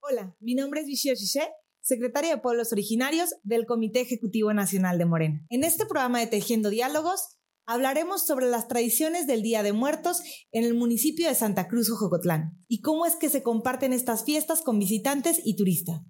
Hola, 0.00 0.36
mi 0.40 0.54
nombre 0.54 0.80
es 0.80 0.86
Vishio 0.86 1.14
Shishe, 1.14 1.48
secretaria 1.80 2.36
de 2.36 2.40
Pueblos 2.40 2.72
Originarios 2.72 3.30
del 3.42 3.66
Comité 3.66 4.00
Ejecutivo 4.00 4.52
Nacional 4.52 4.98
de 4.98 5.06
Morena. 5.06 5.46
En 5.48 5.64
este 5.64 5.86
programa 5.86 6.20
de 6.20 6.26
Tejiendo 6.26 6.70
Diálogos 6.70 7.38
hablaremos 7.66 8.26
sobre 8.26 8.46
las 8.46 8.68
tradiciones 8.68 9.26
del 9.26 9.42
Día 9.42 9.62
de 9.62 9.72
Muertos 9.72 10.22
en 10.52 10.64
el 10.64 10.74
municipio 10.74 11.28
de 11.28 11.34
Santa 11.34 11.68
Cruz, 11.68 11.90
Jocotlán, 11.90 12.64
y 12.68 12.80
cómo 12.80 13.06
es 13.06 13.16
que 13.16 13.28
se 13.28 13.42
comparten 13.42 13.92
estas 13.92 14.24
fiestas 14.24 14.62
con 14.62 14.78
visitantes 14.78 15.40
y 15.44 15.56
turistas. 15.56 16.00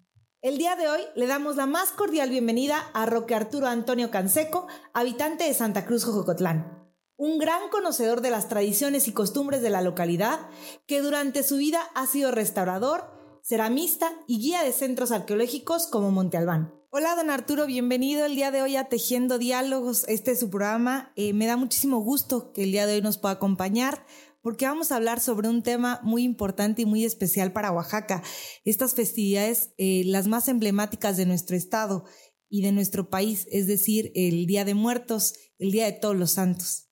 El 0.42 0.58
día 0.58 0.76
de 0.76 0.88
hoy 0.88 1.00
le 1.16 1.26
damos 1.26 1.56
la 1.56 1.66
más 1.66 1.90
cordial 1.90 2.28
bienvenida 2.28 2.78
a 2.92 3.06
Roque 3.06 3.34
Arturo 3.34 3.66
Antonio 3.66 4.10
Canseco, 4.10 4.66
habitante 4.92 5.44
de 5.44 5.54
Santa 5.54 5.86
Cruz, 5.86 6.04
Jocotlán. 6.04 6.83
Un 7.16 7.38
gran 7.38 7.68
conocedor 7.70 8.22
de 8.22 8.30
las 8.30 8.48
tradiciones 8.48 9.06
y 9.06 9.12
costumbres 9.12 9.62
de 9.62 9.70
la 9.70 9.82
localidad, 9.82 10.48
que 10.88 11.00
durante 11.00 11.44
su 11.44 11.58
vida 11.58 11.80
ha 11.94 12.08
sido 12.08 12.32
restaurador, 12.32 13.04
ceramista 13.40 14.10
y 14.26 14.40
guía 14.40 14.64
de 14.64 14.72
centros 14.72 15.12
arqueológicos 15.12 15.86
como 15.86 16.10
Monte 16.10 16.38
Albán. 16.38 16.74
Hola, 16.90 17.14
don 17.14 17.30
Arturo, 17.30 17.66
bienvenido 17.66 18.26
el 18.26 18.34
día 18.34 18.50
de 18.50 18.62
hoy 18.62 18.74
a 18.74 18.88
Tejiendo 18.88 19.38
Diálogos. 19.38 20.04
Este 20.08 20.32
es 20.32 20.40
su 20.40 20.50
programa. 20.50 21.12
Eh, 21.14 21.32
me 21.34 21.46
da 21.46 21.56
muchísimo 21.56 22.00
gusto 22.00 22.52
que 22.52 22.64
el 22.64 22.72
día 22.72 22.84
de 22.84 22.96
hoy 22.96 23.02
nos 23.02 23.18
pueda 23.18 23.34
acompañar 23.34 24.04
porque 24.42 24.66
vamos 24.66 24.90
a 24.90 24.96
hablar 24.96 25.20
sobre 25.20 25.48
un 25.48 25.62
tema 25.62 26.00
muy 26.02 26.24
importante 26.24 26.82
y 26.82 26.84
muy 26.84 27.04
especial 27.04 27.52
para 27.52 27.70
Oaxaca. 27.70 28.24
Estas 28.64 28.94
festividades, 28.94 29.72
eh, 29.78 30.02
las 30.06 30.26
más 30.26 30.48
emblemáticas 30.48 31.16
de 31.16 31.26
nuestro 31.26 31.56
estado 31.56 32.06
y 32.48 32.62
de 32.62 32.72
nuestro 32.72 33.08
país, 33.08 33.46
es 33.52 33.68
decir, 33.68 34.10
el 34.16 34.46
Día 34.46 34.64
de 34.64 34.74
Muertos, 34.74 35.34
el 35.58 35.70
Día 35.70 35.86
de 35.86 35.92
Todos 35.92 36.16
los 36.16 36.32
Santos. 36.32 36.83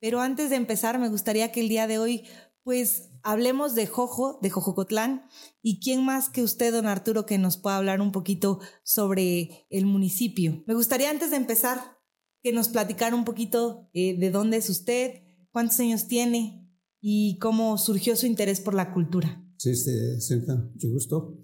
Pero 0.00 0.20
antes 0.20 0.50
de 0.50 0.56
empezar, 0.56 0.98
me 0.98 1.08
gustaría 1.08 1.52
que 1.52 1.60
el 1.60 1.68
día 1.68 1.86
de 1.86 1.98
hoy, 1.98 2.24
pues, 2.62 3.10
hablemos 3.22 3.74
de 3.74 3.86
Jojo, 3.86 4.38
de 4.42 4.50
Jojocotlán, 4.50 5.26
y 5.62 5.80
quién 5.80 6.04
más 6.04 6.28
que 6.28 6.42
usted, 6.42 6.72
don 6.72 6.86
Arturo, 6.86 7.26
que 7.26 7.38
nos 7.38 7.56
pueda 7.56 7.76
hablar 7.76 8.00
un 8.00 8.12
poquito 8.12 8.60
sobre 8.82 9.66
el 9.70 9.86
municipio. 9.86 10.64
Me 10.66 10.74
gustaría 10.74 11.10
antes 11.10 11.30
de 11.30 11.36
empezar 11.36 11.98
que 12.42 12.52
nos 12.52 12.68
platicara 12.68 13.14
un 13.14 13.24
poquito 13.24 13.90
eh, 13.92 14.18
de 14.18 14.30
dónde 14.30 14.56
es 14.56 14.70
usted, 14.70 15.22
cuántos 15.52 15.78
años 15.80 16.08
tiene, 16.08 16.60
y 17.00 17.38
cómo 17.38 17.78
surgió 17.78 18.16
su 18.16 18.26
interés 18.26 18.60
por 18.60 18.74
la 18.74 18.92
cultura. 18.92 19.42
Sí, 19.56 19.70
este, 19.70 19.92
mucho 20.28 20.88
gusto. 20.88 21.38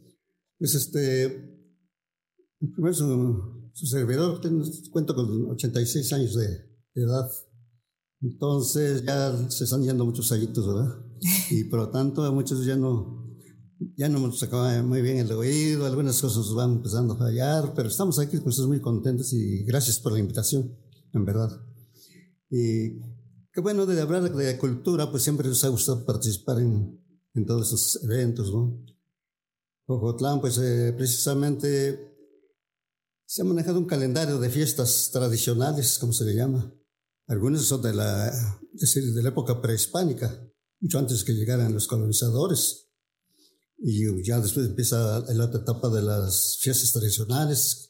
Pues 0.58 0.74
este, 0.74 1.28
primero 2.58 2.94
su, 2.94 3.70
su 3.72 3.86
servidor, 3.86 4.40
cuento 4.90 5.14
con 5.14 5.50
86 5.50 6.12
años 6.12 6.34
de, 6.34 6.66
edad. 6.94 7.30
Entonces 8.20 9.04
ya 9.04 9.50
se 9.50 9.64
están 9.64 9.82
yendo 9.82 10.04
muchos 10.04 10.30
añitos, 10.32 10.66
¿verdad? 10.66 10.94
Y 11.50 11.64
por 11.64 11.80
lo 11.80 11.90
tanto 11.90 12.30
muchos 12.32 12.64
ya 12.64 12.76
no, 12.76 13.26
ya 13.96 14.08
no 14.08 14.18
nos 14.18 14.42
acaba 14.42 14.82
muy 14.82 15.02
bien 15.02 15.18
el 15.18 15.32
oído, 15.32 15.86
algunas 15.86 16.20
cosas 16.20 16.52
van 16.54 16.72
empezando 16.74 17.14
a 17.14 17.18
fallar, 17.18 17.72
pero 17.74 17.88
estamos 17.88 18.18
aquí 18.18 18.38
pues 18.38 18.58
muy 18.60 18.80
contentos 18.80 19.32
y 19.32 19.64
gracias 19.64 19.98
por 19.98 20.12
la 20.12 20.18
invitación, 20.18 20.76
en 21.12 21.24
verdad. 21.24 21.50
Y 22.50 23.00
Qué 23.56 23.62
bueno 23.62 23.86
de 23.86 23.98
hablar 23.98 24.30
de 24.30 24.58
cultura, 24.58 25.10
pues 25.10 25.22
siempre 25.22 25.48
nos 25.48 25.64
ha 25.64 25.68
gustado 25.68 26.04
participar 26.04 26.60
en, 26.60 27.02
en 27.32 27.46
todos 27.46 27.68
esos 27.68 28.04
eventos, 28.04 28.52
¿no? 28.52 28.84
Ojotlán, 29.86 30.42
pues 30.42 30.58
eh, 30.58 30.92
precisamente 30.94 32.14
se 33.24 33.40
ha 33.40 33.46
manejado 33.46 33.78
un 33.78 33.86
calendario 33.86 34.38
de 34.38 34.50
fiestas 34.50 35.08
tradicionales, 35.10 35.98
como 35.98 36.12
se 36.12 36.26
le 36.26 36.34
llama. 36.34 36.70
Algunas 37.26 37.62
son 37.62 37.82
de 37.82 37.92
la, 37.92 38.60
decir, 38.72 39.12
de 39.12 39.22
la 39.22 39.30
época 39.30 39.60
prehispánica, 39.60 40.40
mucho 40.80 40.98
antes 40.98 41.24
que 41.24 41.34
llegaran 41.34 41.74
los 41.74 41.86
colonizadores. 41.86 42.88
Y 43.78 44.04
ya 44.24 44.40
después 44.40 44.66
empieza 44.66 45.20
la 45.32 45.44
otra 45.44 45.60
etapa 45.60 45.88
de 45.90 46.02
las 46.02 46.58
fiestas 46.60 46.92
tradicionales, 46.92 47.86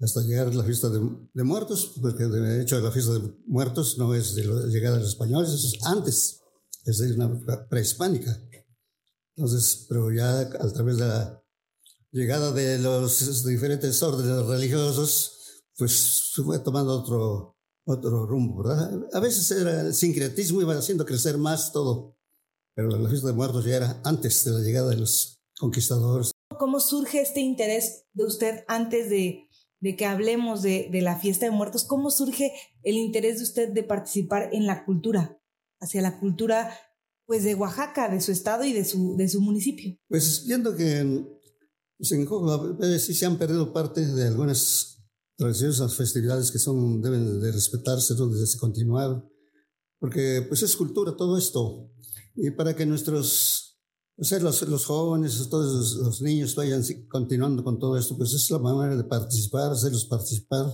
hasta 0.00 0.22
llegar 0.22 0.46
a 0.46 0.54
la 0.54 0.64
fiesta 0.64 0.88
de, 0.88 1.00
muertos, 1.44 1.94
porque 2.00 2.24
de 2.24 2.62
hecho 2.62 2.78
la 2.80 2.92
fiesta 2.92 3.14
de 3.14 3.34
muertos 3.46 3.98
no 3.98 4.14
es 4.14 4.34
de 4.34 4.44
la 4.44 4.66
llegada 4.66 4.96
de 4.96 5.02
los 5.02 5.10
españoles, 5.10 5.50
es 5.52 5.84
antes, 5.84 6.40
es 6.84 6.98
de 6.98 7.14
una 7.14 7.68
prehispánica. 7.68 8.40
Entonces, 9.34 9.86
pero 9.88 10.12
ya 10.12 10.40
a 10.40 10.72
través 10.72 10.98
de 10.98 11.06
la 11.06 11.42
llegada 12.12 12.52
de 12.52 12.78
los 12.78 13.44
diferentes 13.44 14.02
órdenes 14.02 14.46
religiosos, 14.46 15.32
pues 15.76 16.32
fue 16.34 16.58
tomando 16.60 17.00
otro, 17.00 17.57
otro 17.88 18.26
rumbo, 18.26 18.62
¿verdad? 18.62 19.08
A 19.12 19.20
veces 19.20 19.50
era 19.50 19.80
el 19.80 19.94
sincretismo, 19.94 20.60
iba 20.60 20.76
haciendo 20.76 21.04
crecer 21.04 21.38
más 21.38 21.72
todo, 21.72 22.16
pero 22.74 22.88
la 22.88 23.08
fiesta 23.08 23.28
de 23.28 23.32
muertos 23.32 23.64
ya 23.64 23.76
era 23.76 24.00
antes 24.04 24.44
de 24.44 24.52
la 24.52 24.60
llegada 24.60 24.90
de 24.90 24.98
los 24.98 25.40
conquistadores. 25.58 26.32
¿Cómo 26.58 26.80
surge 26.80 27.20
este 27.20 27.40
interés 27.40 28.06
de 28.12 28.24
usted 28.24 28.64
antes 28.68 29.08
de 29.08 29.48
de 29.80 29.96
que 29.96 30.06
hablemos 30.06 30.62
de, 30.62 30.88
de, 30.90 31.02
la 31.02 31.18
fiesta 31.18 31.46
de 31.46 31.52
muertos, 31.52 31.84
¿cómo 31.84 32.10
surge 32.10 32.52
el 32.82 32.96
interés 32.96 33.38
de 33.38 33.44
usted 33.44 33.72
de 33.72 33.84
participar 33.84 34.50
en 34.52 34.66
la 34.66 34.84
cultura, 34.84 35.40
hacia 35.80 36.02
la 36.02 36.18
cultura 36.18 36.76
pues 37.26 37.44
de 37.44 37.54
Oaxaca, 37.54 38.08
de 38.08 38.20
su 38.20 38.32
estado 38.32 38.64
y 38.64 38.72
de 38.72 38.84
su, 38.84 39.16
de 39.16 39.28
su 39.28 39.40
municipio? 39.40 39.96
Pues 40.08 40.44
viendo 40.46 40.74
que 40.74 41.24
pues 41.96 42.12
en 42.12 42.26
Jojo 42.26 42.76
sí 42.98 43.14
se 43.14 43.26
han 43.26 43.38
perdido 43.38 43.72
parte 43.72 44.04
de 44.04 44.26
algunas 44.26 44.97
tradiciones, 45.38 45.94
festividades 45.94 46.50
que 46.50 46.58
son, 46.58 47.00
deben 47.00 47.40
de 47.40 47.52
respetarse, 47.52 48.14
donde 48.14 48.44
se 48.44 48.58
continuar, 48.58 49.24
porque 49.98 50.44
pues 50.46 50.62
es 50.62 50.76
cultura 50.76 51.16
todo 51.16 51.38
esto, 51.38 51.90
y 52.34 52.50
para 52.50 52.74
que 52.76 52.84
nuestros 52.84 53.68
o 54.20 54.24
sea, 54.24 54.40
los, 54.40 54.62
los 54.62 54.84
jóvenes, 54.84 55.48
todos 55.48 55.94
los, 55.96 56.20
niños 56.22 56.56
vayan 56.56 56.82
continuando 57.08 57.62
con 57.62 57.78
todo 57.78 57.96
esto, 57.96 58.16
pues 58.16 58.32
es 58.34 58.50
la 58.50 58.58
manera 58.58 58.96
de 58.96 59.04
participar, 59.04 59.70
hacerlos 59.70 60.06
participar. 60.06 60.66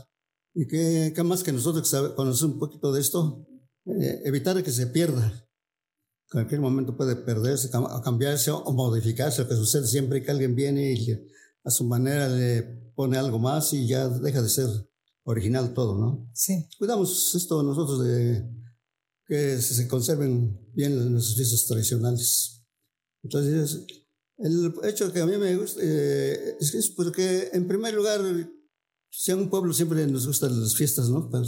Y 0.54 0.66
que, 0.66 1.12
que 1.14 1.22
más 1.22 1.42
que 1.42 1.52
nosotros 1.52 1.91
conocemos 2.16 2.54
un 2.54 2.58
poquito 2.58 2.91
de 2.91 3.02
esto, 3.02 3.46
eh, 3.84 4.22
evitar 4.25 4.62
que 4.62 4.70
se 4.70 4.86
pierda. 4.86 5.26
En 5.26 6.41
cualquier 6.41 6.62
momento 6.62 6.96
puede 6.96 7.16
perderse, 7.16 7.69
cambiarse 8.02 8.50
o 8.50 8.72
modificarse, 8.72 9.42
lo 9.42 9.48
que 9.48 9.56
sucede 9.56 9.86
siempre 9.86 10.22
que 10.22 10.31
alguien 10.31 10.54
viene 10.54 10.92
y 10.92 11.06
a 11.64 11.70
su 11.70 11.84
manera 11.84 12.28
le 12.28 12.62
pone 12.94 13.16
algo 13.16 13.38
más 13.38 13.72
y 13.72 13.86
ya 13.86 14.08
deja 14.08 14.42
de 14.42 14.48
ser 14.48 14.69
original 15.25 15.72
todo, 15.75 15.98
¿no? 15.98 16.30
Sí. 16.34 16.69
Cuidamos 16.78 17.34
esto 17.34 17.62
nosotros 17.62 18.04
de 18.04 18.44
que 19.26 19.60
se 19.60 19.88
conserven 19.88 20.70
bien 20.75 21.12
nuestras 21.12 21.36
fiestas 21.36 21.66
tradicionales. 21.66 22.62
Entonces, 23.22 23.86
el 24.38 24.75
hecho 24.84 25.12
que 25.12 25.20
a 25.20 25.26
mí 25.26 25.36
me 25.38 25.56
gusta 25.56 25.80
eh, 25.82 26.56
es 26.60 26.70
que 26.70 26.78
es 26.78 26.91
porque, 26.91 27.48
en 27.52 27.66
primer 27.66 27.94
lugar, 27.94 28.20
si 29.10 29.32
en 29.32 29.38
un 29.38 29.50
pueblo 29.50 29.72
siempre 29.72 30.06
nos 30.06 30.26
gustan 30.26 30.60
las 30.60 30.75
fiestas, 30.75 31.08
¿no? 31.08 31.31
Para, 31.31 31.44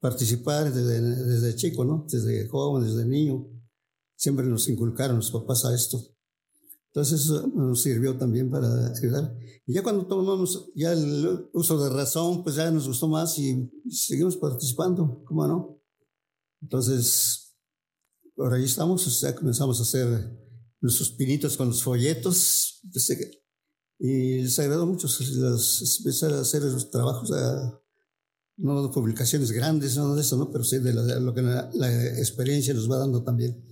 participar 0.00 0.72
desde, 0.72 1.00
desde 1.00 1.56
chico, 1.56 1.84
¿no? 1.84 2.06
Desde 2.08 2.46
joven, 2.48 2.84
desde 2.84 3.04
niño. 3.06 3.48
Siempre 4.16 4.46
nos 4.46 4.68
inculcaron 4.68 5.16
los 5.16 5.30
papás 5.30 5.64
a 5.64 5.74
esto. 5.74 6.15
Entonces 6.96 7.26
eso 7.26 7.46
nos 7.48 7.82
sirvió 7.82 8.16
también 8.16 8.50
para 8.50 8.68
ayudar. 8.90 9.36
Y 9.66 9.74
ya 9.74 9.82
cuando 9.82 10.06
tomamos 10.06 10.72
ya 10.74 10.94
el 10.94 11.46
uso 11.52 11.78
de 11.84 11.90
razón, 11.90 12.42
pues 12.42 12.56
ya 12.56 12.70
nos 12.70 12.88
gustó 12.88 13.06
más 13.06 13.38
y 13.38 13.70
seguimos 13.90 14.38
participando, 14.38 15.22
¿cómo 15.26 15.46
no? 15.46 15.78
Entonces, 16.62 17.54
por 18.34 18.54
ahí 18.54 18.64
estamos, 18.64 19.20
ya 19.20 19.34
comenzamos 19.34 19.78
a 19.78 19.82
hacer 19.82 20.40
nuestros 20.80 21.10
pinitos 21.10 21.58
con 21.58 21.68
los 21.68 21.82
folletos. 21.82 22.80
Y 23.98 24.40
les 24.40 24.58
agradó 24.58 24.86
mucho 24.86 25.06
empezar 25.06 26.32
a 26.32 26.40
hacer 26.40 26.62
esos 26.62 26.90
trabajos, 26.90 27.30
no 28.56 28.82
de 28.82 28.88
publicaciones 28.88 29.52
grandes, 29.52 29.98
no 29.98 30.14
de 30.14 30.22
eso, 30.22 30.38
¿no? 30.38 30.50
pero 30.50 30.64
sí 30.64 30.78
de 30.78 30.94
lo 30.94 31.34
que 31.34 31.42
la, 31.42 32.18
experiencia 32.18 32.72
nos 32.72 32.90
va 32.90 32.96
dando 32.96 33.22
también. 33.22 33.62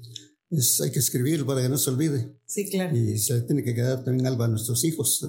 Es, 0.57 0.81
hay 0.81 0.93
que 0.93 0.99
escribirlo 0.99 1.47
para 1.47 1.63
que 1.63 1.69
no 1.69 1.79
se 1.79 1.91
olvide. 1.91 2.37
Sí, 2.47 2.69
claro. 2.71 2.97
Y 2.97 3.19
se 3.19 3.43
tiene 3.43 3.63
que 3.63 3.75
quedar 3.75 4.05
también 4.05 4.27
algo 4.27 4.45
a 4.45 4.49
nuestros 4.49 4.85
hijos. 4.85 5.21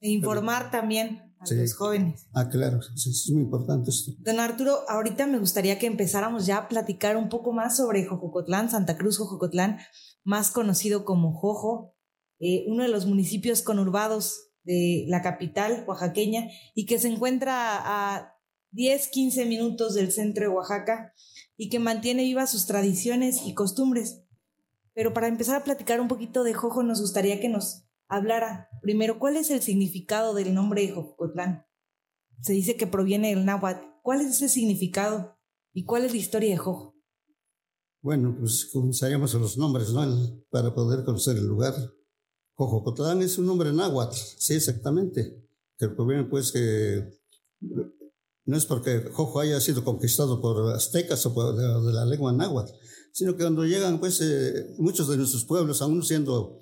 e 0.00 0.10
informar 0.10 0.70
también 0.70 1.34
a 1.38 1.54
los 1.54 1.74
jóvenes. 1.74 2.26
Ah, 2.32 2.48
claro, 2.48 2.80
es 2.80 3.30
muy 3.32 3.42
importante 3.42 3.90
esto. 3.90 4.12
Don 4.18 4.40
Arturo, 4.40 4.88
ahorita 4.88 5.26
me 5.26 5.38
gustaría 5.38 5.78
que 5.78 5.86
empezáramos 5.86 6.46
ya 6.46 6.58
a 6.58 6.68
platicar 6.68 7.16
un 7.16 7.28
poco 7.28 7.52
más 7.52 7.76
sobre 7.76 8.04
Jojocotlán, 8.04 8.70
Santa 8.70 8.96
Cruz, 8.96 9.18
Jojocotlán 9.18 9.78
más 10.24 10.50
conocido 10.50 11.04
como 11.04 11.32
Jojo, 11.32 11.96
eh, 12.38 12.64
uno 12.68 12.82
de 12.82 12.88
los 12.88 13.06
municipios 13.06 13.62
conurbados 13.62 14.50
de 14.64 15.04
la 15.08 15.22
capital 15.22 15.84
oaxaqueña 15.86 16.48
y 16.74 16.86
que 16.86 16.98
se 16.98 17.08
encuentra 17.08 17.54
a 17.78 18.34
10, 18.72 19.08
15 19.08 19.46
minutos 19.46 19.94
del 19.94 20.12
centro 20.12 20.44
de 20.44 20.54
Oaxaca 20.54 21.12
y 21.56 21.68
que 21.68 21.78
mantiene 21.78 22.22
vivas 22.22 22.50
sus 22.50 22.66
tradiciones 22.66 23.40
y 23.44 23.54
costumbres. 23.54 24.22
Pero 24.94 25.12
para 25.12 25.28
empezar 25.28 25.56
a 25.56 25.64
platicar 25.64 26.00
un 26.00 26.08
poquito 26.08 26.42
de 26.42 26.54
Jojo, 26.54 26.82
nos 26.82 27.00
gustaría 27.00 27.40
que 27.40 27.48
nos 27.48 27.84
hablara 28.08 28.68
primero 28.82 29.18
cuál 29.18 29.36
es 29.36 29.50
el 29.50 29.62
significado 29.62 30.34
del 30.34 30.54
nombre 30.54 30.82
de 30.82 30.92
Jojocotlán. 30.92 31.66
Se 32.40 32.52
dice 32.52 32.76
que 32.76 32.86
proviene 32.86 33.30
del 33.30 33.44
náhuatl. 33.44 33.84
¿Cuál 34.02 34.20
es 34.20 34.28
ese 34.28 34.48
significado 34.48 35.38
y 35.72 35.84
cuál 35.84 36.04
es 36.04 36.12
la 36.12 36.18
historia 36.18 36.50
de 36.50 36.56
Jojo? 36.56 36.96
Bueno, 38.02 38.34
pues 38.38 38.70
comenzaríamos 38.72 39.34
a 39.34 39.38
los 39.38 39.58
nombres, 39.58 39.90
¿no? 39.90 40.06
Para 40.48 40.74
poder 40.74 41.04
conocer 41.04 41.36
el 41.36 41.46
lugar. 41.46 41.74
Jojocotlán 42.54 43.22
es 43.22 43.38
un 43.38 43.46
nombre 43.46 43.72
náhuatl, 43.72 44.16
sí, 44.16 44.54
exactamente. 44.54 45.46
Que 45.78 45.88
proviene, 45.88 46.24
pues, 46.24 46.50
que 46.50 47.20
no 47.60 48.56
es 48.56 48.66
porque 48.66 49.10
Jojo 49.12 49.40
haya 49.40 49.60
sido 49.60 49.84
conquistado 49.84 50.40
por 50.40 50.74
aztecas 50.74 51.24
o 51.26 51.34
por 51.34 51.54
de, 51.54 51.92
la 51.92 52.04
lengua 52.04 52.32
náhuatl, 52.32 52.72
sino 53.12 53.36
que 53.36 53.42
cuando 53.42 53.64
llegan, 53.64 54.00
pues, 54.00 54.20
eh, 54.20 54.74
muchos 54.78 55.08
de 55.08 55.16
nuestros 55.16 55.44
pueblos, 55.44 55.82
aún 55.82 56.02
siendo 56.02 56.58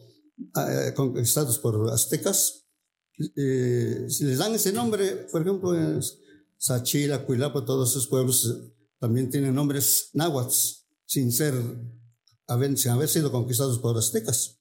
eh, 0.56 0.92
conquistados 0.94 1.58
por 1.58 1.90
aztecas, 1.90 2.66
eh, 3.36 4.06
si 4.08 4.24
les 4.24 4.38
dan 4.38 4.54
ese 4.54 4.72
nombre, 4.72 5.26
por 5.30 5.42
ejemplo, 5.42 5.72
Sachila, 6.56 7.24
Cuilapa, 7.24 7.64
todos 7.64 7.90
esos 7.90 8.06
pueblos 8.06 8.72
también 8.98 9.30
tienen 9.30 9.54
nombres 9.54 10.10
náhuatl, 10.12 10.54
sin 11.04 11.32
ser, 11.32 11.54
sin 12.76 12.90
haber 12.92 13.08
sido 13.08 13.30
conquistados 13.30 13.78
por 13.78 13.96
aztecas. 13.96 14.58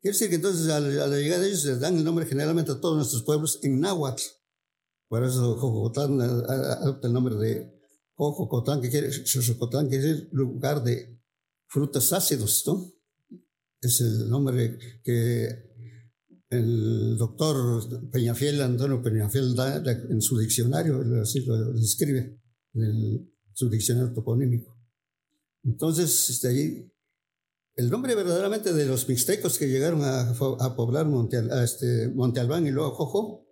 Quiere 0.00 0.14
decir 0.14 0.28
que 0.28 0.36
entonces 0.36 0.68
a 0.68 0.78
la, 0.78 1.08
llegada 1.08 1.42
de 1.42 1.48
ellos 1.48 1.64
les 1.64 1.80
dan 1.80 1.96
el 1.96 2.04
nombre 2.04 2.26
generalmente 2.26 2.70
a 2.70 2.80
todos 2.80 2.96
nuestros 2.96 3.24
pueblos 3.24 3.58
en 3.62 3.80
náhuatl. 3.80 4.22
Por 5.08 5.24
eso 5.24 5.56
Jojocotlán 5.56 6.20
adopta 6.20 7.08
el 7.08 7.12
nombre 7.12 7.34
de 7.34 7.78
Jojocotlán, 8.14 8.80
que 8.80 8.90
quiere, 8.90 9.10
Xochocotlán, 9.10 9.88
que 9.88 9.96
es 9.96 10.32
lugar 10.32 10.84
de 10.84 11.17
frutas 11.68 12.12
ácidos, 12.12 12.64
¿no? 12.66 12.92
Es 13.80 14.00
el 14.00 14.28
nombre 14.28 14.78
que 15.04 15.68
el 16.50 17.16
doctor 17.18 18.10
Peñafiel, 18.10 18.60
Antonio 18.62 19.02
Peñafiel, 19.02 19.54
da 19.54 19.76
en 19.76 20.20
su 20.20 20.38
diccionario, 20.38 21.00
así 21.20 21.44
lo 21.44 21.72
describe, 21.74 22.40
en 22.74 23.30
su 23.52 23.68
diccionario 23.68 24.12
toponímico. 24.12 24.76
Entonces, 25.64 26.30
este, 26.30 26.48
ahí, 26.48 26.92
el 27.76 27.90
nombre 27.90 28.14
verdaderamente 28.14 28.72
de 28.72 28.86
los 28.86 29.08
mixtecos 29.08 29.58
que 29.58 29.68
llegaron 29.68 30.00
a, 30.02 30.34
poblar 30.74 31.06
Monte, 31.06 31.42
este, 31.62 32.08
Monte 32.08 32.40
Albán 32.40 32.66
y 32.66 32.70
luego 32.70 32.92
Jojo 32.92 33.46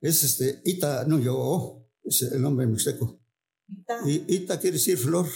es 0.00 0.24
este, 0.24 0.62
Ita, 0.64 1.04
no, 1.04 1.18
yo, 1.18 1.86
es 2.02 2.22
el 2.22 2.40
nombre 2.40 2.66
mixteco. 2.66 3.20
Ita. 3.68 4.00
Y, 4.06 4.34
Ita 4.34 4.58
quiere 4.58 4.78
decir 4.78 4.96
flor. 4.96 5.26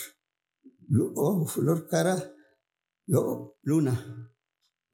Oh, 1.17 1.47
flor 1.47 1.89
cara, 1.89 2.35
yo, 3.07 3.57
luna 3.63 4.31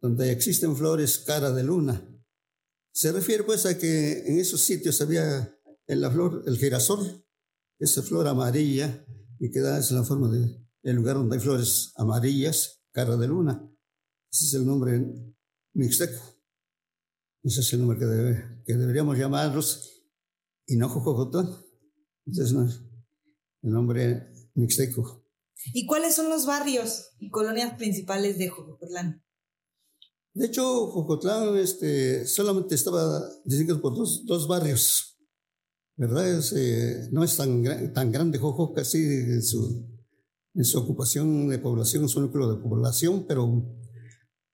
donde 0.00 0.32
existen 0.32 0.76
flores 0.76 1.18
cara 1.18 1.52
de 1.52 1.62
luna. 1.62 2.06
Se 2.92 3.12
refiere 3.12 3.44
pues 3.44 3.66
a 3.66 3.78
que 3.78 4.26
en 4.26 4.38
esos 4.38 4.62
sitios 4.62 5.00
había 5.00 5.54
en 5.86 6.00
la 6.00 6.10
flor 6.10 6.42
el 6.46 6.56
girasol, 6.56 7.24
esa 7.78 8.02
flor 8.02 8.26
amarilla, 8.26 9.04
y 9.38 9.50
que 9.50 9.60
da 9.60 9.78
en 9.78 9.96
la 9.96 10.04
forma 10.04 10.28
de 10.30 10.66
el 10.82 10.96
lugar 10.96 11.16
donde 11.16 11.36
hay 11.36 11.42
flores 11.42 11.92
amarillas, 11.96 12.82
cara 12.92 13.16
de 13.16 13.28
luna. 13.28 13.70
Ese 14.32 14.46
es 14.46 14.54
el 14.54 14.66
nombre 14.66 14.98
mixteco. 15.74 16.20
Ese 17.42 17.60
es 17.60 17.72
el 17.72 17.80
nombre 17.80 17.98
que, 17.98 18.06
debe, 18.06 18.62
que 18.66 18.74
deberíamos 18.74 19.18
llamarlos, 19.18 19.90
y 20.66 20.76
no. 20.76 20.86
Entonces 22.26 22.52
no 22.52 22.66
es 22.66 22.80
el 23.62 23.70
nombre 23.70 24.32
mixteco. 24.54 25.19
¿Y 25.72 25.86
cuáles 25.86 26.14
son 26.14 26.28
los 26.28 26.46
barrios 26.46 27.10
y 27.18 27.30
colonias 27.30 27.76
principales 27.76 28.38
de 28.38 28.48
Jococotlán? 28.48 29.22
De 30.32 30.46
hecho, 30.46 30.86
Jocotlán 30.88 31.56
este, 31.58 32.26
solamente 32.26 32.74
estaba 32.74 33.20
diseñado 33.44 33.80
por 33.80 33.96
dos, 33.96 34.24
dos 34.24 34.46
barrios, 34.46 35.18
¿verdad? 35.96 36.40
Eh, 36.56 37.08
no 37.10 37.24
es 37.24 37.36
tan, 37.36 37.92
tan 37.92 38.12
grande 38.12 38.38
Jojo, 38.38 38.72
casi 38.72 38.98
en 38.98 39.42
su, 39.42 39.86
en 40.54 40.64
su 40.64 40.78
ocupación 40.78 41.48
de 41.48 41.58
población, 41.58 42.08
su 42.08 42.20
núcleo 42.20 42.54
de 42.54 42.62
población, 42.62 43.26
pero 43.26 43.64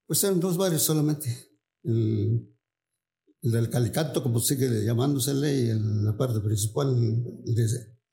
pues 0.07 0.25
eran 0.25 0.41
dos 0.41 0.57
barrios 0.57 0.83
solamente. 0.83 1.29
El, 1.83 2.57
el 3.43 3.53
del 3.53 3.71
Calicato, 3.71 4.23
como 4.23 4.41
sigue 4.41 4.85
llamándosele, 4.85 5.55
y 5.55 5.69
la 6.03 6.17
parte 6.17 6.41
principal, 6.41 6.89
el 6.97 7.57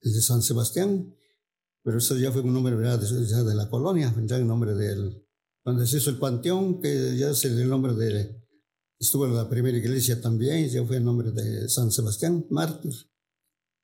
el 0.04 0.14
de, 0.14 0.22
San 0.22 0.42
Sebastián, 0.42 1.16
pero 1.84 1.98
eso 1.98 2.18
ya 2.18 2.32
fue 2.32 2.42
un 2.42 2.54
nombre 2.54 2.76
¿verdad? 2.76 3.00
De, 3.00 3.44
de 3.44 3.56
la 3.56 3.70
colonia, 3.70 4.14
ya 4.26 4.38
en 4.38 4.48
nombre 4.48 4.74
del 4.74 5.24
cuando 5.64 5.86
se 5.86 5.98
hizo 5.98 6.10
el 6.10 6.20
panteón, 6.20 6.82
que 6.82 7.18
ya 7.18 7.30
es 7.30 7.46
el 7.46 7.70
nombre 7.70 7.94
de, 7.94 8.44
estuvo 9.00 9.26
en 9.26 9.34
la 9.34 9.48
primera 9.48 9.78
iglesia 9.78 10.22
también, 10.22 10.68
ya 10.68 10.86
fue 10.86 10.98
el 10.98 11.06
nombre 11.06 11.32
de 11.32 11.70
San 11.70 11.90
Sebastián, 11.90 12.46
mártir. 12.50 12.92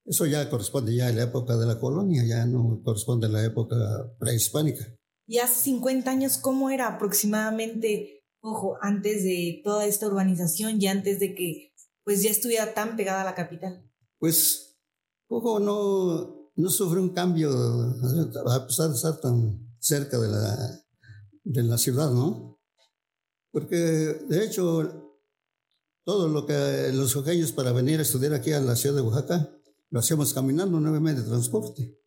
Eso 0.05 0.25
ya 0.25 0.49
corresponde 0.49 0.93
ya 0.93 1.07
a 1.07 1.13
la 1.13 1.23
época 1.23 1.55
de 1.55 1.65
la 1.65 1.79
colonia, 1.79 2.25
ya 2.25 2.45
no 2.45 2.81
corresponde 2.83 3.27
a 3.27 3.29
la 3.29 3.45
época 3.45 3.77
prehispánica. 4.19 4.93
Y 5.25 5.37
hace 5.37 5.61
50 5.63 6.11
años, 6.11 6.37
¿cómo 6.37 6.69
era 6.69 6.87
aproximadamente, 6.87 8.25
ojo, 8.41 8.77
antes 8.81 9.23
de 9.23 9.61
toda 9.63 9.85
esta 9.85 10.07
urbanización 10.07 10.81
y 10.81 10.87
antes 10.87 11.19
de 11.19 11.33
que 11.33 11.73
pues 12.03 12.23
ya 12.23 12.31
estuviera 12.31 12.73
tan 12.73 12.97
pegada 12.97 13.21
a 13.21 13.25
la 13.25 13.35
capital? 13.35 13.89
Pues, 14.17 14.79
ojo, 15.29 15.59
no, 15.59 16.38
no 16.55 16.69
sufre 16.69 16.99
un 16.99 17.09
cambio 17.09 17.51
a 17.51 18.67
pesar 18.67 18.89
de 18.89 18.95
estar 18.95 19.19
tan 19.19 19.67
cerca 19.79 20.19
de 20.19 20.27
la 20.27 20.83
de 21.43 21.63
la 21.63 21.77
ciudad, 21.77 22.11
¿no? 22.11 22.59
Porque 23.51 23.75
de 23.75 24.45
hecho, 24.45 25.17
todo 26.03 26.27
lo 26.27 26.45
que 26.45 26.91
los 26.93 27.15
ojeños 27.15 27.51
para 27.51 27.71
venir 27.71 27.99
a 27.99 28.03
estudiar 28.03 28.33
aquí 28.33 28.51
a 28.51 28.59
la 28.59 28.75
ciudad 28.75 28.95
de 28.95 29.01
Oaxaca, 29.01 29.49
lo 29.89 29.99
hacíamos 29.99 30.33
caminando, 30.33 30.79
nueve 30.79 30.99
medios 30.99 31.23
de 31.23 31.29
transporte. 31.31 31.97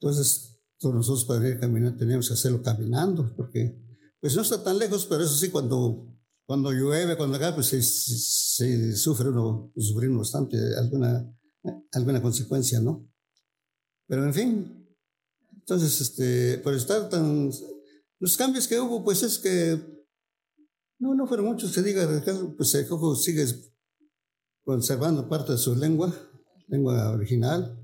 Entonces, 0.00 0.58
todos 0.78 0.94
nosotros 0.94 1.24
para 1.26 1.40
venir 1.40 1.60
caminando 1.60 1.98
teníamos 1.98 2.28
que 2.28 2.34
hacerlo 2.34 2.62
caminando, 2.62 3.34
porque 3.36 3.82
pues 4.20 4.34
no 4.34 4.42
está 4.42 4.62
tan 4.62 4.78
lejos, 4.78 5.06
pero 5.06 5.22
eso 5.22 5.34
sí, 5.34 5.50
cuando, 5.50 6.08
cuando 6.46 6.72
llueve, 6.72 7.16
cuando 7.16 7.36
acá, 7.36 7.54
pues 7.54 7.66
se, 7.66 8.96
sufre 8.96 9.28
uno, 9.28 9.72
sufrir 9.76 10.10
bastante 10.10 10.56
alguna, 10.76 11.30
alguna 11.92 12.22
consecuencia, 12.22 12.80
¿no? 12.80 13.06
Pero 14.06 14.24
en 14.24 14.34
fin, 14.34 14.86
entonces, 15.52 16.00
este, 16.00 16.58
por 16.58 16.74
estar 16.74 17.08
tan 17.08 17.50
los 18.18 18.36
cambios 18.36 18.66
que 18.66 18.80
hubo, 18.80 19.04
pues 19.04 19.22
es 19.22 19.38
que 19.38 19.78
no, 20.98 21.14
no 21.14 21.26
fueron 21.26 21.46
muchos, 21.46 21.72
se 21.72 21.82
diga, 21.82 22.08
pues 22.56 22.74
el 22.74 22.86
Jojo 22.86 23.14
sigue 23.14 23.44
conservando 24.64 25.28
parte 25.28 25.52
de 25.52 25.58
su 25.58 25.74
lengua, 25.74 26.14
lengua 26.68 27.10
original, 27.10 27.78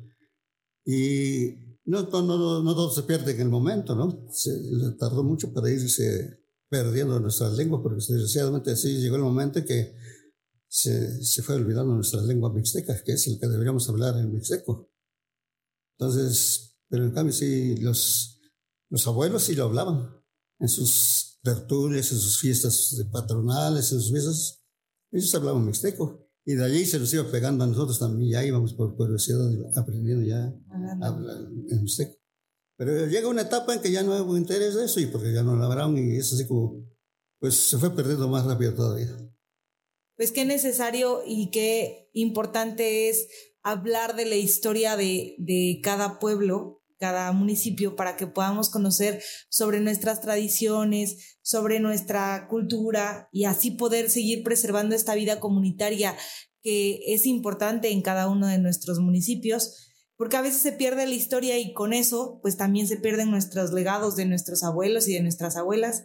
y 0.85 1.55
no, 1.85 2.03
no, 2.03 2.23
no, 2.23 2.63
no 2.63 2.75
todo 2.75 2.91
se 2.91 3.03
pierde 3.03 3.33
en 3.33 3.43
el 3.43 3.49
momento, 3.51 3.95
¿no? 3.95 4.27
Se 4.31 4.53
tardó 4.99 5.23
mucho 5.23 5.53
para 5.53 5.71
irse 5.71 6.41
perdiendo 6.69 7.21
nuestra 7.21 7.51
lengua, 7.51 7.83
porque 7.83 7.97
desgraciadamente 7.97 8.71
así 8.71 8.97
llegó 8.97 9.17
el 9.17 9.23
momento 9.23 9.63
que 9.65 9.95
se, 10.67 11.23
se 11.23 11.43
fue 11.43 11.57
olvidando 11.57 11.95
nuestra 11.95 12.23
lengua 12.23 12.53
mixteca, 12.53 12.95
que 13.05 13.13
es 13.13 13.27
el 13.27 13.39
que 13.39 13.47
deberíamos 13.47 13.87
hablar 13.91 14.17
en 14.17 14.33
mixteco. 14.33 14.92
Entonces, 15.99 16.77
pero 16.89 17.05
en 17.05 17.13
cambio 17.13 17.33
sí, 17.33 17.77
los, 17.77 18.41
los 18.91 19.07
abuelos 19.07 19.45
sí 19.45 19.55
lo 19.55 19.65
hablaban 19.65 20.23
en 20.59 20.69
sus 20.69 21.41
tertulias, 21.43 22.13
en 22.13 22.19
sus 22.19 22.39
fiestas 22.39 23.05
patronales, 23.11 23.91
en 23.93 24.01
sus 24.01 24.11
fiestas, 24.11 24.65
ellos 25.11 25.35
hablaban 25.35 25.67
mixteco. 25.67 26.29
Y 26.45 26.55
de 26.55 26.65
allí 26.65 26.85
se 26.87 26.99
nos 26.99 27.13
iba 27.15 27.31
pegando 27.31 27.65
a 27.65 27.67
nosotros 27.67 27.99
también, 27.99 28.33
ya 28.33 28.45
íbamos 28.45 28.75
por 28.75 28.97
curiosidad 28.97 29.41
aprendiendo 29.77 30.27
ya 30.27 30.53
a 31.01 31.07
hablar 31.07 31.37
en 31.69 31.83
mixteco. 31.83 32.17
Pero 32.77 33.07
llega 33.07 33.29
una 33.29 33.43
etapa 33.43 33.75
en 33.75 33.81
que 33.81 33.93
ya 33.93 34.03
no 34.03 34.21
hubo 34.23 34.37
interés 34.37 34.75
de 34.75 34.85
eso 34.85 34.99
y 34.99 35.07
porque 35.07 35.33
ya 35.33 35.43
no 35.43 35.55
lo 35.57 35.65
hablaron 35.65 35.97
y 35.99 36.17
es 36.17 36.33
así 36.33 36.47
como, 36.47 36.85
pues 37.39 37.55
se 37.55 37.79
fue 37.79 37.95
perdiendo 37.95 38.29
más 38.29 38.45
rápido 38.45 38.75
todavía. 38.75 39.09
Pues 40.17 40.33
qué 40.33 40.45
necesario 40.45 41.23
y 41.27 41.51
qué 41.51 42.11
importante 42.13 43.09
es 43.09 43.29
hablar 43.63 44.17
de 44.17 44.27
la 44.27 44.37
historia 44.37 44.97
de, 44.97 45.35
de 45.39 45.81
cada 45.83 46.19
pueblo 46.19 46.83
cada 47.03 47.33
municipio 47.33 47.97
para 47.97 48.17
que 48.17 48.29
podamos 48.29 48.71
conocer 48.71 49.21
sobre 49.49 49.81
nuestras 49.81 50.21
tradiciones, 50.21 51.37
sobre 51.43 51.81
nuestra 51.81 52.47
cultura 52.49 53.29
y 53.33 53.43
así 53.47 53.73
poder 53.73 54.09
seguir 54.09 54.45
preservando 54.45 54.95
esta 54.95 55.17
vida 55.17 55.41
comunitaria 55.41 56.15
que 56.63 57.01
es 57.09 57.27
importante 57.27 57.91
en 57.91 58.03
cada 58.03 58.29
uno 58.29 58.47
de 58.47 58.59
nuestros 58.59 59.01
municipios, 59.01 59.91
porque 60.17 60.37
a 60.37 60.43
veces 60.43 60.63
se 60.63 60.71
pierde 60.71 61.07
la 61.07 61.15
historia 61.15 61.59
y 61.59 61.73
con 61.73 61.93
eso 61.93 62.39
pues 62.41 62.57
también 62.57 62.87
se 62.87 62.99
pierden 62.99 63.33
nuestros 63.33 63.73
legados 63.73 64.15
de 64.15 64.27
nuestros 64.27 64.63
abuelos 64.63 65.09
y 65.09 65.15
de 65.15 65.23
nuestras 65.23 65.57
abuelas. 65.57 66.05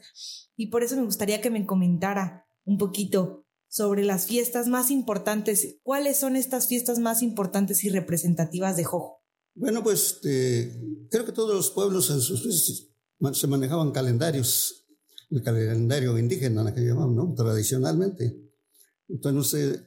Y 0.55 0.71
por 0.71 0.81
eso 0.81 0.95
me 0.95 1.03
gustaría 1.03 1.41
que 1.41 1.51
me 1.51 1.67
comentara 1.67 2.47
un 2.65 2.79
poquito 2.79 3.45
sobre 3.67 4.03
las 4.03 4.25
fiestas 4.25 4.67
más 4.67 4.91
importantes. 4.91 5.77
¿Cuáles 5.83 6.17
son 6.17 6.35
estas 6.35 6.67
fiestas 6.67 6.99
más 6.99 7.21
importantes 7.21 7.83
y 7.83 7.89
representativas 7.89 8.77
de 8.77 8.83
Jojo? 8.83 9.23
Bueno, 9.55 9.83
pues 9.83 10.15
este, 10.15 10.79
creo 11.09 11.25
que 11.25 11.31
todos 11.31 11.55
los 11.55 11.71
pueblos 11.71 12.09
en 12.09 12.21
sus 12.21 12.91
se 13.33 13.47
manejaban 13.47 13.91
calendarios, 13.91 14.85
el 15.31 15.41
calendario 15.41 16.17
indígena 16.17 16.73
que 16.73 16.81
llamaban, 16.81 17.15
¿no? 17.15 17.33
Tradicionalmente. 17.35 18.39
Entonces 19.09 19.81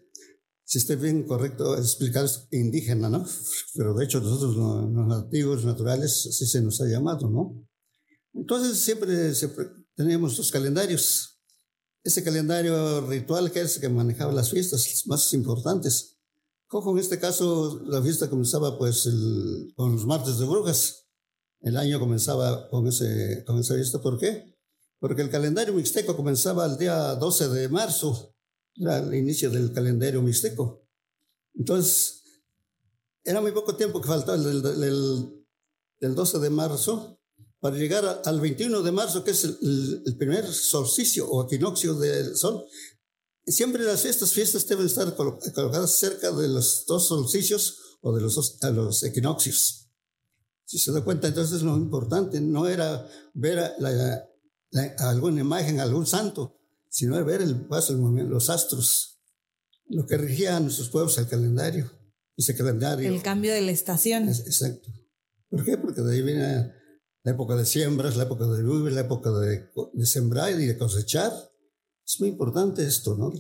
si 0.71 0.79
esté 0.79 0.95
bien 0.95 1.25
correcto 1.25 1.77
explicar 1.77 2.27
indígena, 2.53 3.09
¿no? 3.09 3.27
Pero 3.75 3.93
de 3.93 4.05
hecho 4.05 4.21
nosotros 4.21 4.55
los 4.55 5.07
nativos 5.09 5.65
naturales 5.65 6.29
así 6.31 6.47
se 6.47 6.63
nos 6.63 6.81
ha 6.81 6.87
llamado, 6.87 7.29
¿no? 7.29 7.67
Entonces 8.33 8.79
siempre, 8.79 9.33
teníamos 9.97 10.39
los 10.39 10.49
calendarios. 10.53 11.40
Ese 12.03 12.25
calendario 12.25 13.07
ritual 13.07 13.53
que 13.53 13.61
es 13.61 13.77
el 13.77 13.83
que 13.83 13.89
manejaba 13.91 14.33
las 14.33 14.51
fiestas 14.51 15.03
más 15.07 15.33
importantes. 15.35 16.17
Cojo 16.67 16.93
en 16.93 16.99
este 16.99 17.19
caso, 17.19 17.83
la 17.85 18.01
fiesta 18.01 18.31
comenzaba 18.31 18.79
pues 18.79 19.09
con 19.77 19.93
los 19.93 20.07
martes 20.07 20.39
de 20.39 20.47
brujas. 20.47 21.09
El 21.61 21.77
año 21.77 22.01
comenzaba 22.01 22.71
con, 22.71 22.87
ese, 22.87 23.45
con 23.47 23.59
esa 23.59 23.75
fiesta. 23.75 24.01
¿Por 24.01 24.19
qué? 24.19 24.57
Porque 24.99 25.21
el 25.21 25.31
calendario 25.31 25.75
mixteco 25.75 26.17
comenzaba 26.17 26.65
el 26.65 26.79
día 26.79 27.15
12 27.17 27.49
de 27.49 27.69
marzo. 27.69 28.35
Era 28.77 28.99
el 28.99 29.15
inicio 29.15 29.51
del 29.51 29.73
calendario 29.73 30.23
mixteco. 30.23 30.87
Entonces, 31.55 32.23
era 33.25 33.43
muy 33.43 33.53
poco 33.53 33.77
tiempo 33.77 34.01
que 34.01 34.09
faltaba 34.09 34.39
el 34.39 34.63
del 34.63 36.15
12 36.15 36.39
de 36.39 36.51
marzo 36.51 37.20
para 37.61 37.77
llegar 37.77 38.23
al 38.25 38.41
21 38.41 38.83
de 38.83 38.93
marzo, 38.93 39.23
que 39.23 39.33
es 39.33 39.45
el, 39.45 40.17
primer 40.19 40.47
solsticio 40.53 41.29
o 41.29 41.45
equinoccio 41.45 41.95
del 41.95 42.37
sol. 42.37 42.65
Siempre 43.47 43.85
las 43.85 44.03
fiestas, 44.03 44.33
fiestas 44.33 44.67
deben 44.67 44.87
estar 44.87 45.15
colocadas 45.15 45.95
cerca 45.97 46.33
de 46.33 46.49
los 46.49 46.87
dos 46.87 47.07
solsticios 47.07 47.99
o 48.01 48.15
de 48.15 48.23
los, 48.23 48.35
dos, 48.35 48.59
los 48.63 49.03
equinoccios. 49.03 49.89
Si 50.65 50.79
se 50.79 50.93
da 50.93 51.05
cuenta, 51.05 51.29
entonces 51.29 51.63
lo 51.63 51.77
importante 51.77 52.41
no 52.41 52.67
era 52.67 53.07
ver 53.35 53.73
alguna 54.99 55.41
imagen, 55.41 55.81
algún 55.81 56.07
santo, 56.07 56.57
sino 56.89 57.23
ver 57.25 57.43
el 57.43 57.67
paso, 57.67 57.93
el 57.93 58.29
los 58.29 58.49
astros, 58.49 59.21
lo 59.87 60.07
que 60.07 60.17
regía 60.17 60.57
a 60.57 60.61
nuestros 60.61 60.89
pueblos, 60.89 61.19
el 61.19 61.29
calendario, 61.29 61.91
ese 62.37 62.57
calendario. 62.57 63.13
El 63.13 63.23
cambio 63.23 63.53
de 63.53 63.61
la 63.61 63.73
estación. 63.73 64.29
exacto. 64.29 64.89
¿Por 65.51 65.65
qué? 65.65 65.77
Porque 65.77 66.01
de 66.03 66.15
ahí 66.15 66.23
viene 66.23 66.80
la 67.23 67.33
época 67.33 67.55
de 67.55 67.67
siembras, 67.67 68.17
la 68.17 68.25
época 68.25 68.47
de 68.47 68.63
lluvia, 68.63 68.95
la 68.95 69.03
época 69.03 69.31
de, 69.31 69.69
sembrar 70.07 70.53
y 70.59 70.67
de 70.67 70.79
cosechar. 70.79 71.33
Es 72.07 72.19
muy 72.21 72.31
importante 72.31 72.85
esto, 72.85 73.17
¿no? 73.17 73.31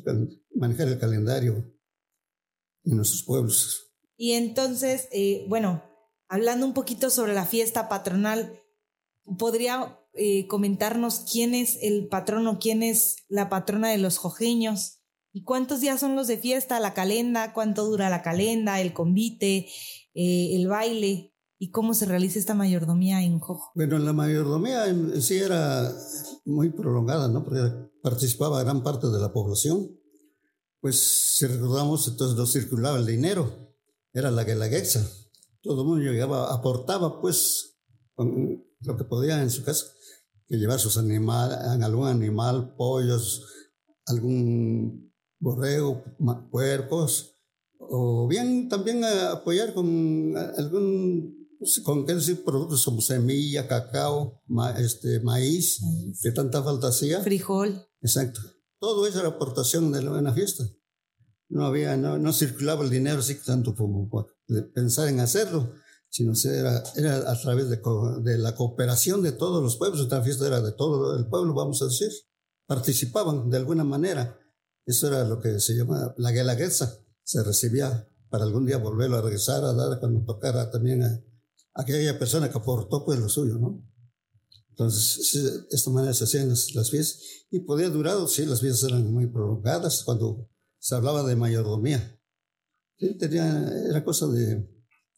Manejar 0.54 0.88
el 0.88 0.98
calendario 0.98 1.72
en 2.84 2.96
nuestros 2.96 3.22
pueblos. 3.24 3.92
Y 4.16 4.32
entonces, 4.32 5.08
eh, 5.12 5.46
bueno, 5.48 5.82
hablando 6.28 6.66
un 6.66 6.74
poquito 6.74 7.10
sobre 7.10 7.34
la 7.34 7.46
fiesta 7.46 7.88
patronal, 7.88 8.60
¿podría 9.38 9.98
eh, 10.12 10.46
comentarnos 10.46 11.20
quién 11.20 11.54
es 11.54 11.78
el 11.80 12.08
patrono, 12.08 12.58
quién 12.60 12.82
es 12.82 13.16
la 13.28 13.48
patrona 13.48 13.90
de 13.90 13.98
los 13.98 14.18
jojeños? 14.18 14.98
¿Y 15.32 15.44
cuántos 15.44 15.80
días 15.80 16.00
son 16.00 16.16
los 16.16 16.26
de 16.26 16.38
fiesta, 16.38 16.80
la 16.80 16.92
calenda? 16.92 17.52
¿Cuánto 17.52 17.84
dura 17.86 18.10
la 18.10 18.22
calenda, 18.22 18.80
el 18.80 18.92
convite, 18.92 19.68
eh, 20.14 20.56
el 20.56 20.68
baile? 20.68 21.29
¿Y 21.62 21.72
cómo 21.72 21.92
se 21.92 22.06
realiza 22.06 22.38
esta 22.38 22.54
mayordomía 22.54 23.22
en 23.22 23.38
Jojo? 23.38 23.70
Bueno, 23.74 23.98
la 23.98 24.14
mayordomía 24.14 24.88
en 24.88 25.20
sí 25.20 25.36
era 25.36 25.92
muy 26.46 26.70
prolongada, 26.70 27.28
¿no? 27.28 27.44
Porque 27.44 27.60
participaba 28.02 28.62
gran 28.62 28.82
parte 28.82 29.08
de 29.08 29.20
la 29.20 29.30
población. 29.30 29.94
Pues 30.80 31.36
si 31.36 31.44
recordamos, 31.44 32.08
entonces 32.08 32.38
no 32.38 32.46
circulaba 32.46 32.98
el 32.98 33.04
dinero, 33.04 33.76
era 34.14 34.30
la 34.30 34.44
guelaguexa. 34.44 35.06
Todo 35.60 35.82
el 35.82 35.86
mundo 35.86 36.02
llegaba, 36.02 36.50
aportaba 36.50 37.20
pues 37.20 37.78
con 38.14 38.64
lo 38.80 38.96
que 38.96 39.04
podía 39.04 39.42
en 39.42 39.50
su 39.50 39.62
casa, 39.62 39.84
que 40.48 40.56
llevar 40.56 40.78
sus 40.78 40.96
animales, 40.96 41.58
algún 41.58 42.08
animal, 42.08 42.74
pollos, 42.74 43.44
algún 44.06 45.12
borrego, 45.38 46.02
puercos, 46.50 47.36
o 47.78 48.26
bien 48.28 48.70
también 48.70 49.04
apoyar 49.04 49.74
con 49.74 50.34
algún 50.56 51.39
pues, 51.39 51.39
con 51.82 52.06
qué 52.06 52.14
decir 52.14 52.42
productos 52.44 52.84
como 52.84 53.00
semilla, 53.00 53.68
cacao, 53.68 54.42
este, 54.78 55.20
maíz, 55.20 55.80
que 56.22 56.32
tanta 56.32 56.62
falta 56.62 56.88
hacía. 56.88 57.20
Frijol. 57.20 57.86
Exacto. 58.00 58.40
Todo 58.78 59.06
eso 59.06 59.20
era 59.20 59.28
aportación 59.28 59.92
de 59.92 60.02
la 60.02 60.10
buena 60.10 60.32
fiesta. 60.32 60.64
No 61.48 61.66
había, 61.66 61.96
no, 61.96 62.18
no 62.18 62.32
circulaba 62.32 62.84
el 62.84 62.90
dinero 62.90 63.18
así 63.18 63.34
tanto 63.44 63.74
como 63.74 64.08
pensar 64.74 65.08
en 65.08 65.20
hacerlo, 65.20 65.74
sino 66.08 66.32
era, 66.44 66.82
era 66.96 67.30
a 67.30 67.40
través 67.40 67.68
de, 67.68 67.80
de 68.22 68.38
la 68.38 68.54
cooperación 68.54 69.22
de 69.22 69.32
todos 69.32 69.62
los 69.62 69.76
pueblos. 69.76 70.00
Esta 70.00 70.22
fiesta 70.22 70.46
era 70.46 70.62
de 70.62 70.72
todo 70.72 71.16
el 71.16 71.28
pueblo, 71.28 71.52
vamos 71.54 71.82
a 71.82 71.86
decir. 71.86 72.10
Participaban 72.66 73.50
de 73.50 73.58
alguna 73.58 73.84
manera. 73.84 74.38
Eso 74.86 75.08
era 75.08 75.24
lo 75.24 75.40
que 75.40 75.60
se 75.60 75.74
llama 75.74 76.14
la 76.16 76.30
guelaguetza. 76.30 77.00
Se 77.22 77.42
recibía 77.42 78.08
para 78.30 78.44
algún 78.44 78.64
día 78.64 78.78
volverlo 78.78 79.18
a 79.18 79.22
regresar 79.22 79.64
a 79.64 79.74
dar 79.74 79.98
cuando 79.98 80.24
tocara 80.24 80.70
también 80.70 81.02
a, 81.02 81.20
aquella 81.74 82.18
persona 82.18 82.50
que 82.50 82.58
aportó 82.58 83.04
pues 83.04 83.18
lo 83.18 83.28
suyo, 83.28 83.58
¿no? 83.58 83.82
Entonces, 84.70 85.68
de 85.68 85.76
esta 85.76 85.90
manera 85.90 86.14
se 86.14 86.24
hacían 86.24 86.48
las, 86.48 86.90
fiestas 86.90 87.20
y 87.50 87.60
podía 87.60 87.90
durar, 87.90 88.16
sí, 88.28 88.46
las 88.46 88.60
fiestas 88.60 88.90
eran 88.90 89.12
muy 89.12 89.26
prolongadas 89.26 90.04
cuando 90.04 90.48
se 90.78 90.94
hablaba 90.94 91.22
de 91.22 91.36
mayordomía. 91.36 92.18
Sí, 92.96 93.16
tenía, 93.18 93.68
era 93.88 94.02
cosa 94.04 94.26
de, 94.28 94.66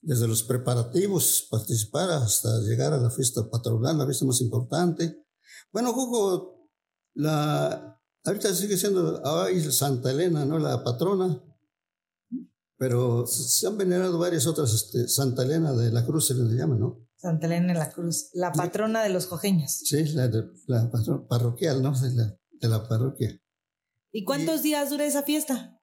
desde 0.01 0.27
los 0.27 0.43
preparativos, 0.43 1.47
participar 1.49 2.11
hasta 2.11 2.61
llegar 2.61 2.93
a 2.93 2.99
la 2.99 3.11
fiesta 3.11 3.49
patronal, 3.49 3.99
la 3.99 4.07
fiesta 4.07 4.25
más 4.25 4.41
importante. 4.41 5.25
Bueno, 5.73 5.93
Hugo, 5.93 6.69
la, 7.15 8.01
ahorita 8.25 8.53
sigue 8.55 8.77
siendo 8.77 9.25
ahí 9.25 9.61
Santa 9.71 10.11
Elena, 10.11 10.45
¿no? 10.45 10.59
La 10.59 10.83
patrona 10.83 11.41
pero 12.83 13.29
se 13.29 13.65
han 13.65 13.79
venerado 13.79 14.19
varias 14.19 14.45
otras, 14.45 14.75
este, 14.75 15.07
Santa 15.07 15.45
Elena 15.45 15.73
de 15.73 15.93
la 15.93 16.05
Cruz 16.05 16.27
se 16.27 16.35
le 16.35 16.53
llama, 16.57 16.75
¿no? 16.75 17.07
Santa 17.17 17.47
Elena 17.47 17.75
de 17.75 17.79
la 17.79 17.93
Cruz, 17.93 18.31
la 18.33 18.51
patrona 18.51 19.05
de 19.05 19.11
los 19.11 19.27
cojeños. 19.27 19.71
Sí, 19.85 20.03
la, 20.15 20.29
la 20.67 20.91
parroquial, 21.29 21.81
¿no? 21.81 21.97
De 21.97 22.13
la, 22.13 22.37
de 22.51 22.69
la 22.69 22.89
parroquia. 22.89 23.41
¿Y 24.11 24.25
cuántos 24.25 24.65
días 24.65 24.91
dura 24.91 25.07
esa 25.07 25.23
fiesta? 25.23 25.81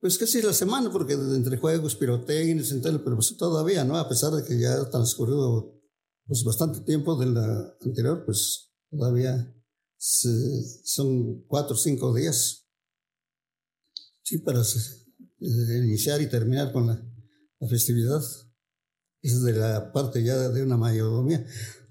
Pues 0.00 0.18
casi 0.18 0.42
la 0.42 0.52
semana, 0.52 0.92
porque 0.92 1.14
entre 1.14 1.56
juegos, 1.56 1.96
pirotecnias, 1.96 2.74
pero 2.82 3.16
pues 3.16 3.34
todavía, 3.38 3.84
¿no? 3.84 3.96
A 3.96 4.06
pesar 4.06 4.30
de 4.32 4.44
que 4.44 4.60
ya 4.60 4.74
ha 4.74 4.90
transcurrido 4.90 5.80
pues 6.26 6.44
bastante 6.44 6.80
tiempo 6.80 7.16
de 7.16 7.24
la 7.24 7.74
anterior, 7.80 8.26
pues 8.26 8.70
todavía 8.90 9.50
son 9.96 11.42
cuatro 11.46 11.74
o 11.74 11.78
cinco 11.78 12.14
días. 12.14 12.68
Sí, 14.22 14.36
para 14.40 14.62
iniciar 15.40 16.20
y 16.20 16.28
terminar 16.28 16.72
con 16.72 16.86
la, 16.86 17.02
festividad. 17.68 18.20
Es 19.20 19.42
de 19.42 19.52
la 19.52 19.92
parte 19.92 20.22
ya 20.22 20.36
de 20.48 20.62
una 20.62 20.76
mayordomía. 20.76 21.44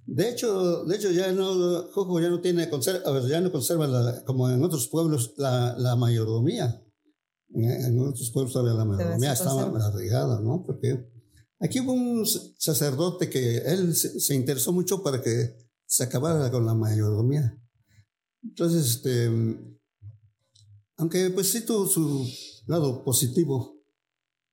De 0.05 0.29
hecho, 0.29 0.85
de 0.85 0.95
hecho 0.95 1.11
ya 1.11 1.33
no, 1.33 1.89
Jojo 1.91 2.21
ya 2.21 2.29
no 2.29 2.39
tiene, 2.39 2.69
conserva, 2.69 3.27
ya 3.27 3.41
no 3.41 3.51
conserva 3.51 4.23
como 4.23 4.49
en 4.49 4.63
otros 4.63 4.87
pueblos 4.87 5.33
la, 5.35 5.75
la 5.77 5.97
mayordomía. 5.97 6.81
En, 7.53 7.99
otros 7.99 8.31
pueblos 8.31 8.53
todavía 8.53 8.73
la 8.73 8.85
mayordomía 8.85 9.33
estaba 9.33 9.63
arraigada, 9.63 10.39
¿no? 10.39 10.63
Porque 10.65 11.09
aquí 11.59 11.79
hubo 11.81 11.93
un 11.93 12.25
sacerdote 12.25 13.29
que 13.29 13.57
él 13.57 13.95
se, 13.95 14.35
interesó 14.35 14.71
mucho 14.71 15.03
para 15.03 15.21
que 15.21 15.55
se 15.85 16.03
acabara 16.03 16.49
con 16.51 16.65
la 16.65 16.73
mayordomía. 16.73 17.57
Entonces, 18.43 18.87
este, 18.87 19.29
aunque 20.97 21.29
pues 21.29 21.51
sí 21.51 21.61
tuvo 21.61 21.87
su 21.87 22.27
lado 22.65 23.03
positivo, 23.03 23.83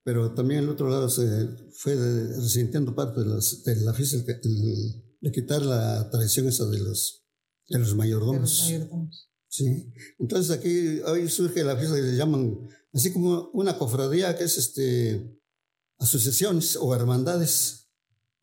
pero 0.04 0.34
también 0.34 0.60
el 0.60 0.68
otro 0.68 0.88
lado 0.88 1.08
se 1.08 1.48
fue 1.76 1.94
resintiendo 1.94 2.94
parte 2.94 3.20
de, 3.20 3.74
de 3.74 3.84
la 3.84 3.94
fiesta 3.94 4.18
de, 4.18 5.32
quitar 5.32 5.62
la 5.62 6.10
tradición 6.10 6.46
esa 6.46 6.66
de 6.66 6.78
los, 6.78 7.24
de 7.68 7.78
los 7.78 7.96
mayordomos. 7.96 8.70
Sí. 9.48 9.92
Entonces 10.18 10.50
aquí 10.50 11.00
hoy 11.06 11.28
surge 11.28 11.64
la 11.64 11.76
fiesta 11.76 11.96
que 11.96 12.02
se 12.02 12.16
llaman, 12.16 12.58
así 12.92 13.12
como 13.12 13.50
una 13.54 13.78
cofradía 13.78 14.36
que 14.36 14.44
es 14.44 14.58
este, 14.58 15.40
asociaciones 15.98 16.76
o 16.76 16.94
hermandades. 16.94 17.88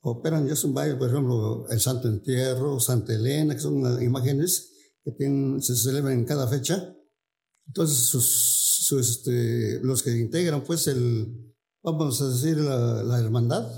Operan, 0.03 0.47
ya 0.47 0.55
son 0.55 0.73
varios, 0.73 0.97
por 0.97 1.09
ejemplo, 1.09 1.69
el 1.69 1.79
Santo 1.79 2.07
Entierro, 2.07 2.79
Santa 2.79 3.13
Elena, 3.13 3.53
que 3.53 3.61
son 3.61 4.01
imágenes 4.01 4.71
que 5.03 5.11
tienen, 5.11 5.61
se 5.61 5.75
celebran 5.75 6.13
en 6.13 6.25
cada 6.25 6.47
fecha. 6.47 6.95
Entonces 7.67 7.97
sus 7.97 8.51
este, 8.99 9.79
los 9.83 10.03
que 10.03 10.17
integran 10.17 10.63
pues 10.63 10.87
el, 10.87 11.53
vamos 11.83 12.21
a 12.21 12.29
decir, 12.29 12.57
la, 12.57 13.19
hermandad, 13.19 13.69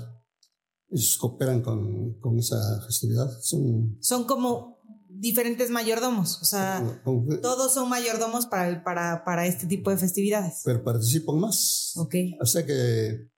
ellos 0.90 1.16
cooperan 1.18 1.62
con, 1.62 2.18
con, 2.20 2.38
esa 2.38 2.56
festividad. 2.86 3.30
Son, 3.40 3.96
son 4.00 4.24
como 4.24 4.82
diferentes 5.08 5.70
mayordomos, 5.70 6.40
o 6.42 6.44
sea, 6.44 7.00
todos 7.42 7.72
son 7.72 7.88
mayordomos 7.88 8.46
para, 8.46 8.82
para, 8.82 9.24
para 9.24 9.46
este 9.46 9.66
tipo 9.66 9.90
de 9.90 9.96
festividades. 9.96 10.62
Pero 10.64 10.82
participan 10.82 11.38
más. 11.38 11.92
Ok. 11.96 12.14
O 12.40 12.46
sea 12.46 12.66
que 12.66 13.30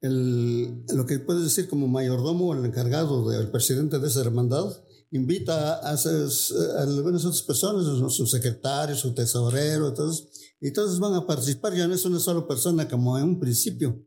el, 0.00 0.84
lo 0.94 1.06
que 1.06 1.18
puedes 1.18 1.42
decir 1.42 1.68
como 1.68 1.88
mayordomo, 1.88 2.54
el 2.54 2.64
encargado 2.64 3.28
del 3.28 3.50
presidente 3.50 3.98
de 3.98 4.08
esa 4.08 4.20
hermandad, 4.20 4.72
invita 5.12 5.78
a, 5.78 5.90
a, 5.90 6.82
algunas 6.82 7.24
otras 7.24 7.42
personas, 7.42 7.84
su 8.12 8.26
secretario, 8.26 8.96
su 8.96 9.14
tesorero, 9.14 9.88
entonces, 9.88 10.28
y 10.60 10.72
todos 10.72 10.98
van 10.98 11.14
a 11.14 11.26
participar, 11.26 11.74
ya 11.74 11.86
no 11.86 11.94
es 11.94 12.04
una 12.04 12.18
sola 12.18 12.46
persona 12.46 12.88
como 12.88 13.18
en 13.18 13.24
un 13.24 13.40
principio, 13.40 14.04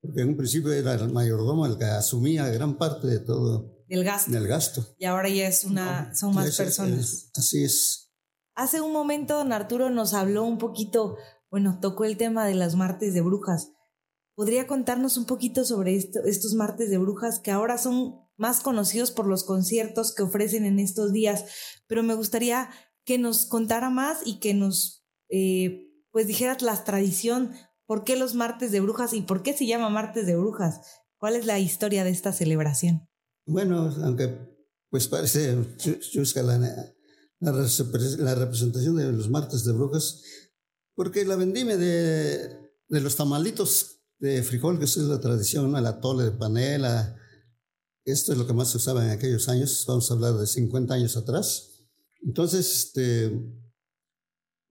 porque 0.00 0.20
en 0.20 0.28
un 0.28 0.36
principio 0.36 0.72
era 0.72 0.94
el 0.94 1.12
mayordomo 1.12 1.64
el 1.66 1.78
que 1.78 1.84
asumía 1.84 2.46
gran 2.48 2.76
parte 2.76 3.06
de 3.06 3.20
todo. 3.20 3.84
el 3.88 4.04
gasto. 4.04 4.30
Del 4.30 4.46
gasto. 4.46 4.84
Y 4.98 5.06
ahora 5.06 5.28
ya 5.30 5.48
es 5.48 5.64
una, 5.64 6.14
son 6.14 6.34
más 6.34 6.56
personas. 6.56 7.30
así 7.34 7.64
es. 7.64 8.12
Hace 8.54 8.80
un 8.80 8.92
momento 8.92 9.38
don 9.38 9.52
Arturo 9.52 9.88
nos 9.90 10.12
habló 10.12 10.44
un 10.44 10.58
poquito, 10.58 11.16
bueno, 11.50 11.78
tocó 11.80 12.04
el 12.04 12.18
tema 12.18 12.46
de 12.46 12.54
las 12.54 12.76
martes 12.76 13.14
de 13.14 13.22
brujas. 13.22 13.70
¿Podría 14.36 14.66
contarnos 14.66 15.16
un 15.16 15.24
poquito 15.24 15.64
sobre 15.64 15.96
estos 15.96 16.54
martes 16.54 16.90
de 16.90 16.98
brujas 16.98 17.38
que 17.38 17.50
ahora 17.50 17.78
son 17.78 18.23
más 18.36 18.60
conocidos 18.60 19.10
por 19.10 19.26
los 19.26 19.44
conciertos 19.44 20.14
que 20.14 20.22
ofrecen 20.22 20.64
en 20.64 20.78
estos 20.78 21.12
días? 21.12 21.44
Pero 21.86 22.02
me 22.02 22.14
gustaría 22.14 22.70
que 23.04 23.18
nos 23.18 23.46
contara 23.46 23.90
más 23.90 24.18
y 24.24 24.38
que 24.40 24.54
nos, 24.54 25.06
eh, 25.28 25.90
pues 26.10 26.26
dijeras 26.26 26.62
la 26.62 26.82
tradición, 26.84 27.52
por 27.86 28.04
qué 28.04 28.16
los 28.16 28.34
martes 28.34 28.72
de 28.72 28.80
brujas 28.80 29.12
y 29.12 29.22
por 29.22 29.42
qué 29.42 29.52
se 29.52 29.66
llama 29.66 29.90
martes 29.90 30.26
de 30.26 30.36
brujas. 30.36 30.80
¿Cuál 31.18 31.36
es 31.36 31.46
la 31.46 31.58
historia 31.58 32.04
de 32.04 32.10
esta 32.10 32.32
celebración? 32.32 33.08
Bueno, 33.46 33.92
aunque 34.02 34.54
pues 34.90 35.08
parece 35.08 35.56
chusca 35.76 36.42
la, 36.42 36.58
la, 37.40 38.34
representación 38.34 38.96
de 38.96 39.12
los 39.12 39.28
martes 39.28 39.64
de 39.64 39.72
brujas, 39.72 40.22
porque 40.94 41.24
la 41.24 41.36
vendime 41.36 41.76
de, 41.76 42.70
de 42.88 43.00
los 43.00 43.16
tamalitos 43.16 44.02
de 44.18 44.42
frijol, 44.42 44.78
que 44.78 44.84
es 44.84 44.96
la 44.98 45.20
tradición, 45.20 45.72
la 45.72 46.00
tole 46.00 46.24
de 46.24 46.30
panela, 46.30 47.16
esto 48.04 48.32
es 48.32 48.38
lo 48.38 48.46
que 48.46 48.52
más 48.52 48.70
se 48.70 48.76
usaba 48.76 49.04
en 49.04 49.10
aquellos 49.10 49.48
años, 49.48 49.84
vamos 49.86 50.10
a 50.10 50.14
hablar 50.14 50.34
de 50.34 50.46
50 50.46 50.94
años 50.94 51.16
atrás. 51.16 51.70
Entonces, 52.22 52.84
este, 52.84 53.30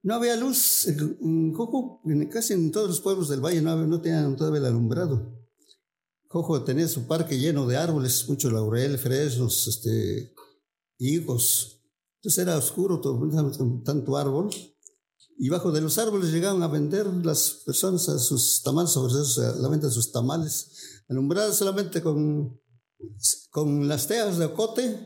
no 0.02 0.14
había 0.14 0.36
luz 0.36 0.86
en 0.86 1.52
Jojo, 1.52 2.02
casi 2.30 2.52
en 2.52 2.70
todos 2.70 2.88
los 2.88 3.00
pueblos 3.00 3.28
del 3.28 3.40
valle 3.40 3.62
no, 3.62 3.86
no 3.86 4.00
tenían 4.00 4.36
todavía 4.36 4.60
el 4.60 4.66
alumbrado. 4.66 5.34
Jojo 6.28 6.64
tenía 6.64 6.88
su 6.88 7.06
parque 7.06 7.38
lleno 7.38 7.66
de 7.66 7.76
árboles, 7.76 8.28
mucho 8.28 8.50
laurel, 8.50 8.98
fresnos, 8.98 9.66
este, 9.68 10.34
higos. 10.98 11.80
Entonces 12.16 12.38
era 12.42 12.58
oscuro 12.58 13.00
todo, 13.00 13.30
tanto 13.84 14.16
árbol. 14.16 14.50
Y 15.38 15.48
bajo 15.48 15.72
de 15.72 15.80
los 15.80 15.98
árboles 15.98 16.32
llegaban 16.32 16.62
a 16.62 16.68
vender 16.68 17.06
las 17.06 17.62
personas 17.64 18.08
a 18.08 18.18
sus 18.18 18.62
tamales, 18.62 18.90
sobre 18.90 19.14
eso, 19.14 19.60
la 19.60 19.68
venta 19.68 19.88
de 19.88 19.92
sus 19.92 20.12
tamales, 20.12 21.02
alumbrados 21.08 21.56
solamente 21.56 22.02
con, 22.02 22.60
con 23.50 23.88
las 23.88 24.06
teas 24.06 24.38
de 24.38 24.46
ocote, 24.46 24.98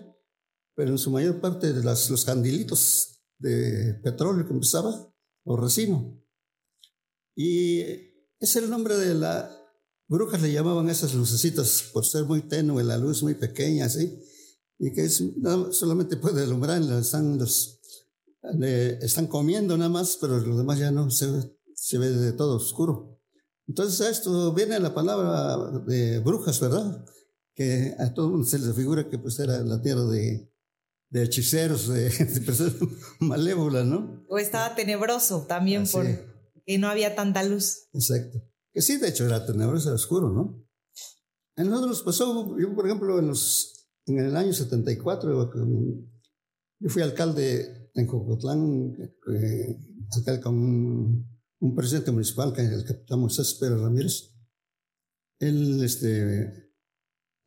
pero 0.75 0.91
en 0.91 0.99
su 0.99 1.11
mayor 1.11 1.41
parte 1.41 1.73
de 1.73 1.83
los 1.83 2.25
candilitos 2.25 3.21
de 3.39 3.95
petróleo 4.03 4.47
que 4.47 4.55
empezaba, 4.55 5.13
o 5.45 5.57
resino. 5.57 6.21
Y 7.35 7.81
es 8.39 8.57
el 8.57 8.71
nombre 8.71 8.97
de 8.97 9.15
la... 9.15 9.55
Brujas 10.07 10.41
le 10.41 10.53
llamaban 10.53 10.89
esas 10.89 11.15
lucecitas 11.15 11.91
por 11.93 12.05
ser 12.05 12.25
muy 12.25 12.43
tenue, 12.43 12.83
la 12.83 12.97
luz 12.97 13.23
muy 13.23 13.35
pequeña, 13.35 13.87
así 13.87 14.19
y 14.79 14.93
que 14.93 15.09
solamente 15.09 16.17
puede 16.17 16.45
alumbrar, 16.45 16.81
están, 16.83 17.39
los, 17.39 17.81
están 19.01 19.27
comiendo 19.27 19.77
nada 19.77 19.91
más, 19.91 20.17
pero 20.21 20.39
lo 20.39 20.57
demás 20.57 20.79
ya 20.79 20.91
no 20.91 21.11
se, 21.11 21.27
se 21.75 21.99
ve 21.99 22.11
de 22.11 22.33
todo 22.33 22.57
oscuro. 22.57 23.21
Entonces 23.67 24.01
a 24.01 24.11
esto 24.11 24.53
viene 24.55 24.79
la 24.79 24.95
palabra 24.95 25.81
de 25.87 26.21
brujas, 26.21 26.61
¿verdad? 26.61 27.05
Que 27.59 27.97
a 27.99 28.15
todo 28.15 28.31
mundo 28.31 28.47
se 28.47 28.61
les 28.61 28.73
figura 28.73 29.11
que 29.11 29.19
pues 29.19 29.37
era 29.41 29.59
la 29.65 29.83
tierra 29.83 30.05
de, 30.05 30.49
de 31.11 31.25
hechiceros, 31.25 31.89
de, 31.89 32.09
personas 32.47 32.75
malévolas, 33.19 33.85
¿no? 33.85 34.25
O 34.29 34.39
estaba 34.39 34.77
tenebroso 34.77 35.45
también 35.49 35.85
por 35.89 36.07
que 36.65 36.79
no 36.79 36.87
había 36.87 37.17
tanta 37.17 37.43
luz. 37.43 37.89
Exacto. 37.93 38.41
Que 38.73 38.81
sí, 38.81 38.99
de 38.99 39.09
hecho 39.09 39.27
era 39.27 39.45
tenebroso, 39.45 39.89
era 39.89 39.97
oscuro, 39.97 40.31
¿no? 40.31 40.65
En 41.57 41.69
nosotros 41.69 42.03
pasó, 42.03 42.57
yo 42.57 42.73
por 42.77 42.87
ejemplo, 42.87 43.19
en 43.19 43.27
los 43.27 43.91
en 44.07 44.21
el 44.21 44.37
año 44.37 44.53
74 44.53 45.53
yo 46.81 46.89
fui 46.89 47.03
alcalde 47.03 47.91
en 47.93 48.07
Cocotlán, 48.07 48.97
eh, 49.35 49.79
alcalde 50.17 50.41
con 50.41 50.55
un, 51.61 51.75
presidente 51.75 52.13
municipal, 52.13 52.53
que 52.53 52.63
es 52.63 52.71
el 52.71 52.85
capitán 52.85 53.19
Moisés 53.19 53.57
Pérez 53.61 53.81
Ramírez. 53.81 54.33
Él 55.41 55.83
este, 55.83 56.68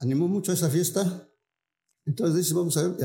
animó 0.02 0.28
mucho 0.28 0.52
a 0.52 0.56
esa 0.56 0.70
fiesta. 0.70 1.30
Entonces 2.06 2.38
dice, 2.38 2.54
vamos 2.54 2.76
a 2.78 2.88
ver, 2.88 2.98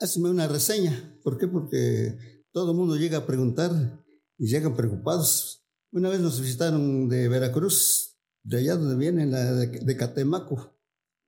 hazme 0.00 0.30
una 0.30 0.48
reseña. 0.48 1.18
¿Por 1.22 1.38
qué? 1.38 1.46
Porque 1.46 2.18
todo 2.50 2.72
el 2.72 2.76
mundo 2.76 2.96
llega 2.96 3.18
a 3.18 3.26
preguntar 3.26 4.04
y 4.38 4.48
llegan 4.48 4.74
preocupados. 4.74 5.64
Una 5.92 6.08
vez 6.08 6.20
nos 6.20 6.40
visitaron 6.40 7.08
de 7.08 7.28
Veracruz, 7.28 8.18
de 8.42 8.58
allá 8.58 8.76
donde 8.76 8.96
vienen, 8.96 9.30
de 9.30 9.96
Catemaco 9.96 10.72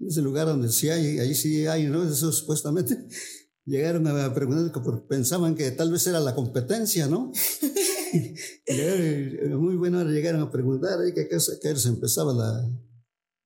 ese 0.01 0.23
lugar 0.23 0.47
donde 0.47 0.71
sí 0.71 0.89
hay, 0.89 1.19
ahí 1.19 1.35
sí 1.35 1.67
hay, 1.67 1.87
¿no? 1.87 2.03
Eso 2.05 2.33
supuestamente 2.33 3.07
llegaron 3.65 4.07
a 4.07 4.35
preguntar 4.35 4.83
porque 4.83 5.07
pensaban 5.07 5.55
que 5.55 5.71
tal 5.71 5.91
vez 5.91 6.07
era 6.07 6.21
la 6.21 6.35
competencia, 6.35 7.07
¿no? 7.07 7.33
muy 9.59 9.77
bueno 9.77 10.05
llegaron 10.05 10.41
a 10.43 10.51
preguntar 10.51 10.99
¿eh? 11.05 11.13
que, 11.15 11.29
que, 11.29 11.41
se 11.41 11.89
empezaba 11.89 12.33
la, 12.33 12.71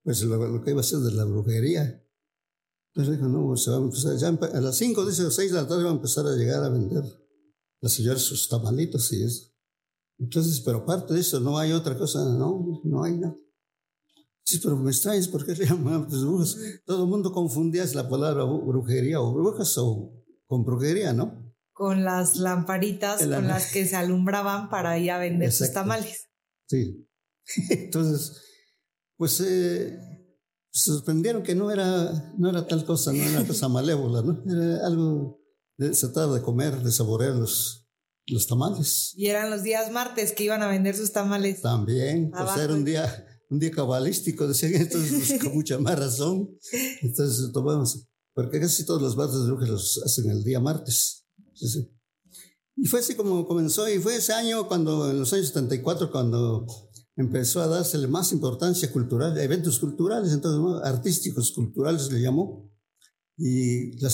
pues 0.09 0.23
lo, 0.23 0.65
que 0.65 0.71
iba 0.71 0.81
a 0.81 0.85
ser 0.85 1.01
de 1.01 1.13
la 1.13 1.27
brujería. 1.27 2.03
Entonces 2.95 3.19
dijo, 3.19 3.29
no, 3.29 3.55
se 3.59 3.71
va 3.71 3.77
a 3.77 3.81
empezar, 3.81 4.17
ya 4.17 4.29
a 4.29 4.61
las 4.63 4.79
5, 4.79 5.05
dice, 5.05 5.23
o 5.27 5.31
6 5.31 5.53
de 5.53 5.59
la 5.61 5.69
tarde 5.69 5.85
va 5.85 5.91
a 5.91 5.97
empezar 5.97 6.27
a 6.27 6.35
llegar 6.35 6.65
a 6.65 6.71
vender 6.71 7.05
la 7.83 7.91
señora 7.91 8.19
sus 8.19 8.49
tamalitos 8.49 9.13
y 9.13 9.23
eso. 9.23 9.53
Entonces, 10.19 10.63
pero 10.63 10.79
aparte 10.79 11.13
de 11.13 11.21
eso, 11.21 11.41
no 11.41 11.59
hay 11.59 11.73
otra 11.73 11.99
cosa, 11.99 12.25
no, 12.25 12.81
no 12.85 13.05
hay 13.05 13.19
nada. 13.19 13.37
Sí, 14.45 14.59
pero 14.63 14.79
me 14.79 14.91
extrañas, 14.91 15.29
¿por 15.29 15.45
qué 15.45 15.53
le 15.53 15.67
llaman 15.67 16.09
brujas? 16.09 16.57
Todo 16.87 17.05
el 17.05 17.11
mundo 17.11 17.31
confundía 17.31 17.85
la 17.93 18.09
palabra 18.09 18.45
brujería 18.45 19.21
o 19.21 19.35
brujas 19.35 19.77
o 19.77 20.11
con 20.47 20.65
brujería, 20.65 21.13
¿no? 21.13 21.55
Con 21.75 22.03
las 22.03 22.37
lamparitas 22.37 23.21
con 23.27 23.47
las 23.47 23.71
que 23.75 23.85
se 23.85 23.97
alumbraban 23.97 24.71
para 24.71 24.99
ir 24.99 25.11
a 25.11 25.19
vender 25.19 25.53
sus 25.53 25.71
tamales. 25.71 26.31
Sí. 26.67 27.07
Entonces, 27.69 28.48
pues 29.19 29.41
eh, 29.41 29.99
se 30.71 30.93
sorprendieron 30.93 31.43
que 31.43 31.55
no 31.55 31.71
era, 31.71 32.33
no 32.39 32.49
era 32.49 32.67
tal 32.67 32.87
cosa, 32.87 33.13
no 33.13 33.23
era 33.23 33.47
cosa 33.47 33.69
malévola, 33.69 34.23
¿no? 34.23 34.43
Era 34.51 34.87
algo, 34.87 35.39
de, 35.77 35.93
se 35.93 36.07
trataba 36.07 36.37
de 36.37 36.43
comer, 36.43 36.83
de 36.83 36.91
saborear 36.91 37.35
los, 37.35 37.87
los 38.29 38.47
tamales. 38.47 39.13
Y 39.17 39.27
eran 39.27 39.51
los 39.51 39.63
días 39.63 39.93
martes 39.93 40.33
que 40.33 40.45
iban 40.45 40.63
a 40.63 40.69
vender 40.69 40.97
sus 40.97 41.13
tamales. 41.13 41.61
También, 41.61 42.31
pues 42.31 42.57
era 42.57 42.73
un 42.73 42.85
día 42.85 43.27
un 43.51 43.59
día 43.59 43.71
cabalístico, 43.71 44.47
decían, 44.47 44.75
entonces 44.75 45.29
pues, 45.29 45.43
con 45.43 45.55
mucha 45.55 45.79
más 45.79 45.99
razón. 45.99 46.51
Entonces 47.03 47.51
tomamos, 47.53 48.07
porque 48.35 48.61
casi 48.61 48.85
todos 48.85 49.03
los 49.03 49.17
martes 49.17 49.41
de 49.41 49.47
brujas 49.47 49.69
los 49.69 50.03
hacen 50.05 50.31
el 50.31 50.45
día 50.45 50.61
martes. 50.61 51.27
Y 52.77 52.87
fue 52.87 53.01
así 53.01 53.15
como 53.15 53.47
comenzó, 53.47 53.89
y 53.89 53.99
fue 53.99 54.17
ese 54.17 54.33
año 54.33 54.69
cuando, 54.69 55.11
en 55.11 55.19
los 55.19 55.33
años 55.33 55.49
74, 55.49 56.13
cuando 56.13 56.67
empezó 57.19 57.61
a 57.61 57.67
dársele 57.67 58.07
más 58.07 58.33
importancia 58.33 58.91
cultural, 58.93 59.37
eventos 59.39 59.81
culturales, 59.81 60.33
entonces 60.33 60.83
artísticos, 60.85 61.51
culturales 61.51 62.11
le 62.13 62.23
llamó. 62.23 62.73
Y 63.37 64.01
la, 64.01 64.11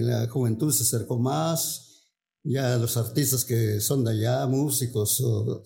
la 0.00 0.28
juventud 0.28 0.70
se 0.70 0.82
acercó 0.82 1.18
más, 1.18 2.10
ya 2.44 2.76
los 2.76 2.96
artistas 2.96 3.44
que 3.44 3.80
son 3.80 4.04
de 4.04 4.12
allá, 4.12 4.46
músicos, 4.46 5.20
o, 5.22 5.62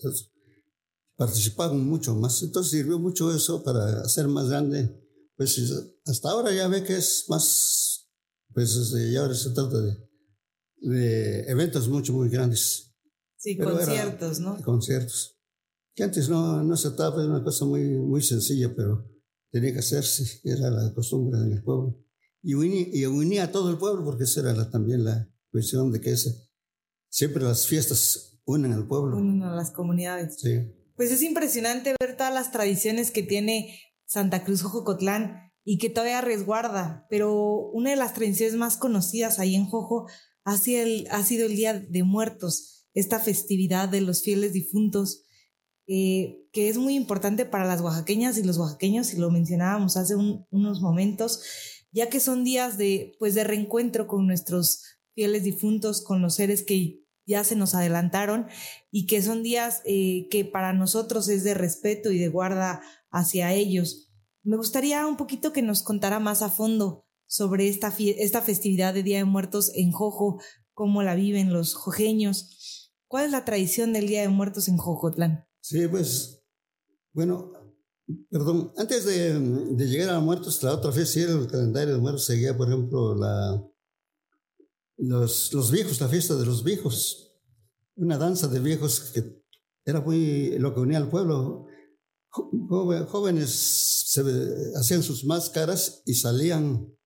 participaban 1.17 1.85
mucho 1.85 2.15
más. 2.15 2.41
Entonces 2.41 2.71
sirvió 2.71 2.99
mucho 2.99 3.35
eso 3.35 3.63
para 3.63 4.01
hacer 4.01 4.29
más 4.29 4.49
grande. 4.49 5.03
Pues 5.35 5.59
hasta 6.05 6.29
ahora 6.29 6.53
ya 6.53 6.69
ve 6.69 6.83
que 6.83 6.95
es 6.95 7.25
más, 7.27 8.09
pues 8.53 8.75
este, 8.75 9.11
ya 9.11 9.21
ahora 9.21 9.35
se 9.35 9.49
trata 9.49 9.81
de, 9.81 9.97
de 10.77 11.39
eventos 11.51 11.89
mucho, 11.89 12.13
muy 12.13 12.29
grandes. 12.29 12.95
Sí, 13.37 13.57
conciertos, 13.57 14.39
¿no? 14.39 14.61
Conciertos. 14.63 15.36
Que 15.97 16.05
antes 16.05 16.29
no, 16.29 16.63
no 16.63 16.77
se 16.77 16.91
trataba 16.91 17.21
de 17.21 17.27
una 17.27 17.43
cosa 17.43 17.65
muy, 17.65 17.81
muy 17.97 18.21
sencilla, 18.21 18.73
pero 18.73 19.11
tenía 19.51 19.73
que 19.73 19.79
hacerse, 19.79 20.39
era 20.45 20.71
la 20.71 20.93
costumbre 20.93 21.37
en 21.39 21.51
el 21.51 21.61
pueblo. 21.61 21.99
Y 22.41 22.53
unía, 22.53 22.87
y 22.93 23.05
unía 23.05 23.43
a 23.43 23.51
todo 23.51 23.69
el 23.69 23.77
pueblo, 23.77 24.05
porque 24.05 24.23
esa 24.23 24.39
era 24.39 24.53
la, 24.53 24.69
también 24.69 25.03
la 25.03 25.29
cuestión 25.51 25.91
de 25.91 25.99
que 25.99 26.11
ese, 26.11 26.49
siempre 27.09 27.43
las 27.43 27.67
fiestas 27.67 28.39
unen 28.45 28.71
al 28.71 28.87
pueblo. 28.87 29.17
Unen 29.17 29.43
a 29.43 29.53
las 29.53 29.71
comunidades. 29.71 30.39
Sí 30.39 30.71
pues 30.97 31.11
es 31.11 31.21
impresionante 31.21 31.95
ver 31.99 32.17
todas 32.17 32.33
las 32.33 32.51
tradiciones 32.51 33.11
que 33.11 33.21
tiene 33.21 33.79
Santa 34.05 34.43
Cruz 34.43 34.63
Jojocotlán 34.63 35.53
y 35.63 35.77
que 35.77 35.89
todavía 35.89 36.21
resguarda, 36.21 37.05
pero 37.09 37.69
una 37.71 37.91
de 37.91 37.95
las 37.95 38.13
tradiciones 38.13 38.55
más 38.55 38.77
conocidas 38.77 39.37
ahí 39.37 39.55
en 39.55 39.65
Jojo 39.65 40.07
ha 40.43 40.57
sido 40.57 40.81
el, 40.81 41.07
ha 41.11 41.23
sido 41.23 41.45
el 41.45 41.55
Día 41.55 41.79
de 41.79 42.03
Muertos, 42.03 42.87
esta 42.93 43.19
festividad 43.19 43.89
de 43.89 44.01
los 44.01 44.23
fieles 44.23 44.53
difuntos, 44.53 45.23
eh, 45.87 46.47
que 46.51 46.69
es 46.69 46.77
muy 46.77 46.95
importante 46.95 47.45
para 47.45 47.65
las 47.65 47.81
oaxaqueñas 47.81 48.37
y 48.37 48.43
los 48.43 48.57
oaxaqueños, 48.57 49.13
y 49.13 49.17
lo 49.17 49.31
mencionábamos 49.31 49.97
hace 49.97 50.15
unos 50.15 50.81
momentos, 50.81 51.41
ya 51.91 52.09
que 52.09 52.19
son 52.19 52.43
días 52.43 52.77
de, 52.77 53.15
pues, 53.19 53.33
de 53.35 53.43
reencuentro 53.43 54.07
con 54.07 54.27
nuestros 54.27 54.83
fieles 55.15 55.43
difuntos, 55.43 56.03
con 56.03 56.21
los 56.21 56.35
seres 56.35 56.63
que 56.63 57.03
ya 57.25 57.43
se 57.43 57.55
nos 57.55 57.75
adelantaron 57.75 58.47
y 58.91 59.05
que 59.05 59.21
son 59.21 59.43
días 59.43 59.81
eh, 59.85 60.27
que 60.29 60.45
para 60.45 60.73
nosotros 60.73 61.27
es 61.27 61.43
de 61.43 61.53
respeto 61.53 62.11
y 62.11 62.19
de 62.19 62.29
guarda 62.29 62.81
hacia 63.09 63.53
ellos. 63.53 64.11
Me 64.43 64.57
gustaría 64.57 65.05
un 65.05 65.17
poquito 65.17 65.51
que 65.51 65.61
nos 65.61 65.83
contara 65.83 66.19
más 66.19 66.41
a 66.41 66.49
fondo 66.49 67.05
sobre 67.27 67.67
esta, 67.67 67.93
esta 67.99 68.41
festividad 68.41 68.93
de 68.93 69.03
Día 69.03 69.17
de 69.17 69.25
Muertos 69.25 69.71
en 69.75 69.91
Jojo, 69.91 70.39
cómo 70.73 71.03
la 71.03 71.15
viven 71.15 71.51
los 71.51 71.73
jojeños. 71.73 72.93
¿Cuál 73.07 73.25
es 73.25 73.31
la 73.31 73.43
tradición 73.43 73.93
del 73.93 74.07
Día 74.07 74.21
de 74.21 74.29
Muertos 74.29 74.67
en 74.67 74.77
Jojotlán? 74.77 75.46
Sí, 75.69 75.85
pues, 75.89 76.41
bueno, 77.11 77.51
perdón, 78.29 78.71
antes 78.77 79.03
de, 79.03 79.37
llegar 79.85 80.11
a 80.11 80.21
muertos, 80.21 80.63
la 80.63 80.73
otra 80.73 80.93
fiesta, 80.93 81.19
el 81.19 81.45
calendario 81.47 81.95
de 81.95 81.99
muertos 81.99 82.23
seguía, 82.23 82.55
por 82.55 82.69
ejemplo, 82.69 83.13
la, 83.13 83.61
los, 84.95 85.53
los 85.53 85.69
viejos, 85.69 85.99
la 85.99 86.07
fiesta 86.07 86.37
de 86.37 86.45
los 86.45 86.63
viejos, 86.63 87.33
una 87.97 88.17
danza 88.17 88.47
de 88.47 88.61
viejos 88.61 89.11
que 89.11 89.43
era 89.83 89.99
muy 89.99 90.57
lo 90.57 90.73
que 90.73 90.79
unía 90.79 90.99
al 90.99 91.09
pueblo. 91.09 91.67
Jóvenes 93.09 93.49
se 93.49 94.23
hacían 94.73 95.03
sus 95.03 95.25
máscaras 95.25 96.01
y 96.05 96.13
salían 96.13 96.97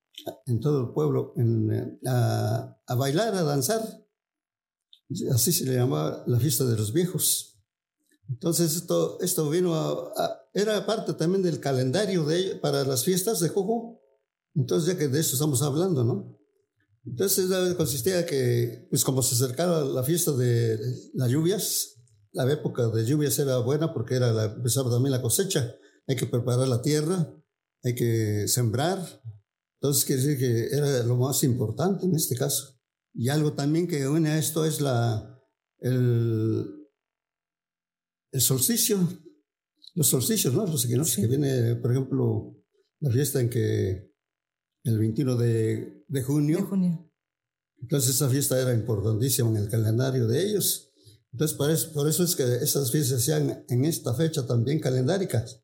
en 0.45 0.59
todo 0.59 0.81
el 0.81 0.93
pueblo 0.93 1.33
a, 2.05 2.77
a, 2.85 2.93
bailar, 2.93 3.33
a 3.33 3.41
danzar. 3.41 3.81
Así 5.33 5.51
se 5.51 5.65
le 5.65 5.77
llamaba 5.77 6.23
la 6.27 6.39
fiesta 6.39 6.63
de 6.65 6.77
los 6.77 6.93
viejos. 6.93 7.50
Entonces 8.29 8.75
esto, 8.75 9.19
esto 9.21 9.49
vino 9.49 9.73
a, 9.75 10.41
era 10.53 10.85
parte 10.85 11.13
también 11.13 11.43
del 11.43 11.59
calendario 11.59 12.25
de 12.25 12.55
para 12.55 12.83
las 12.83 13.03
fiestas 13.03 13.39
de 13.39 13.49
Jojo. 13.49 13.99
Entonces 14.55 14.93
ya 14.93 14.99
que 14.99 15.07
de 15.07 15.19
eso 15.19 15.33
estamos 15.33 15.61
hablando, 15.61 16.03
¿no? 16.03 16.37
Entonces 17.05 17.49
consistía 17.75 18.25
que, 18.25 18.87
pues 18.89 19.03
como 19.03 19.23
se 19.23 19.35
acercaba 19.35 19.83
la 19.83 20.03
fiesta 20.03 20.31
de 20.33 20.79
las 21.13 21.29
lluvias, 21.29 21.95
la 22.31 22.51
época 22.51 22.87
de 22.89 23.05
lluvias 23.05 23.37
era 23.39 23.57
buena 23.57 23.93
porque 23.93 24.15
era 24.15 24.31
la, 24.31 24.45
empezaba 24.45 24.91
también 24.91 25.11
la 25.11 25.21
cosecha. 25.21 25.75
Hay 26.07 26.15
que 26.15 26.27
preparar 26.27 26.67
la 26.67 26.81
tierra, 26.81 27.33
hay 27.83 27.95
que 27.95 28.47
sembrar. 28.47 28.99
Entonces 29.79 30.05
quiere 30.05 30.21
decir 30.21 30.39
que 30.39 30.75
era 30.75 31.03
lo 31.03 31.17
más 31.17 31.43
importante 31.43 32.05
en 32.05 32.15
este 32.15 32.35
caso. 32.35 32.79
Y 33.13 33.29
algo 33.29 33.53
también 33.53 33.87
que 33.87 34.07
une 34.07 34.29
a 34.29 34.37
esto 34.37 34.63
es 34.63 34.79
la, 34.79 35.39
el, 35.79 36.80
el 38.31 38.41
solsticio. 38.41 38.99
Los 39.93 40.07
solsticios, 40.07 40.53
¿no? 40.53 40.65
Los 40.65 40.85
equinoccios 40.85 41.17
que 41.17 41.27
viene, 41.27 41.75
por 41.75 41.91
ejemplo, 41.91 42.55
la 42.99 43.11
fiesta 43.11 43.41
en 43.41 43.49
que 43.49 44.09
el 44.83 44.97
21 44.97 45.35
de, 45.35 46.05
de 46.07 46.23
junio. 46.23 46.57
De 46.57 46.63
junio. 46.63 47.11
Entonces 47.81 48.15
esa 48.15 48.29
fiesta 48.29 48.59
era 48.61 48.73
importantísima 48.73 49.49
en 49.49 49.57
el 49.57 49.69
calendario 49.69 50.27
de 50.27 50.43
ellos. 50.43 50.91
Entonces, 51.33 51.57
por 51.57 51.71
eso, 51.71 51.91
por 51.93 52.07
eso 52.07 52.23
es 52.23 52.35
que 52.35 52.43
esas 52.43 52.91
fiestas 52.91 53.23
se 53.23 53.33
hacían 53.33 53.65
en 53.67 53.85
esta 53.85 54.13
fecha 54.13 54.45
también 54.45 54.79
calendáricas. 54.79 55.61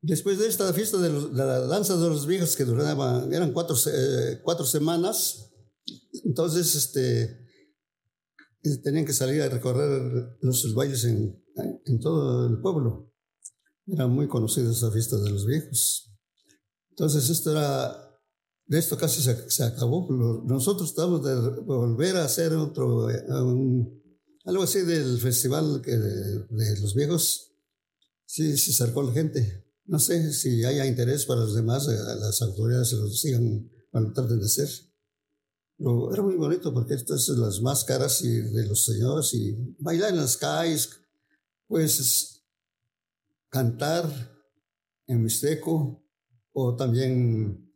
Después 0.00 0.38
de 0.38 0.46
esta 0.46 0.72
fiesta 0.72 0.98
de, 0.98 1.10
la 1.32 1.60
danza 1.60 1.96
de 1.96 2.08
los 2.08 2.26
viejos 2.26 2.56
que 2.56 2.64
duraba, 2.64 3.26
eran 3.30 3.52
cuatro, 3.52 3.76
eh, 3.86 4.40
cuatro 4.42 4.64
semanas, 4.64 5.50
entonces 6.24 6.74
este, 6.74 7.44
tenían 8.82 9.04
que 9.04 9.12
salir 9.12 9.42
a 9.42 9.48
recorrer 9.48 10.36
los 10.40 10.74
bailes 10.74 11.04
en, 11.04 11.42
en 11.56 12.00
todo 12.00 12.46
el 12.48 12.60
pueblo. 12.60 13.12
Era 13.86 14.06
muy 14.06 14.28
conocida 14.28 14.70
esa 14.70 14.90
fiesta 14.90 15.16
de 15.18 15.30
los 15.30 15.46
viejos. 15.46 16.12
Entonces 16.90 17.28
esto 17.30 17.52
era, 17.52 17.94
de 18.66 18.78
esto 18.78 18.96
casi 18.96 19.22
se, 19.22 19.50
se 19.50 19.64
acabó. 19.64 20.08
Nosotros 20.44 20.90
estamos 20.90 21.24
de 21.24 21.60
volver 21.62 22.16
a 22.16 22.24
hacer 22.24 22.52
otro, 22.54 23.06
un, 23.06 24.02
algo 24.46 24.62
así 24.62 24.80
del 24.80 25.18
festival 25.18 25.82
que 25.82 25.96
de, 25.96 26.80
los 26.80 26.94
viejos, 26.94 27.52
sí, 28.24 28.56
se 28.56 28.70
acercó 28.70 29.02
la 29.02 29.12
gente. 29.12 29.64
No 29.84 29.98
sé 29.98 30.32
si 30.32 30.64
haya 30.64 30.86
interés 30.86 31.26
para 31.26 31.40
los 31.40 31.54
demás, 31.54 31.86
eh, 31.88 31.96
las 32.20 32.40
autoridades 32.42 32.88
se 32.88 32.96
lo 32.96 33.08
sigan, 33.08 33.70
cuando 33.90 34.12
traten 34.12 34.38
de 34.38 34.46
hacer. 34.46 34.68
Pero 35.76 36.12
era 36.12 36.22
muy 36.22 36.36
bonito 36.36 36.72
porque 36.72 36.94
estas 36.94 37.24
son 37.24 37.40
las 37.40 37.60
máscaras 37.60 38.22
y 38.22 38.30
de 38.30 38.66
los 38.66 38.84
señores 38.84 39.34
y 39.34 39.76
bailar 39.78 40.10
en 40.10 40.16
las 40.16 40.36
calles, 40.36 40.90
pues 41.66 42.44
cantar 43.48 44.04
en 45.06 45.22
mixteco 45.22 46.02
o 46.52 46.76
también 46.76 47.66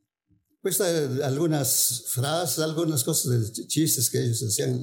pues 0.62 0.81
algunas 0.81 2.05
frases, 2.09 2.59
algunas 2.59 3.03
cosas 3.03 3.55
de 3.55 3.66
chistes 3.66 4.11
que 4.11 4.22
ellos 4.22 4.42
hacían, 4.42 4.79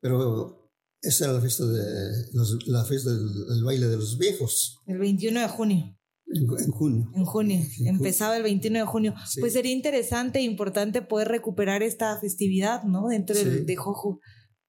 pero 0.00 0.70
esa 1.02 1.24
era 1.24 1.34
la 1.34 1.40
fiesta, 1.40 1.66
de, 1.66 1.82
la 2.66 2.84
fiesta 2.84 3.10
del, 3.10 3.64
baile 3.64 3.88
de 3.88 3.96
los 3.96 4.16
viejos. 4.18 4.78
El 4.86 4.98
21 4.98 5.40
de 5.40 5.48
junio. 5.48 5.98
En, 6.26 6.46
junio. 6.72 7.10
En 7.14 7.24
junio. 7.24 7.60
Empezaba 7.84 8.36
el 8.36 8.42
21 8.42 8.78
de 8.78 8.84
junio. 8.86 9.14
Pues 9.38 9.52
sería 9.52 9.72
interesante 9.72 10.38
e 10.38 10.42
importante 10.42 11.02
poder 11.02 11.28
recuperar 11.28 11.82
esta 11.82 12.18
festividad, 12.18 12.82
¿no? 12.84 13.08
Dentro 13.08 13.36
de 13.36 13.76
Jojo. 13.76 14.20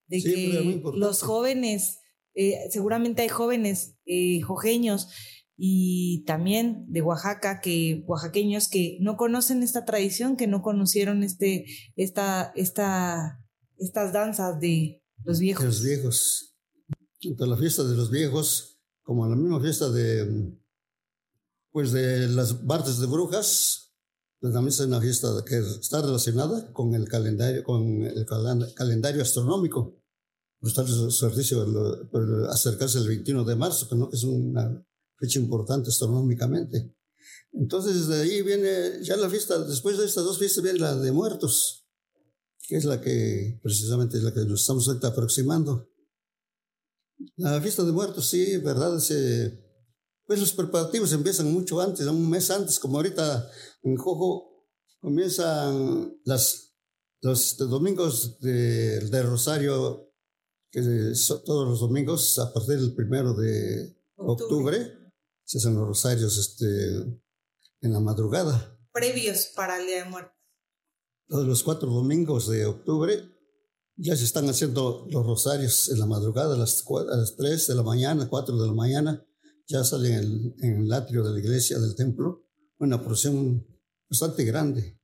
De 0.08 0.22
que 0.22 0.82
los 0.94 1.24
jóvenes, 1.24 2.00
eh, 2.36 2.68
seguramente 2.70 3.22
hay 3.22 3.30
jóvenes 3.30 3.96
eh, 4.06 4.42
jojeños 4.42 5.08
y 5.58 6.24
también 6.26 6.86
de 6.90 7.02
Oaxaca, 7.02 7.62
que 7.62 8.04
oaxaqueños 8.08 8.68
que 8.68 8.98
no 9.00 9.16
conocen 9.16 9.64
esta 9.64 9.86
tradición, 9.86 10.36
que 10.36 10.48
no 10.48 10.62
conocieron 10.62 11.24
este, 11.24 11.66
esta, 11.96 12.52
esta, 12.56 13.42
estas 13.78 14.12
danzas 14.12 14.60
de, 14.60 15.02
los 15.24 15.40
viejos. 15.40 15.66
Los 15.66 15.84
viejos. 15.84 16.56
Tanto 17.22 17.46
la 17.46 17.58
fiesta 17.58 17.84
de 17.84 17.96
los 17.96 18.12
viejos 18.12 18.80
como 19.02 19.28
la 19.28 19.36
misma 19.36 19.62
fiesta 19.62 19.90
de, 19.90 20.54
pues 21.72 21.92
de 21.92 22.28
las 22.28 22.66
bartes 22.66 23.00
de 23.00 23.08
brujas, 23.08 23.94
pues 24.40 24.54
también 24.54 24.70
es 24.70 24.80
una 24.82 25.00
fiesta 25.00 25.28
que 25.48 25.58
está 25.58 26.02
relacionada 26.02 26.72
con 26.74 26.94
el 26.94 27.08
calendario, 27.08 27.64
con 27.64 28.04
el 28.04 28.26
calendario 28.76 29.22
astronómico. 29.22 29.96
Está 30.66 30.82
el 30.82 31.12
servicio 31.12 31.66
por 32.12 32.48
acercarse 32.50 32.98
el 32.98 33.08
21 33.08 33.44
de 33.44 33.56
marzo, 33.56 33.88
que, 33.88 33.96
¿no? 33.96 34.10
que 34.10 34.16
es 34.16 34.24
una 34.24 34.86
fecha 35.18 35.40
importante 35.40 35.90
astronómicamente. 35.90 36.96
Entonces, 37.54 38.08
de 38.08 38.22
ahí 38.22 38.42
viene 38.42 39.04
ya 39.04 39.16
la 39.16 39.30
fiesta, 39.30 39.60
después 39.60 39.98
de 39.98 40.06
estas 40.06 40.26
dos 40.26 40.40
fiestas 40.40 40.64
viene 40.64 40.80
la 40.80 40.96
de 40.96 41.12
muertos 41.12 41.86
que 42.68 42.78
es 42.78 42.86
la 42.86 43.02
que 43.02 43.60
precisamente 43.62 44.18
es 44.18 44.24
la 44.24 44.34
que 44.34 44.42
nos 44.42 44.62
estamos 44.62 44.88
ahorita 44.88 45.08
aproximando. 45.08 45.90
La 47.38 47.62
fiesta 47.62 47.84
de 47.84 47.92
muertos, 47.92 48.28
sí, 48.28 48.58
verdad, 48.58 49.00
pues 50.28 50.40
los 50.40 50.54
preparativos 50.54 51.12
empiezan 51.14 51.52
mucho 51.52 51.80
antes, 51.80 52.06
un 52.08 52.30
mes 52.30 52.50
antes, 52.52 52.80
como 52.80 52.98
ahorita 52.98 53.50
en 53.84 53.96
Jojo 53.96 54.68
comienzan 55.00 56.18
las, 56.26 56.74
los 57.22 57.58
domingos 57.58 58.40
de, 58.40 59.00
de, 59.02 59.24
Rosario, 59.24 60.12
que 60.82 61.14
todos 61.46 61.68
los 61.68 61.80
domingos 61.80 62.38
a 62.40 62.54
partir 62.54 62.80
del 62.80 62.94
primero 62.94 63.34
de 63.34 63.96
octubre, 64.18 64.92
se 65.46 65.60
hacen 65.60 65.76
los 65.76 65.88
rosarios 65.88 66.38
este, 66.38 66.66
en 67.82 67.94
la 67.94 68.00
madrugada. 68.00 68.78
Previos 68.92 69.52
para 69.56 69.80
el 69.80 69.88
Día 69.88 70.04
de 70.04 70.10
Muertos 70.10 70.36
todos 71.28 71.48
los 71.48 71.64
cuatro 71.64 71.90
domingos 71.90 72.48
de 72.50 72.66
octubre 72.66 73.32
ya 73.98 74.16
se 74.16 74.26
están 74.26 74.48
haciendo 74.50 75.08
los 75.10 75.26
rosarios 75.26 75.90
en 75.90 76.00
la 76.00 76.06
madrugada, 76.06 76.56
a 76.56 76.58
las, 76.58 76.84
a 76.86 77.16
las 77.16 77.36
3 77.38 77.68
de 77.68 77.76
la 77.76 77.84
mañana, 77.84 78.28
4 78.28 78.58
de 78.58 78.68
la 78.68 78.74
mañana, 78.74 79.26
ya 79.68 79.84
salen 79.86 80.54
en, 80.60 80.84
el 80.84 80.94
atrio 80.94 81.24
de 81.24 81.32
la 81.32 81.40
iglesia, 81.40 81.80
del 81.80 81.96
templo, 81.96 82.46
una 82.78 83.02
procesión 83.02 83.66
bastante 84.10 84.44
grande, 84.44 85.00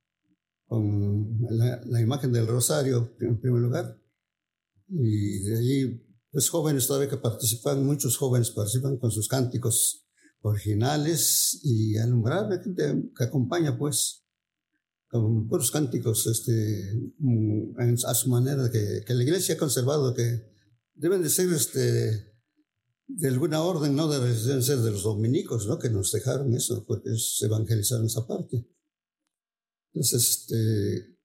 con 0.66 1.38
la, 1.50 2.00
imagen 2.00 2.32
del 2.32 2.46
rosario 2.46 3.14
en 3.20 3.40
primer 3.40 3.62
lugar. 3.62 3.98
Y 4.88 5.40
de 5.40 5.58
allí, 5.58 6.02
pues 6.30 6.48
jóvenes 6.48 6.86
todavía 6.86 7.08
que 7.08 7.16
participan, 7.16 7.84
muchos 7.84 8.16
jóvenes 8.16 8.50
participan 8.50 8.98
con 8.98 9.10
sus 9.10 9.28
cánticos 9.28 10.06
originales 10.42 11.60
y 11.62 11.96
alumbrar 11.98 12.48
gente 12.62 13.10
que 13.16 13.24
acompaña, 13.24 13.78
pues 13.78 14.24
con 15.08 15.46
puros 15.46 15.70
cánticos 15.70 16.26
este, 16.26 17.12
mm, 17.18 17.74
a 18.06 18.14
su 18.14 18.30
manera, 18.30 18.70
que, 18.70 19.02
que, 19.06 19.14
la 19.14 19.22
iglesia 19.22 19.54
ha 19.54 19.58
conservado, 19.58 20.14
que 20.14 20.52
deben 20.94 21.22
de 21.22 21.28
ser 21.28 21.52
este, 21.52 22.32
de 23.06 23.28
alguna 23.28 23.62
orden, 23.62 23.94
no 23.94 24.08
deben 24.08 24.34
ser 24.62 24.78
de 24.78 24.90
los 24.90 25.02
dominicos, 25.02 25.66
¿no? 25.66 25.78
que 25.78 25.90
nos 25.90 26.12
dejaron 26.12 26.54
eso, 26.54 26.84
porque 26.86 27.10
se 27.16 27.46
evangelizaron 27.46 28.06
esa 28.06 28.26
parte. 28.26 28.66
Entonces, 29.92 30.28
este, 30.30 31.18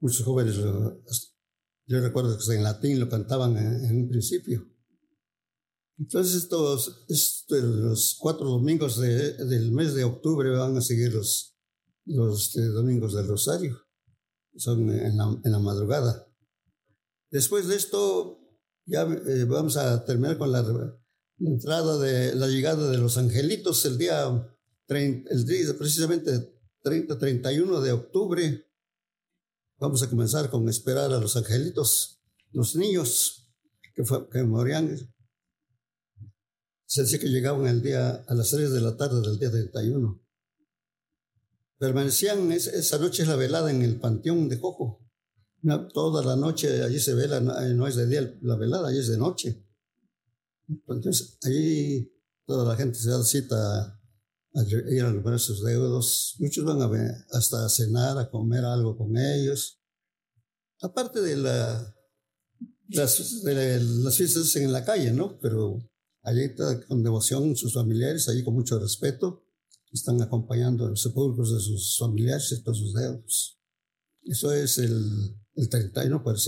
muchos 0.00 0.24
jóvenes, 0.24 0.56
yo 1.88 2.00
recuerdo 2.00 2.36
que 2.38 2.54
en 2.54 2.62
latín 2.62 3.00
lo 3.00 3.08
cantaban 3.08 3.56
en, 3.56 4.02
un 4.02 4.08
principio. 4.08 4.62
Entonces, 5.98 6.42
estos, 6.42 7.06
estos, 7.08 7.62
los 7.62 8.16
cuatro 8.20 8.46
domingos 8.46 9.00
de, 9.00 9.32
del 9.46 9.72
mes 9.72 9.94
de 9.94 10.04
octubre 10.04 10.50
van 10.50 10.76
a 10.76 10.82
seguir 10.82 11.14
los, 11.14 11.56
los 12.04 12.48
este, 12.48 12.66
domingos 12.68 13.14
del 13.14 13.26
Rosario, 13.26 13.78
son 14.54 14.90
en 14.90 15.16
la, 15.16 15.58
madrugada. 15.58 16.30
Después 17.30 17.66
de 17.68 17.76
esto, 17.76 18.38
ya 18.84 19.02
eh, 19.02 19.44
vamos 19.44 19.78
a 19.78 20.04
terminar 20.04 20.36
con 20.36 20.52
la, 20.52 20.64
entrada 21.40 21.98
de 21.98 22.34
la 22.34 22.48
llegada 22.48 22.90
de 22.90 22.98
los 22.98 23.16
angelitos 23.16 23.84
el 23.86 23.96
día, 23.96 24.26
el 24.88 25.46
día 25.46 25.78
precisamente 25.78 26.54
30, 26.82 27.18
31 27.18 27.80
de 27.80 27.92
octubre, 27.92 28.67
vamos 29.78 30.02
a 30.02 30.10
comenzar 30.10 30.50
con 30.50 30.68
esperar 30.68 31.12
a 31.12 31.20
los 31.20 31.36
angelitos, 31.36 32.20
los 32.52 32.76
niños 32.76 33.48
que, 33.94 34.42
morían. 34.42 34.96
Se 36.86 37.02
decía 37.02 37.18
que 37.18 37.28
llegaban 37.28 37.66
el 37.66 37.82
día, 37.82 38.24
a 38.26 38.34
las 38.34 38.50
3 38.50 38.72
de 38.72 38.80
la 38.80 38.96
tarde 38.96 39.20
del 39.20 39.38
día 39.38 39.50
31. 39.50 40.20
Permanecían 41.78 42.50
esa 42.50 42.98
noche 42.98 43.22
es 43.22 43.28
la 43.28 43.36
velada 43.36 43.70
en 43.70 43.82
el 43.82 44.00
panteón 44.00 44.48
de 44.48 44.58
Cojo. 44.58 45.06
toda 45.92 46.24
la 46.24 46.34
noche 46.34 46.82
allí 46.82 46.98
se 46.98 47.14
vela, 47.14 47.40
no 47.40 47.86
es 47.86 47.94
de 47.96 48.06
día 48.06 48.38
la 48.42 48.56
velada, 48.56 48.88
allí 48.88 48.98
es 48.98 49.08
de 49.08 49.18
noche. 49.18 49.64
Entonces, 50.66 51.38
allí 51.44 52.12
toda 52.46 52.64
la 52.68 52.76
gente 52.76 52.98
se 52.98 53.10
da 53.10 53.22
cita 53.22 53.97
ir 54.62 55.02
a 55.02 55.10
recuperar 55.10 55.40
sus 55.40 55.62
deudos. 55.64 56.36
Muchos 56.38 56.64
van 56.64 56.82
a 56.82 56.86
ver, 56.86 57.12
hasta 57.30 57.64
a 57.64 57.68
cenar, 57.68 58.18
a 58.18 58.30
comer 58.30 58.64
algo 58.64 58.96
con 58.96 59.16
ellos. 59.16 59.80
Aparte 60.80 61.20
de, 61.20 61.36
la, 61.36 61.94
las, 62.88 63.42
de 63.42 63.80
las 63.80 64.16
fiestas 64.16 64.54
en 64.56 64.72
la 64.72 64.84
calle, 64.84 65.12
¿no? 65.12 65.38
Pero 65.40 65.78
allí 66.22 66.42
está 66.42 66.86
con 66.86 67.02
devoción 67.02 67.56
sus 67.56 67.74
familiares, 67.74 68.28
allí 68.28 68.44
con 68.44 68.54
mucho 68.54 68.78
respeto, 68.78 69.44
están 69.92 70.20
acompañando 70.22 70.88
los 70.88 71.02
sepulcros 71.02 71.52
de 71.52 71.60
sus 71.60 71.96
familiares 71.98 72.52
y 72.52 72.62
todos 72.62 72.78
sus 72.78 72.94
deudos. 72.94 73.60
Eso 74.22 74.52
es 74.52 74.78
el, 74.78 75.36
el 75.54 75.68
31, 75.68 76.22
para, 76.22 76.38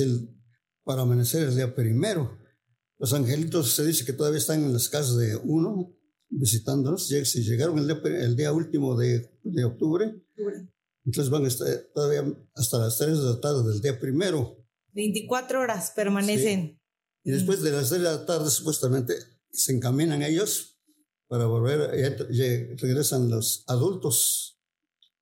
para 0.84 1.02
amanecer 1.02 1.48
el 1.48 1.56
día 1.56 1.74
primero. 1.74 2.38
Los 2.98 3.14
angelitos 3.14 3.74
se 3.74 3.84
dice 3.86 4.04
que 4.04 4.12
todavía 4.12 4.38
están 4.38 4.62
en 4.62 4.72
las 4.72 4.88
casas 4.88 5.16
de 5.16 5.36
uno, 5.36 5.96
visitándonos. 6.30 7.06
Si 7.08 7.42
llegaron 7.42 7.78
el 7.78 8.36
día, 8.36 8.52
último 8.52 8.96
de, 8.96 9.30
de 9.42 9.64
octubre, 9.64 10.14
entonces 11.04 11.30
van 11.30 11.46
todavía 11.92 12.24
hasta 12.54 12.78
las 12.78 12.96
3 12.98 13.18
de 13.18 13.24
la 13.24 13.40
tarde 13.40 13.68
del 13.68 13.80
día 13.80 13.98
primero. 13.98 14.56
24 14.92 15.60
horas 15.60 15.92
permanecen. 15.94 16.80
Y 17.22 17.30
después 17.30 17.62
de 17.62 17.72
las 17.72 17.88
3 17.90 18.02
de 18.02 18.08
la 18.08 18.26
tarde, 18.26 18.50
supuestamente, 18.50 19.14
se 19.50 19.72
encaminan 19.72 20.22
ellos 20.22 20.78
para 21.28 21.46
volver, 21.46 21.90
regresan 22.80 23.28
los 23.28 23.64
adultos, 23.66 24.58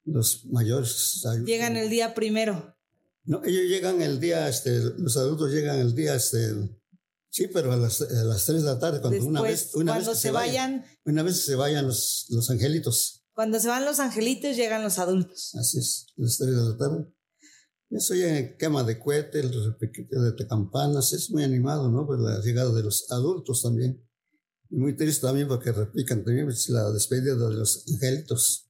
los 0.05 0.47
mayores. 0.47 1.23
Llegan 1.45 1.77
el 1.77 1.91
día 1.91 2.15
primero. 2.15 2.77
No, 3.25 3.45
ellos 3.45 3.65
llegan 3.65 4.01
el 4.01 4.21
día, 4.21 4.49
este, 4.49 4.81
los 4.97 5.17
adultos 5.19 5.53
llegan 5.53 5.79
el 5.79 5.95
día, 5.95 6.15
este, 6.15 6.55
Sí, 7.31 7.49
pero 7.53 7.73
a 7.73 7.77
las, 7.77 8.01
a 8.01 8.25
las 8.25 8.47
3 8.47 8.63
de 8.63 8.69
la 8.69 8.79
tarde, 8.79 9.01
cuando 9.01 9.25
una 9.25 9.43
vez, 9.43 9.75
una 9.75 9.93
cuando 9.93 10.11
vez 10.11 10.19
se, 10.19 10.31
vayan, 10.31 10.85
Una 11.05 11.23
vez 11.23 11.45
se 11.45 11.55
vayan 11.55 11.87
los, 11.87 12.27
los 12.31 12.51
angelitos. 12.51 13.25
Cuando 13.35 13.61
se 13.61 13.69
van 13.69 13.85
los 13.85 14.01
angelitos, 14.01 14.57
llegan 14.57 14.83
los 14.83 14.99
adultos. 14.99 15.55
Así 15.55 15.79
es, 15.79 16.07
a 16.17 16.23
las 16.23 16.39
3 16.39 16.51
de 16.51 16.57
la 16.57 16.77
tarde. 16.77 17.07
Eso 17.91 18.15
ya 18.15 18.57
quema 18.57 18.85
de 18.85 18.99
cohetes, 18.99 19.45
el 19.45 19.65
repiqueteo 19.65 20.23
de 20.23 20.47
campanas, 20.47 21.13
es 21.13 21.31
muy 21.31 21.43
animado, 21.43 21.91
¿no? 21.91 22.07
Pues 22.07 22.21
la 22.21 22.41
llegada 22.41 22.73
de 22.73 22.83
los 22.83 23.11
adultos 23.11 23.63
también. 23.63 24.05
Y 24.71 24.77
muy 24.77 24.95
triste 24.95 25.27
también 25.27 25.49
porque 25.49 25.73
repican 25.73 26.23
también 26.25 26.47
pues, 26.47 26.69
la 26.69 26.91
despedida 26.91 27.35
de 27.35 27.55
los 27.55 27.87
angelitos. 27.89 28.69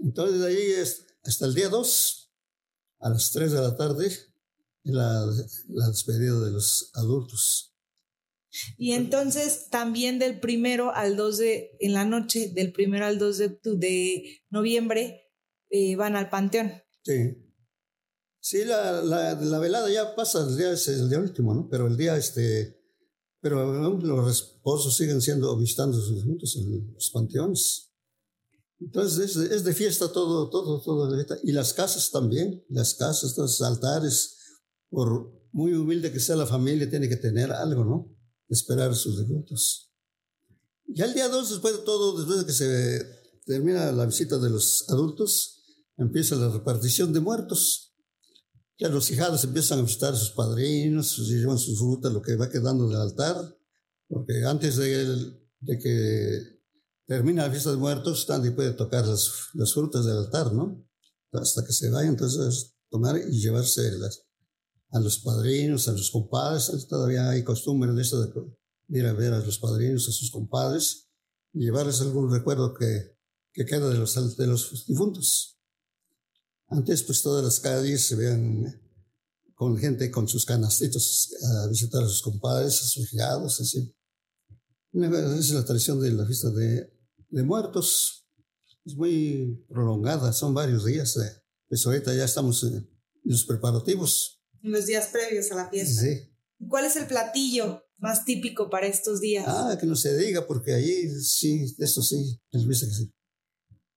Entonces 0.00 0.40
de 0.40 0.46
ahí 0.48 0.70
es, 0.72 1.06
hasta 1.22 1.46
el 1.46 1.54
día 1.54 1.68
2, 1.68 2.32
a 3.00 3.10
las 3.10 3.30
3 3.30 3.52
de 3.52 3.60
la 3.60 3.76
tarde, 3.76 4.10
la, 4.82 5.26
la 5.68 5.88
despedida 5.88 6.40
de 6.40 6.50
los 6.50 6.90
adultos. 6.94 7.69
Y 8.76 8.92
entonces 8.92 9.68
también 9.70 10.18
del 10.18 10.40
primero 10.40 10.94
al 10.94 11.16
2 11.16 11.38
de, 11.38 11.70
en 11.80 11.92
la 11.92 12.04
noche, 12.04 12.50
del 12.54 12.72
primero 12.72 13.06
al 13.06 13.18
2 13.18 13.38
de, 13.38 13.58
de 13.62 14.42
noviembre, 14.50 15.28
eh, 15.68 15.96
van 15.96 16.16
al 16.16 16.30
panteón. 16.30 16.72
Sí. 17.02 17.46
Sí, 18.42 18.64
la, 18.64 19.02
la, 19.02 19.34
la, 19.34 19.58
velada 19.58 19.90
ya 19.90 20.14
pasa, 20.16 20.46
el 20.48 20.56
día 20.56 20.72
es 20.72 20.88
el 20.88 21.10
día 21.10 21.18
último, 21.18 21.54
¿no? 21.54 21.68
Pero 21.68 21.86
el 21.86 21.96
día, 21.96 22.16
este, 22.16 22.80
pero 23.40 23.98
los 23.98 24.30
esposos 24.30 24.96
siguen 24.96 25.20
siendo, 25.20 25.56
visitando 25.58 25.98
juntos 26.00 26.56
en 26.56 26.92
los 26.94 27.10
panteones. 27.10 27.92
Entonces 28.80 29.36
es, 29.36 29.50
es, 29.50 29.64
de 29.64 29.74
fiesta 29.74 30.10
todo, 30.10 30.48
todo, 30.48 30.80
todo. 30.80 31.14
Y 31.42 31.52
las 31.52 31.74
casas 31.74 32.10
también, 32.10 32.64
las 32.70 32.94
casas, 32.94 33.36
los 33.36 33.60
altares, 33.60 34.38
por 34.88 35.30
muy 35.52 35.74
humilde 35.74 36.10
que 36.10 36.18
sea 36.18 36.34
la 36.36 36.46
familia, 36.46 36.88
tiene 36.88 37.10
que 37.10 37.16
tener 37.16 37.52
algo, 37.52 37.84
¿no? 37.84 38.19
Esperar 38.50 38.94
sus 38.94 39.18
difuntos. 39.18 39.92
Ya 40.86 41.04
el 41.04 41.14
día 41.14 41.28
2, 41.28 41.50
después 41.50 41.78
de 41.78 41.82
todo, 41.84 42.18
después 42.18 42.40
de 42.40 42.46
que 42.46 42.52
se 42.52 43.20
termina 43.46 43.92
la 43.92 44.06
visita 44.06 44.38
de 44.38 44.50
los 44.50 44.88
adultos, 44.88 45.62
empieza 45.96 46.34
la 46.34 46.48
repartición 46.48 47.12
de 47.12 47.20
muertos. 47.20 47.94
Ya 48.78 48.88
los 48.88 49.10
hijados 49.10 49.44
empiezan 49.44 49.78
a 49.78 49.82
visitar 49.82 50.14
a 50.14 50.16
sus 50.16 50.30
padrinos, 50.30 51.16
llevan 51.28 51.58
sus 51.58 51.78
frutas, 51.78 52.12
lo 52.12 52.22
que 52.22 52.36
va 52.36 52.50
quedando 52.50 52.88
del 52.88 53.00
altar, 53.00 53.56
porque 54.08 54.44
antes 54.44 54.76
de, 54.76 55.78
que 55.78 56.60
termine 57.06 57.42
la 57.42 57.50
fiesta 57.50 57.70
de 57.70 57.76
muertos, 57.76 58.26
nadie 58.28 58.50
puede 58.50 58.72
tocar 58.72 59.06
las, 59.06 59.30
las, 59.54 59.72
frutas 59.72 60.04
del 60.06 60.16
altar, 60.16 60.52
¿no? 60.52 60.88
Hasta 61.32 61.64
que 61.64 61.72
se 61.72 61.90
vaya, 61.90 62.08
entonces 62.08 62.74
tomar 62.88 63.16
y 63.18 63.40
llevarse 63.40 63.92
las, 63.98 64.24
a 64.90 65.00
los 65.00 65.18
padrinos, 65.20 65.88
a 65.88 65.92
los 65.92 66.10
compadres. 66.10 66.86
Todavía 66.88 67.30
hay 67.30 67.44
costumbre 67.44 67.92
de 67.92 68.02
eso 68.02 68.20
de 68.20 68.98
ir 68.98 69.06
a 69.06 69.12
ver 69.12 69.32
a 69.32 69.38
los 69.38 69.58
padrinos, 69.58 70.08
a 70.08 70.12
sus 70.12 70.30
compadres 70.30 71.08
y 71.52 71.64
llevarles 71.64 72.00
algún 72.00 72.30
recuerdo 72.30 72.74
que, 72.74 73.16
que 73.52 73.64
queda 73.64 73.88
de 73.88 73.98
los, 73.98 74.36
de 74.36 74.46
los 74.46 74.86
difuntos. 74.86 75.58
Antes, 76.68 77.02
pues 77.02 77.22
todas 77.22 77.44
las 77.44 77.58
calles 77.60 78.06
se 78.06 78.16
vean 78.16 78.80
con 79.54 79.76
gente 79.76 80.10
con 80.10 80.28
sus 80.28 80.44
canastitos 80.44 81.34
a 81.42 81.68
visitar 81.68 82.02
a 82.02 82.08
sus 82.08 82.22
compadres, 82.22 82.80
a 82.82 82.86
sus 82.86 83.10
llegados, 83.10 83.60
así. 83.60 83.94
Esa 84.92 85.36
es 85.36 85.50
la 85.50 85.64
tradición 85.64 86.00
de 86.00 86.12
la 86.12 86.26
fiesta 86.26 86.50
de, 86.50 86.92
de 87.28 87.42
muertos. 87.42 88.26
Es 88.84 88.96
muy 88.96 89.64
prolongada, 89.68 90.32
son 90.32 90.54
varios 90.54 90.84
días. 90.84 91.18
Pues 91.68 91.86
ahorita 91.86 92.14
ya 92.14 92.24
estamos 92.24 92.62
en 92.64 92.88
los 93.24 93.44
preparativos 93.44 94.39
en 94.62 94.72
los 94.72 94.86
días 94.86 95.08
previos 95.08 95.50
a 95.52 95.56
la 95.56 95.70
fiesta. 95.70 96.02
Sí. 96.02 96.30
¿Cuál 96.68 96.84
es 96.84 96.96
el 96.96 97.06
platillo 97.06 97.82
más 97.98 98.24
típico 98.24 98.68
para 98.70 98.86
estos 98.86 99.20
días? 99.20 99.44
Ah, 99.46 99.76
que 99.80 99.86
no 99.86 99.96
se 99.96 100.16
diga, 100.16 100.46
porque 100.46 100.74
ahí 100.74 101.08
sí, 101.20 101.74
esto 101.78 102.02
sí, 102.02 102.40
es 102.52 102.64
que 102.66 102.74
sí. 102.74 103.12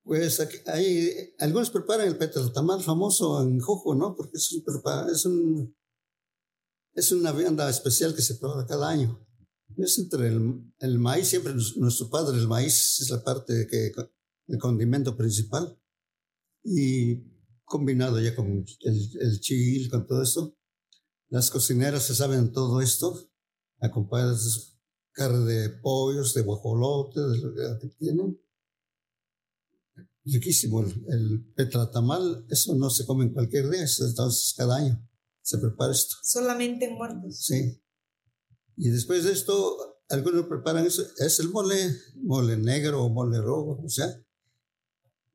Pues 0.03 0.39
aquí, 0.39 0.57
ahí, 0.67 1.33
algunos 1.39 1.69
preparan 1.69 2.07
el 2.07 2.17
petrotamal 2.17 2.83
famoso 2.83 3.41
en 3.41 3.59
Jojo, 3.59 3.95
¿no? 3.95 4.15
Porque 4.15 4.37
es 4.37 4.51
un, 4.51 4.63
es 5.09 5.25
un 5.25 5.75
es 6.95 7.11
una 7.11 7.31
vianda 7.31 7.69
especial 7.69 8.15
que 8.15 8.21
se 8.21 8.35
prepara 8.35 8.65
cada 8.65 8.89
año. 8.89 9.25
Es 9.77 9.97
entre 9.97 10.27
el, 10.27 10.61
el, 10.79 10.99
maíz, 10.99 11.27
siempre 11.27 11.53
nuestro 11.77 12.09
padre, 12.09 12.37
el 12.37 12.47
maíz 12.47 12.99
es 12.99 13.09
la 13.09 13.23
parte 13.23 13.67
que, 13.67 13.91
el 14.47 14.59
condimento 14.59 15.15
principal. 15.15 15.79
Y 16.63 17.15
combinado 17.73 18.19
ya 18.19 18.35
con 18.35 18.63
el, 18.81 19.09
el 19.19 19.39
chile, 19.39 19.89
con 19.89 20.05
todo 20.05 20.21
esto. 20.21 20.55
Las 21.29 21.49
cocineras 21.49 22.03
se 22.03 22.13
saben 22.13 22.51
todo 22.51 22.81
esto, 22.81 23.31
acompañadas 23.79 24.77
carne 25.11 25.51
de 25.51 25.69
pollos, 25.81 26.35
de 26.35 26.43
guajolote, 26.43 27.19
de 27.19 27.37
lo 27.39 27.79
que 27.79 27.87
tienen. 27.97 28.39
Riquísimo. 30.23 30.81
El, 30.81 31.51
petratamal, 31.55 32.45
eso 32.47 32.75
no 32.75 32.91
se 32.91 33.07
come 33.07 33.25
en 33.25 33.33
cualquier 33.33 33.71
día, 33.71 33.81
entonces 33.81 34.53
cada 34.55 34.77
año 34.77 35.09
se 35.41 35.57
prepara 35.57 35.91
esto. 35.91 36.15
Solamente 36.21 36.85
en 36.85 36.93
muertos. 36.93 37.43
Sí. 37.43 37.81
Y 38.77 38.89
después 38.89 39.23
de 39.23 39.31
esto, 39.31 39.99
algunos 40.09 40.45
preparan 40.45 40.85
eso, 40.85 41.03
es 41.17 41.39
el 41.39 41.49
mole, 41.49 41.95
mole 42.17 42.55
negro 42.55 43.03
o 43.03 43.09
mole 43.09 43.41
rojo, 43.41 43.81
o 43.83 43.89
sea, 43.89 44.15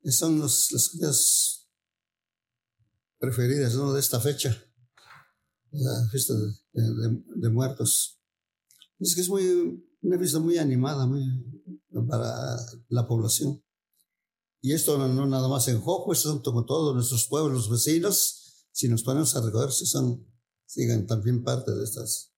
son 0.05 0.39
los, 0.39 0.71
las 0.71 0.87
comidas 0.89 1.58
preferidas 3.19 3.75
¿no? 3.75 3.93
de 3.93 3.99
esta 3.99 4.19
fecha, 4.19 4.57
la 5.71 6.07
fiesta 6.11 6.33
de, 6.73 7.49
muertos. 7.49 8.19
Es 8.99 9.13
que 9.13 9.21
es 9.21 9.29
muy, 9.29 9.83
una 10.01 10.17
fiesta 10.17 10.39
muy 10.39 10.57
animada 10.57 11.05
muy, 11.05 11.23
para 12.07 12.57
la 12.87 13.07
población. 13.07 13.63
Y 14.61 14.73
esto 14.73 14.97
no, 14.97 15.25
nada 15.25 15.47
más 15.47 15.67
en 15.67 15.79
Jojo, 15.79 16.11
esto 16.11 16.41
como 16.43 16.65
todos 16.65 16.93
nuestros 16.95 17.27
pueblos 17.27 17.69
vecinos, 17.69 18.67
si 18.71 18.89
nos 18.89 19.03
ponemos 19.03 19.35
a 19.35 19.41
recordar, 19.41 19.71
si 19.71 19.85
son, 19.85 20.25
sigan 20.65 21.05
también 21.05 21.43
parte 21.43 21.71
de 21.71 21.83
estas, 21.83 22.33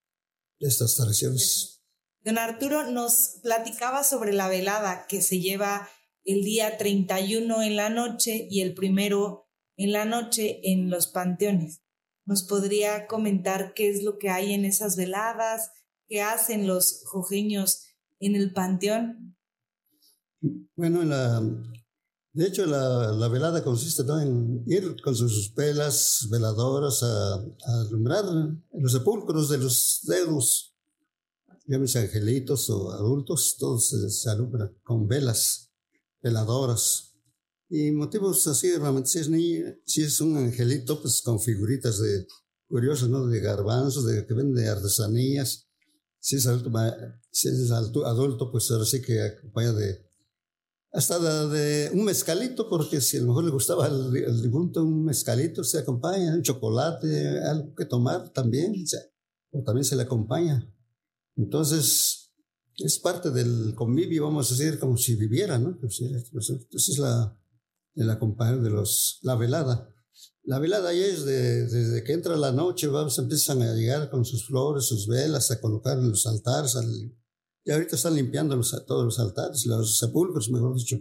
de 0.59 0.67
estas 0.67 0.95
tradiciones. 0.95 1.81
Don 2.23 2.37
Arturo 2.37 2.91
nos 2.91 3.39
platicaba 3.41 4.03
sobre 4.03 4.33
la 4.33 4.47
velada 4.47 5.07
que 5.07 5.23
se 5.23 5.39
lleva 5.39 5.89
el 6.23 6.43
día 6.43 6.77
31 6.77 7.63
en 7.63 7.75
la 7.75 7.89
noche 7.89 8.47
y 8.49 8.61
el 8.61 8.75
primero 8.75 9.40
en 9.83 9.91
la 9.91 10.05
noche 10.05 10.59
en 10.71 10.89
los 10.89 11.07
panteones. 11.07 11.81
¿Nos 12.25 12.43
podría 12.43 13.07
comentar 13.07 13.73
qué 13.73 13.89
es 13.89 14.03
lo 14.03 14.19
que 14.19 14.29
hay 14.29 14.53
en 14.53 14.63
esas 14.63 14.95
veladas? 14.95 15.71
¿Qué 16.07 16.21
hacen 16.21 16.67
los 16.67 17.01
jojeños 17.05 17.87
en 18.19 18.35
el 18.35 18.53
panteón? 18.53 19.35
Bueno, 20.75 21.01
De 22.33 22.45
hecho, 22.45 22.65
la, 22.67 23.11
la 23.11 23.27
velada 23.27 23.63
consiste 23.63 24.03
¿no? 24.03 24.21
en 24.21 24.63
ir 24.67 25.01
con 25.01 25.15
sus 25.15 25.53
velas 25.55 26.27
veladoras 26.29 27.01
a, 27.01 27.35
a 27.35 27.81
alumbrar 27.81 28.25
los 28.73 28.91
sepulcros 28.91 29.49
de 29.49 29.57
los 29.57 30.01
dedos, 30.03 30.75
llámese 31.65 31.99
angelitos 31.99 32.69
o 32.69 32.91
adultos, 32.91 33.55
todos 33.57 33.89
se, 33.89 34.09
se 34.09 34.29
alumbran 34.29 34.77
con 34.83 35.07
velas 35.07 35.71
veladoras. 36.21 37.10
Y 37.73 37.89
motivos 37.93 38.45
así, 38.47 38.67
es, 38.67 39.29
niño, 39.29 39.73
si 39.85 40.03
es 40.03 40.19
un 40.19 40.35
angelito, 40.35 41.01
pues 41.01 41.21
con 41.21 41.39
figuritas 41.39 42.01
de 42.01 42.27
curiosos, 42.67 43.07
¿no? 43.07 43.25
De 43.27 43.39
garbanzos, 43.39 44.05
de 44.05 44.25
que 44.25 44.33
venden 44.33 44.67
artesanías. 44.67 45.69
Si 46.19 46.35
es 46.35 46.47
adulto, 46.47 46.69
si 47.31 47.47
es 47.47 47.71
adulto, 47.71 48.51
pues 48.51 48.69
ahora 48.71 48.83
sí 48.83 49.01
que 49.01 49.21
acompaña 49.21 49.71
de 49.71 50.05
hasta 50.91 51.47
de, 51.47 51.89
un 51.93 52.03
mezcalito, 52.03 52.67
porque 52.67 52.99
si 52.99 53.15
a 53.15 53.21
lo 53.21 53.27
mejor 53.27 53.45
le 53.45 53.51
gustaba 53.51 53.87
el, 53.87 54.17
el 54.17 54.41
difunto, 54.41 54.83
un 54.83 55.05
mezcalito 55.05 55.63
se 55.63 55.79
acompaña, 55.79 56.35
un 56.35 56.41
chocolate, 56.41 57.39
algo 57.39 57.73
que 57.73 57.85
tomar 57.85 58.33
también, 58.33 58.73
o, 59.53 59.63
también 59.63 59.85
se 59.85 59.95
le 59.95 60.01
acompaña. 60.01 60.69
Entonces, 61.37 62.33
es 62.75 62.99
parte 62.99 63.31
del 63.31 63.73
convivio, 63.75 64.25
vamos 64.25 64.51
a 64.51 64.55
decir, 64.55 64.77
como 64.77 64.97
si 64.97 65.15
viviera, 65.15 65.57
¿no? 65.57 65.79
Pues, 65.79 66.01
entonces, 66.01 66.89
es 66.89 66.97
la, 66.97 67.40
el 67.95 68.09
acompañar 68.09 68.61
de 68.61 68.69
los, 68.69 69.19
la 69.21 69.35
velada. 69.35 69.89
La 70.43 70.59
velada 70.59 70.91
ya 70.93 71.05
es 71.05 71.25
de, 71.25 71.67
desde 71.67 72.03
que 72.03 72.13
entra 72.13 72.35
la 72.35 72.51
noche, 72.51 72.87
vamos, 72.87 73.17
empiezan 73.19 73.61
a 73.61 73.73
llegar 73.73 74.09
con 74.09 74.25
sus 74.25 74.47
flores, 74.47 74.85
sus 74.85 75.07
velas, 75.07 75.51
a 75.51 75.61
colocar 75.61 75.97
en 75.97 76.09
los 76.09 76.25
altares, 76.25 76.75
al, 76.75 77.13
y 77.63 77.71
ahorita 77.71 77.95
están 77.95 78.15
limpiando 78.15 78.55
los, 78.55 78.71
todos 78.87 79.05
los 79.05 79.19
altares, 79.19 79.65
los 79.65 79.99
sepulcros, 79.99 80.49
mejor 80.49 80.75
dicho, 80.75 80.97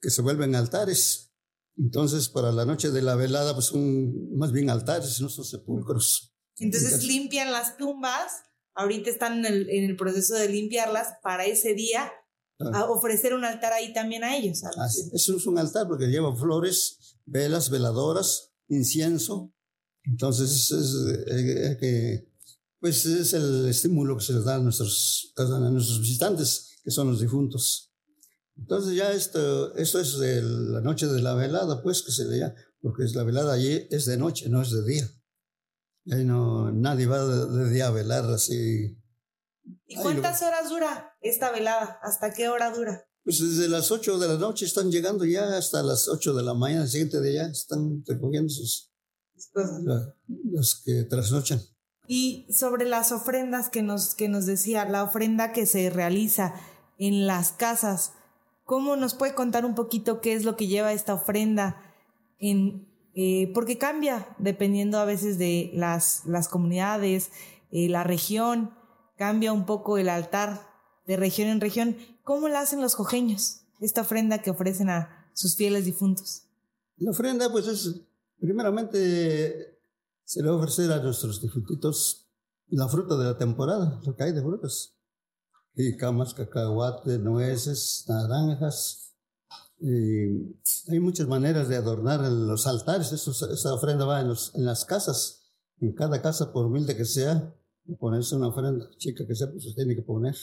que 0.00 0.10
se 0.10 0.22
vuelven 0.22 0.54
altares. 0.54 1.32
Entonces, 1.76 2.28
para 2.28 2.52
la 2.52 2.64
noche 2.64 2.90
de 2.90 3.02
la 3.02 3.16
velada, 3.16 3.54
pues 3.54 3.66
son 3.66 4.36
más 4.36 4.52
bien 4.52 4.70
altares, 4.70 5.20
no 5.20 5.28
son 5.28 5.44
sepulcros. 5.44 6.34
Entonces, 6.58 7.04
limpian 7.04 7.50
las 7.50 7.76
tumbas, 7.76 8.44
ahorita 8.74 9.10
están 9.10 9.38
en 9.38 9.46
el, 9.46 9.70
en 9.70 9.84
el, 9.90 9.96
proceso 9.96 10.34
de 10.34 10.48
limpiarlas 10.48 11.14
para 11.22 11.46
ese 11.46 11.74
día. 11.74 12.12
A 12.58 12.90
ofrecer 12.90 13.34
un 13.34 13.44
altar 13.44 13.72
ahí 13.72 13.92
también 13.92 14.24
a 14.24 14.36
ellos. 14.36 14.62
Así, 14.78 15.10
eso 15.12 15.36
es 15.36 15.46
un 15.46 15.58
altar 15.58 15.88
porque 15.88 16.06
lleva 16.06 16.34
flores, 16.36 17.16
velas, 17.26 17.70
veladoras, 17.70 18.52
incienso. 18.68 19.52
Entonces, 20.04 20.70
es, 20.70 20.72
es, 20.72 21.46
es 21.46 21.76
que 21.78 22.32
pues 22.82 23.06
es 23.06 23.32
el 23.32 23.68
estímulo 23.68 24.16
que 24.16 24.24
se 24.24 24.32
les 24.32 24.44
da 24.44 24.56
a 24.56 24.58
nuestros, 24.58 25.32
a 25.36 25.70
nuestros 25.70 26.00
visitantes, 26.00 26.80
que 26.82 26.90
son 26.90 27.08
los 27.08 27.20
difuntos. 27.20 27.92
Entonces 28.56 28.96
ya 28.96 29.12
esto, 29.12 29.74
esto 29.76 30.00
es 30.00 30.18
de 30.18 30.42
la 30.42 30.80
noche 30.80 31.06
de 31.06 31.22
la 31.22 31.34
velada, 31.34 31.80
pues 31.80 32.02
que 32.02 32.10
se 32.10 32.24
le 32.24 32.52
porque 32.80 33.04
la 33.14 33.22
velada 33.22 33.52
allí 33.52 33.86
es 33.90 34.06
de 34.06 34.16
noche, 34.16 34.48
no 34.48 34.60
es 34.62 34.72
de 34.72 34.84
día. 34.84 35.08
Ahí 36.10 36.24
no, 36.24 36.72
nadie 36.72 37.06
va 37.06 37.24
de, 37.24 37.70
día 37.70 37.86
a 37.86 37.92
velar 37.92 38.24
así. 38.24 38.98
¿Y 39.92 39.96
cuántas 39.96 40.40
horas 40.42 40.70
dura 40.70 41.14
esta 41.20 41.52
velada? 41.52 41.98
¿Hasta 42.02 42.32
qué 42.32 42.48
hora 42.48 42.70
dura? 42.74 43.04
Pues 43.24 43.40
desde 43.40 43.68
las 43.68 43.90
8 43.90 44.18
de 44.18 44.28
la 44.28 44.38
noche 44.38 44.64
están 44.64 44.90
llegando 44.90 45.26
ya 45.26 45.56
hasta 45.56 45.82
las 45.82 46.08
8 46.08 46.32
de 46.32 46.42
la 46.42 46.54
mañana, 46.54 46.84
el 46.84 46.88
siguiente 46.88 47.20
día 47.20 47.46
están 47.46 48.02
recogiendo 48.06 48.48
sus, 48.48 48.90
los 50.26 50.82
que 50.82 51.04
trasnochan. 51.04 51.60
Y 52.08 52.46
sobre 52.50 52.86
las 52.86 53.12
ofrendas 53.12 53.68
que 53.68 53.82
nos, 53.82 54.14
que 54.14 54.28
nos 54.28 54.46
decía, 54.46 54.86
la 54.86 55.04
ofrenda 55.04 55.52
que 55.52 55.66
se 55.66 55.90
realiza 55.90 56.54
en 56.98 57.26
las 57.26 57.52
casas, 57.52 58.12
¿cómo 58.64 58.96
nos 58.96 59.14
puede 59.14 59.34
contar 59.34 59.66
un 59.66 59.74
poquito 59.74 60.20
qué 60.20 60.32
es 60.32 60.44
lo 60.44 60.56
que 60.56 60.68
lleva 60.68 60.92
esta 60.92 61.14
ofrenda? 61.14 61.80
En, 62.38 62.88
eh, 63.14 63.50
porque 63.52 63.76
cambia 63.76 64.34
dependiendo 64.38 64.98
a 64.98 65.04
veces 65.04 65.38
de 65.38 65.70
las, 65.74 66.22
las 66.24 66.48
comunidades, 66.48 67.30
eh, 67.70 67.88
la 67.88 68.04
región, 68.04 68.74
cambia 69.22 69.52
un 69.52 69.66
poco 69.66 69.98
el 69.98 70.08
altar 70.08 70.66
de 71.06 71.16
región 71.16 71.46
en 71.46 71.60
región. 71.60 71.96
¿Cómo 72.24 72.48
la 72.48 72.58
hacen 72.58 72.80
los 72.80 72.96
cojeños, 72.96 73.60
esta 73.80 74.00
ofrenda 74.00 74.42
que 74.42 74.50
ofrecen 74.50 74.90
a 74.90 75.30
sus 75.32 75.54
fieles 75.54 75.84
difuntos? 75.84 76.48
La 76.96 77.12
ofrenda, 77.12 77.48
pues 77.52 77.68
es 77.68 78.00
primeramente 78.40 79.78
se 80.24 80.42
le 80.42 80.48
va 80.48 80.54
a 80.54 80.58
ofrecer 80.58 80.90
a 80.90 81.00
nuestros 81.00 81.40
difuntitos 81.40 82.32
la 82.66 82.88
fruta 82.88 83.16
de 83.16 83.26
la 83.26 83.38
temporada, 83.38 84.00
lo 84.04 84.16
que 84.16 84.24
hay 84.24 84.32
de 84.32 84.42
frutas. 84.42 84.96
Y 85.76 85.96
camas, 85.96 86.34
cacahuate, 86.34 87.20
nueces, 87.20 88.04
naranjas. 88.08 89.14
Hay 89.80 90.98
muchas 90.98 91.28
maneras 91.28 91.68
de 91.68 91.76
adornar 91.76 92.22
los 92.28 92.66
altares. 92.66 93.12
esa 93.12 93.72
ofrenda 93.72 94.04
va 94.04 94.20
en, 94.20 94.34
las 94.64 94.84
casas. 94.84 95.44
En 95.80 95.92
cada 95.92 96.20
casa, 96.20 96.52
por 96.52 96.66
humilde 96.66 96.96
que 96.96 97.04
sea, 97.04 97.54
ponerse 97.98 98.36
una 98.36 98.48
ofrenda 98.48 98.88
chica 98.96 99.24
que 99.26 99.34
pues 99.34 99.64
se 99.64 99.74
tiene 99.74 99.94
que 99.94 100.02
poner. 100.02 100.34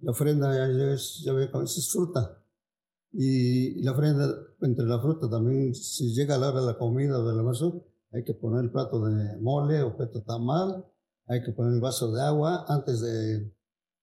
La 0.00 0.12
ofrenda 0.12 0.54
ya, 0.54 0.92
es, 0.92 1.22
ya 1.24 1.32
es 1.32 1.90
fruta. 1.90 2.42
Y 3.12 3.82
la 3.82 3.92
ofrenda, 3.92 4.26
entre 4.60 4.86
la 4.86 5.00
fruta 5.00 5.28
también, 5.28 5.74
si 5.74 6.14
llega 6.14 6.36
a 6.36 6.38
la 6.38 6.50
hora 6.50 6.60
de 6.60 6.66
la 6.66 6.78
comida 6.78 7.18
o 7.18 7.28
de 7.28 7.36
la 7.36 7.42
basura, 7.42 7.78
hay 8.12 8.24
que 8.24 8.34
poner 8.34 8.64
el 8.64 8.70
plato 8.70 9.04
de 9.04 9.36
mole 9.38 9.82
o 9.82 9.96
peto 9.96 10.22
tamal, 10.22 10.86
hay 11.26 11.42
que 11.42 11.52
poner 11.52 11.74
el 11.74 11.80
vaso 11.80 12.12
de 12.12 12.22
agua 12.22 12.64
antes 12.68 13.00
de 13.00 13.52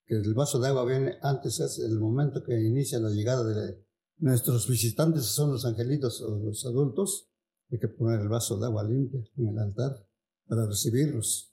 que 0.06 0.16
el 0.16 0.34
vaso 0.34 0.60
de 0.60 0.68
agua 0.68 0.86
viene 0.86 1.18
antes 1.22 1.60
es 1.60 1.78
el 1.80 2.00
momento 2.00 2.44
que 2.44 2.60
inicia 2.60 3.00
la 3.00 3.12
llegada 3.12 3.44
de 3.44 3.86
nuestros 4.18 4.68
visitantes, 4.68 5.26
son 5.26 5.52
los 5.52 5.66
angelitos 5.66 6.22
o 6.22 6.40
los 6.40 6.66
adultos, 6.66 7.30
hay 7.72 7.78
que 7.78 7.88
poner 7.88 8.22
el 8.22 8.30
vaso 8.30 8.58
de 8.58 8.66
agua 8.66 8.84
limpia 8.84 9.22
en 9.38 9.48
el 9.48 9.60
altar 9.60 10.04
para 10.48 10.66
recibirlos. 10.66 11.49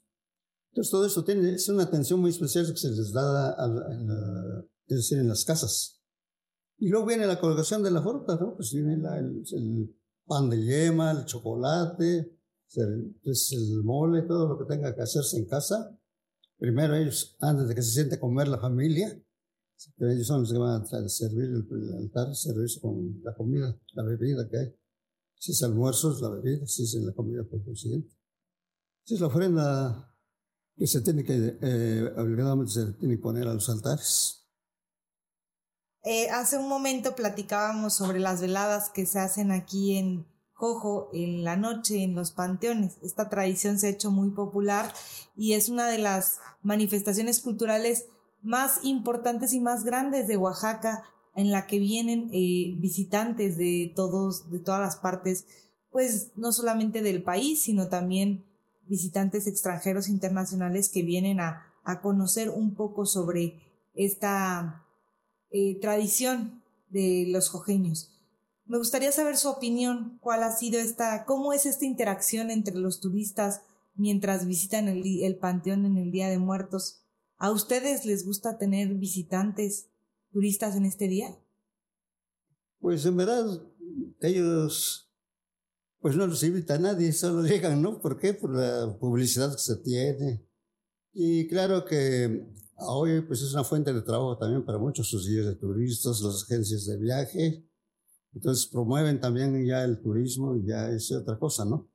Entonces 0.76 0.90
todo 0.90 1.06
esto 1.06 1.24
tiene, 1.24 1.54
es 1.54 1.66
una 1.70 1.84
atención 1.84 2.20
muy 2.20 2.28
especial 2.28 2.66
que 2.66 2.76
se 2.76 2.90
les 2.90 3.10
da, 3.10 3.48
a, 3.48 4.62
es 4.88 4.96
decir, 4.96 5.16
en 5.16 5.28
las 5.28 5.42
casas. 5.42 6.02
Y 6.76 6.90
luego 6.90 7.06
viene 7.06 7.26
la 7.26 7.40
colocación 7.40 7.82
de 7.82 7.90
la 7.90 8.02
fruta, 8.02 8.36
¿no? 8.36 8.54
Pues 8.56 8.74
viene 8.74 8.96
el, 8.96 9.42
el 9.54 9.96
pan 10.26 10.50
de 10.50 10.62
yema, 10.62 11.12
el 11.12 11.24
chocolate, 11.24 12.30
pues 13.24 13.52
el 13.52 13.84
mole, 13.84 14.20
todo 14.28 14.48
lo 14.48 14.58
que 14.58 14.66
tenga 14.66 14.94
que 14.94 15.00
hacerse 15.00 15.38
en 15.38 15.46
casa. 15.46 15.98
Primero 16.58 16.94
ellos, 16.94 17.38
antes 17.40 17.68
de 17.68 17.74
que 17.74 17.80
se 17.80 17.92
siente 17.92 18.16
a 18.16 18.20
comer 18.20 18.46
la 18.48 18.58
familia, 18.58 19.18
ellos 19.96 20.26
son 20.26 20.42
los 20.42 20.52
que 20.52 20.58
van 20.58 20.82
a 20.82 21.08
servir 21.08 21.44
el, 21.44 21.94
altar, 21.94 22.34
servirse 22.34 22.82
con 22.82 23.22
la 23.22 23.34
comida, 23.34 23.74
la 23.94 24.02
bebida 24.02 24.46
que 24.46 24.58
hay. 24.58 24.74
Si 25.38 25.52
es 25.52 25.62
almuerzo, 25.62 26.12
es 26.12 26.20
la 26.20 26.28
bebida, 26.28 26.66
si 26.66 26.82
es 26.82 26.94
la 26.96 27.14
comida 27.14 27.44
por 27.44 27.64
consiguiente. 27.64 28.14
Si 29.04 29.14
es 29.14 29.20
la 29.22 29.28
ofrenda 29.28 30.12
que 30.76 30.86
se 30.86 31.00
tiene 31.00 31.24
que, 31.24 31.58
eh, 31.60 32.12
obligadamente 32.16 32.72
se 32.72 32.92
tiene 32.94 33.16
que 33.16 33.22
poner 33.22 33.48
a 33.48 33.54
los 33.54 33.68
altares. 33.68 34.46
Eh, 36.04 36.28
hace 36.30 36.58
un 36.58 36.68
momento 36.68 37.16
platicábamos 37.16 37.94
sobre 37.94 38.20
las 38.20 38.40
veladas 38.40 38.90
que 38.90 39.06
se 39.06 39.18
hacen 39.18 39.50
aquí 39.50 39.96
en, 39.96 40.26
Jojo 40.58 41.10
en 41.12 41.44
la 41.44 41.56
noche 41.56 42.02
en 42.02 42.14
los 42.14 42.30
panteones. 42.32 42.96
Esta 43.02 43.28
tradición 43.28 43.78
se 43.78 43.88
ha 43.88 43.90
hecho 43.90 44.10
muy 44.10 44.30
popular 44.30 44.90
y 45.36 45.52
es 45.52 45.68
una 45.68 45.86
de 45.86 45.98
las 45.98 46.38
manifestaciones 46.62 47.40
culturales 47.40 48.06
más 48.42 48.80
importantes 48.82 49.52
y 49.52 49.60
más 49.60 49.84
grandes 49.84 50.28
de 50.28 50.38
Oaxaca 50.38 51.04
en 51.34 51.50
la 51.50 51.66
que 51.66 51.78
vienen 51.78 52.30
eh, 52.32 52.74
visitantes 52.78 53.58
de 53.58 53.92
todos, 53.94 54.50
de 54.50 54.58
todas 54.58 54.80
las 54.80 54.96
partes, 54.96 55.44
pues 55.90 56.30
no 56.36 56.52
solamente 56.52 57.02
del 57.02 57.22
país, 57.22 57.60
sino 57.62 57.88
también 57.88 58.45
visitantes 58.88 59.46
extranjeros 59.46 60.09
internacionales 60.09 60.88
que 60.88 61.03
vienen 61.03 61.40
a, 61.40 61.72
a 61.85 62.01
conocer 62.01 62.51
un 62.51 62.75
poco 62.75 63.07
sobre 63.07 63.61
esta 63.94 64.85
eh, 65.51 65.79
tradición 65.81 66.62
de 66.90 67.27
los 67.29 67.49
jojeños. 67.49 68.12
Me 68.66 68.78
gustaría 68.78 69.12
saber 69.12 69.37
su 69.37 69.49
opinión, 69.49 70.18
cuál 70.20 70.43
ha 70.43 70.51
sido 70.51 70.80
esta, 70.80 71.24
cómo 71.24 71.53
es 71.53 71.66
esta 71.66 71.84
interacción 71.84 72.51
entre 72.51 72.74
los 72.74 73.01
turistas 73.01 73.62
mientras 73.95 74.47
visitan 74.47 74.89
el, 74.89 75.05
el 75.22 75.37
panteón 75.37 75.87
en 75.87 75.97
el 75.97 76.11
Día 76.11 76.28
de 76.28 76.39
Muertos. 76.39 77.03
¿A 77.39 77.51
ustedes 77.51 78.05
les 78.05 78.26
gusta 78.26 78.59
tener 78.59 78.95
visitantes 78.95 79.89
turistas 80.32 80.74
en 80.74 80.84
este 80.84 81.07
día? 81.07 81.39
Pues 82.80 83.07
en 83.07 83.16
verdad, 83.16 83.62
ellos, 84.20 85.05
pues 86.07 86.14
no 86.14 86.28
los 86.28 86.40
invita 86.44 86.76
a 86.76 86.78
nadie, 86.78 87.12
solo 87.12 87.42
llegan, 87.44 87.82
¿no? 87.82 88.00
¿Por 88.00 88.16
qué? 88.16 88.32
Por 88.32 88.54
la 88.54 88.96
publicidad 88.96 89.50
que 89.50 89.59
se 89.59 89.74
tiene. 89.78 90.40
Y 91.12 91.48
claro 91.48 91.84
que 91.84 92.46
hoy, 92.76 93.22
pues 93.22 93.42
es 93.42 93.52
una 93.52 93.64
fuente 93.64 93.92
de 93.92 94.02
trabajo 94.02 94.38
también 94.38 94.64
para 94.64 94.78
muchos 94.78 95.11
guías 95.26 95.46
de 95.46 95.57
turistas, 95.57 96.20
las 96.20 96.44
agencias 96.44 96.86
de 96.86 96.96
viaje, 96.96 97.68
entonces 98.32 98.68
promueven 98.68 99.20
también 99.20 99.66
ya 99.66 99.82
el 99.82 100.00
turismo 100.00 100.54
y 100.54 100.68
ya 100.68 100.88
es 100.90 101.11
otra 101.11 101.40
cosa, 101.40 101.64
¿no? 101.64 101.90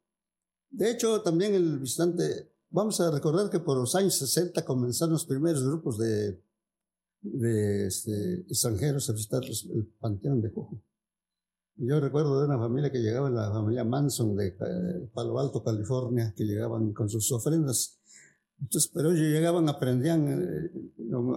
De 0.70 0.91
hecho, 0.91 1.22
también 1.22 1.53
el 1.53 1.80
visitante, 1.80 2.51
vamos 2.70 2.99
a 2.99 3.12
recordar 3.12 3.49
que 3.49 3.62
por 3.62 3.78
los 3.78 3.95
años 3.95 4.16
60 4.16 4.66
comenzaron 4.66 5.14
los 5.14 5.26
primeros 5.26 5.64
grupos 5.64 5.97
de, 5.97 6.38
de 7.22 7.88
este, 7.88 8.41
extranjeros 8.41 9.09
a 9.09 9.14
visitar 9.14 9.41
el 9.45 9.86
Panteón 10.01 10.41
de 10.41 10.51
Cojo. 10.51 10.84
Yo 11.78 11.99
recuerdo 11.99 12.39
de 12.39 12.47
una 12.47 12.59
familia 12.59 12.91
que 12.91 12.99
llegaba, 12.99 13.30
la 13.30 13.51
familia 13.51 13.84
Manson 13.84 14.36
de 14.36 14.51
Palo 15.13 15.39
Alto, 15.39 15.63
California, 15.63 16.34
que 16.36 16.43
llegaban 16.43 16.93
con 16.93 17.09
sus 17.09 17.32
ofrendas. 17.32 17.99
Entonces, 18.59 18.91
pero 18.93 19.11
ellos 19.11 19.28
llegaban, 19.28 19.67
aprendían, 19.69 20.28
eh, 20.30 20.72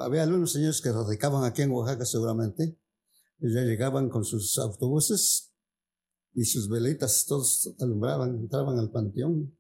había 0.01 0.25
algunos 0.25 0.53
señores 0.53 0.83
que 0.83 0.93
radicaban 0.93 1.45
aquí 1.45 1.63
en 1.63 1.71
Oaxaca 1.71 2.05
seguramente, 2.05 2.79
ellos 3.41 3.55
ya 3.55 3.63
llegaban 3.63 4.11
con 4.11 4.25
sus 4.25 4.59
autobuses 4.59 5.53
y 6.35 6.45
sus 6.45 6.69
velitas, 6.69 7.25
todos 7.27 7.75
alumbraban, 7.81 8.37
entraban 8.37 8.79
al 8.79 8.91
panteón, 8.91 9.57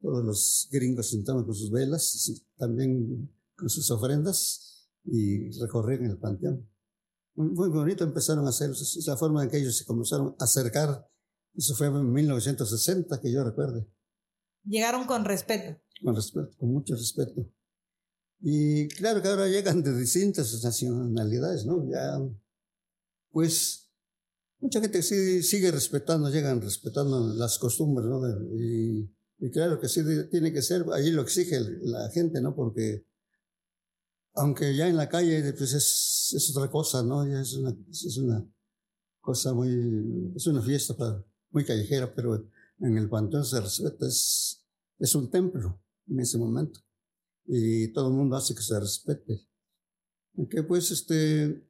todos 0.00 0.24
los 0.24 0.68
gringos 0.72 1.12
entraban 1.14 1.44
con 1.44 1.54
sus 1.54 1.70
velas, 1.70 2.44
también 2.56 3.30
con 3.56 3.68
sus 3.68 3.88
ofrendas 3.92 4.88
y 5.04 5.50
recorrían 5.60 6.06
el 6.06 6.18
panteón 6.18 6.68
muy, 7.38 7.68
bonito 7.68 8.04
empezaron 8.04 8.46
a 8.46 8.50
hacer. 8.50 8.70
La 9.06 9.16
forma 9.16 9.44
en 9.44 9.50
que 9.50 9.58
ellos 9.58 9.76
se 9.76 9.84
comenzaron 9.84 10.34
a 10.38 10.44
acercar. 10.44 11.08
Eso 11.54 11.74
fue 11.74 11.86
en 11.86 12.12
1960, 12.12 13.20
que 13.20 13.32
yo 13.32 13.44
recuerde. 13.44 13.86
Llegaron 14.64 15.06
con 15.06 15.24
respeto. 15.24 15.80
Con 16.02 16.14
respeto, 16.14 16.50
con 16.58 16.72
mucho 16.72 16.94
respeto. 16.94 17.48
Y 18.40 18.88
claro 18.88 19.22
que 19.22 19.28
ahora 19.28 19.48
llegan 19.48 19.82
de 19.82 19.96
distintas 19.96 20.62
nacionalidades, 20.62 21.64
¿no? 21.64 21.88
Ya, 21.90 22.18
pues, 23.30 23.90
mucha 24.60 24.80
gente 24.80 25.02
sí 25.02 25.42
sigue 25.42 25.70
respetando, 25.70 26.30
llegan 26.30 26.60
respetando 26.60 27.34
las 27.34 27.58
costumbres, 27.58 28.08
¿no? 28.08 28.20
Y, 28.56 29.12
y 29.38 29.50
claro 29.50 29.80
que 29.80 29.88
sí 29.88 30.02
tiene 30.30 30.52
que 30.52 30.62
ser, 30.62 30.84
ahí 30.92 31.10
lo 31.10 31.22
exige 31.22 31.58
la 31.82 32.10
gente, 32.10 32.40
¿no? 32.40 32.54
Porque 32.54 33.07
aunque 34.38 34.74
ya 34.74 34.88
en 34.88 34.96
la 34.96 35.08
calle 35.08 35.52
pues 35.52 35.72
es, 35.72 36.32
es 36.34 36.50
otra 36.56 36.70
cosa, 36.70 37.02
¿no? 37.02 37.26
Ya 37.26 37.40
es 37.40 37.54
una, 37.54 37.76
es 37.90 38.16
una 38.18 38.46
cosa 39.20 39.52
muy, 39.52 40.32
es 40.34 40.46
una 40.46 40.62
fiesta 40.62 40.94
muy 41.50 41.64
callejera, 41.64 42.14
pero 42.14 42.48
en 42.80 42.96
el 42.96 43.08
panteón 43.08 43.44
se 43.44 43.60
respeta, 43.60 44.06
es, 44.06 44.64
es 44.98 45.14
un 45.14 45.30
templo 45.30 45.82
en 46.06 46.20
ese 46.20 46.38
momento. 46.38 46.80
Y 47.46 47.92
todo 47.92 48.08
el 48.08 48.14
mundo 48.14 48.36
hace 48.36 48.54
que 48.54 48.62
se 48.62 48.78
respete. 48.78 49.46
Que 50.50 50.62
pues 50.62 50.90
este, 50.92 51.66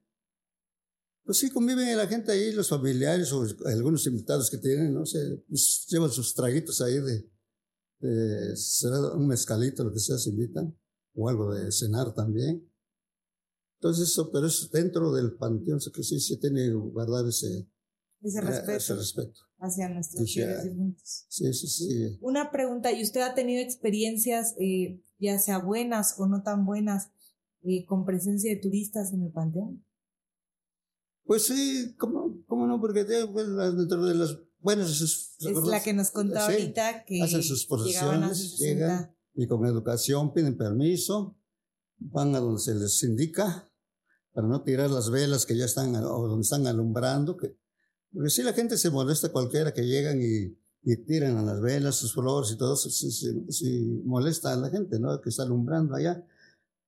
pues 1.24 1.38
sí 1.38 1.50
conviven 1.50 1.96
la 1.96 2.06
gente 2.06 2.32
ahí, 2.32 2.52
los 2.52 2.68
familiares 2.68 3.32
o 3.32 3.46
algunos 3.64 4.06
invitados 4.06 4.50
que 4.50 4.58
tienen, 4.58 4.92
no 4.92 5.06
sé, 5.06 5.42
pues 5.48 5.86
llevan 5.88 6.10
sus 6.10 6.34
traguitos 6.34 6.80
ahí 6.82 7.00
de, 7.00 7.30
de 8.00 8.54
un 9.14 9.26
mezcalito, 9.26 9.84
lo 9.84 9.92
que 9.92 10.00
sea, 10.00 10.18
se 10.18 10.30
invitan 10.30 10.77
o 11.18 11.28
algo 11.28 11.52
de 11.52 11.72
cenar 11.72 12.14
también. 12.14 12.64
Entonces, 13.80 14.08
eso, 14.08 14.30
pero 14.32 14.46
es 14.46 14.70
dentro 14.70 15.12
del 15.12 15.34
panteón, 15.36 15.80
que 15.92 16.02
sí 16.02 16.20
se 16.20 16.36
tiene 16.36 16.66
que 16.66 16.74
guardar 16.74 17.26
ese, 17.26 17.68
ese 18.22 18.40
respeto, 18.40 18.72
ese 18.72 18.94
respeto. 18.94 19.40
hacia 19.58 19.88
nuestros 19.88 20.32
fieles 20.32 20.64
difuntos. 20.64 21.26
Sí, 21.28 21.52
sí, 21.52 21.66
sí. 21.66 22.18
Una 22.20 22.50
pregunta, 22.50 22.92
¿y 22.92 23.02
usted 23.02 23.20
ha 23.20 23.34
tenido 23.34 23.62
experiencias, 23.62 24.54
eh, 24.58 25.02
ya 25.18 25.38
sea 25.38 25.58
buenas 25.58 26.14
o 26.18 26.26
no 26.26 26.42
tan 26.42 26.64
buenas, 26.64 27.10
eh, 27.62 27.84
con 27.84 28.04
presencia 28.04 28.52
de 28.52 28.60
turistas 28.60 29.12
en 29.12 29.22
el 29.22 29.32
panteón? 29.32 29.84
Pues 31.24 31.46
sí, 31.46 31.94
¿cómo, 31.98 32.42
cómo 32.46 32.66
no? 32.66 32.80
Porque 32.80 33.04
pues, 33.32 33.46
dentro 33.76 34.06
de 34.06 34.14
las 34.14 34.38
buenas... 34.60 35.00
Es, 35.00 35.36
la 35.40 35.82
que 35.82 35.92
nos 35.92 36.10
contó 36.10 36.38
ahorita 36.38 37.04
que 37.04 37.22
hacen 37.22 37.42
sus 37.42 37.66
procesiones, 37.66 38.58
llegan 38.58 39.17
y 39.38 39.46
con 39.46 39.64
educación 39.66 40.34
piden 40.34 40.56
permiso, 40.56 41.38
van 41.98 42.34
a 42.34 42.40
donde 42.40 42.60
se 42.60 42.74
les 42.74 43.00
indica 43.04 43.70
para 44.32 44.48
no 44.48 44.62
tirar 44.64 44.90
las 44.90 45.10
velas 45.10 45.46
que 45.46 45.56
ya 45.56 45.64
están 45.64 45.94
o 45.94 46.26
donde 46.26 46.42
están 46.42 46.66
alumbrando. 46.66 47.36
Que, 47.36 47.56
porque 48.12 48.30
si 48.30 48.42
la 48.42 48.52
gente 48.52 48.76
se 48.76 48.90
molesta 48.90 49.30
cualquiera 49.30 49.72
que 49.72 49.86
llegan 49.86 50.20
y, 50.20 50.58
y 50.82 50.96
tiran 51.04 51.36
a 51.36 51.42
las 51.42 51.60
velas, 51.60 51.94
sus 51.94 52.14
flores 52.14 52.50
y 52.50 52.58
todo, 52.58 52.74
eso, 52.74 52.90
si, 52.90 54.02
molesta 54.04 54.52
a 54.52 54.56
la 54.56 54.70
gente, 54.70 54.98
¿no? 54.98 55.20
Que 55.20 55.28
está 55.28 55.44
alumbrando 55.44 55.94
allá. 55.94 56.26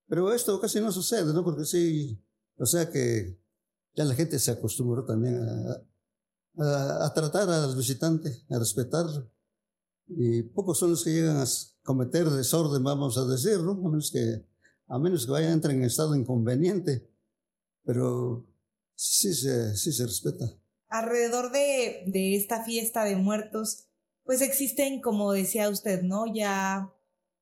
Pero 0.08 0.32
esto 0.32 0.60
casi 0.60 0.80
no 0.80 0.90
sucede, 0.90 1.32
¿no? 1.32 1.44
Porque 1.44 1.64
sí, 1.64 2.20
o 2.56 2.66
sea 2.66 2.90
que 2.90 3.38
ya 3.94 4.04
la 4.04 4.16
gente 4.16 4.40
se 4.40 4.50
acostumbró 4.50 5.04
también 5.04 5.36
a, 5.36 6.64
a, 6.64 7.06
a 7.06 7.14
tratar 7.14 7.48
al 7.48 7.76
visitante, 7.76 8.44
a 8.50 8.58
respetarlo. 8.58 9.30
Y 10.16 10.42
pocos 10.42 10.78
son 10.78 10.90
los 10.90 11.04
que 11.04 11.10
llegan 11.10 11.36
a 11.36 11.44
cometer 11.82 12.28
desorden, 12.28 12.82
vamos 12.82 13.16
a 13.16 13.24
decirlo, 13.24 13.72
a 13.72 13.88
menos 13.88 14.10
que, 14.10 14.44
a 14.88 14.98
menos 14.98 15.26
que 15.26 15.32
vayan 15.32 15.50
a 15.50 15.54
entrar 15.54 15.74
en 15.74 15.84
estado 15.84 16.14
inconveniente. 16.14 17.08
Pero 17.84 18.46
sí 18.94 19.32
se, 19.34 19.76
sí 19.76 19.92
se 19.92 20.04
respeta. 20.04 20.46
Alrededor 20.88 21.52
de, 21.52 22.04
de 22.06 22.36
esta 22.36 22.64
fiesta 22.64 23.04
de 23.04 23.16
muertos, 23.16 23.86
pues 24.24 24.42
existen, 24.42 25.00
como 25.00 25.32
decía 25.32 25.68
usted, 25.68 26.02
¿no? 26.02 26.24
Ya 26.32 26.92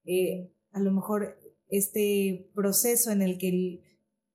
eh, 0.05 0.53
a 0.73 0.81
lo 0.81 0.93
mejor 0.93 1.39
este 1.69 2.51
proceso 2.55 3.11
en 3.11 3.23
el 3.23 3.39
que 3.39 3.83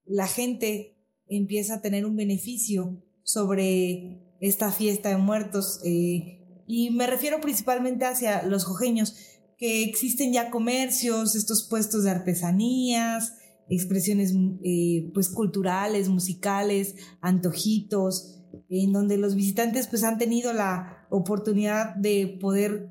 la 0.05 0.27
gente 0.27 0.95
empieza 1.27 1.75
a 1.75 1.81
tener 1.81 2.05
un 2.05 2.15
beneficio 2.15 3.01
sobre 3.23 4.35
esta 4.39 4.71
fiesta 4.71 5.09
de 5.09 5.17
muertos. 5.17 5.79
Eh, 5.85 6.42
y 6.67 6.91
me 6.91 7.07
refiero 7.07 7.41
principalmente 7.41 8.05
hacia 8.05 8.43
los 8.43 8.65
jojeños, 8.65 9.15
que 9.57 9.83
existen 9.83 10.33
ya 10.33 10.49
comercios, 10.49 11.35
estos 11.35 11.63
puestos 11.63 12.03
de 12.03 12.11
artesanías, 12.11 13.35
expresiones 13.69 14.33
eh, 14.63 15.09
pues 15.13 15.29
culturales, 15.29 16.09
musicales, 16.09 16.95
antojitos, 17.21 18.39
en 18.69 18.91
donde 18.91 19.17
los 19.17 19.35
visitantes 19.35 19.87
pues 19.87 20.03
han 20.03 20.17
tenido 20.17 20.53
la 20.53 21.07
oportunidad 21.09 21.95
de 21.95 22.37
poder 22.39 22.89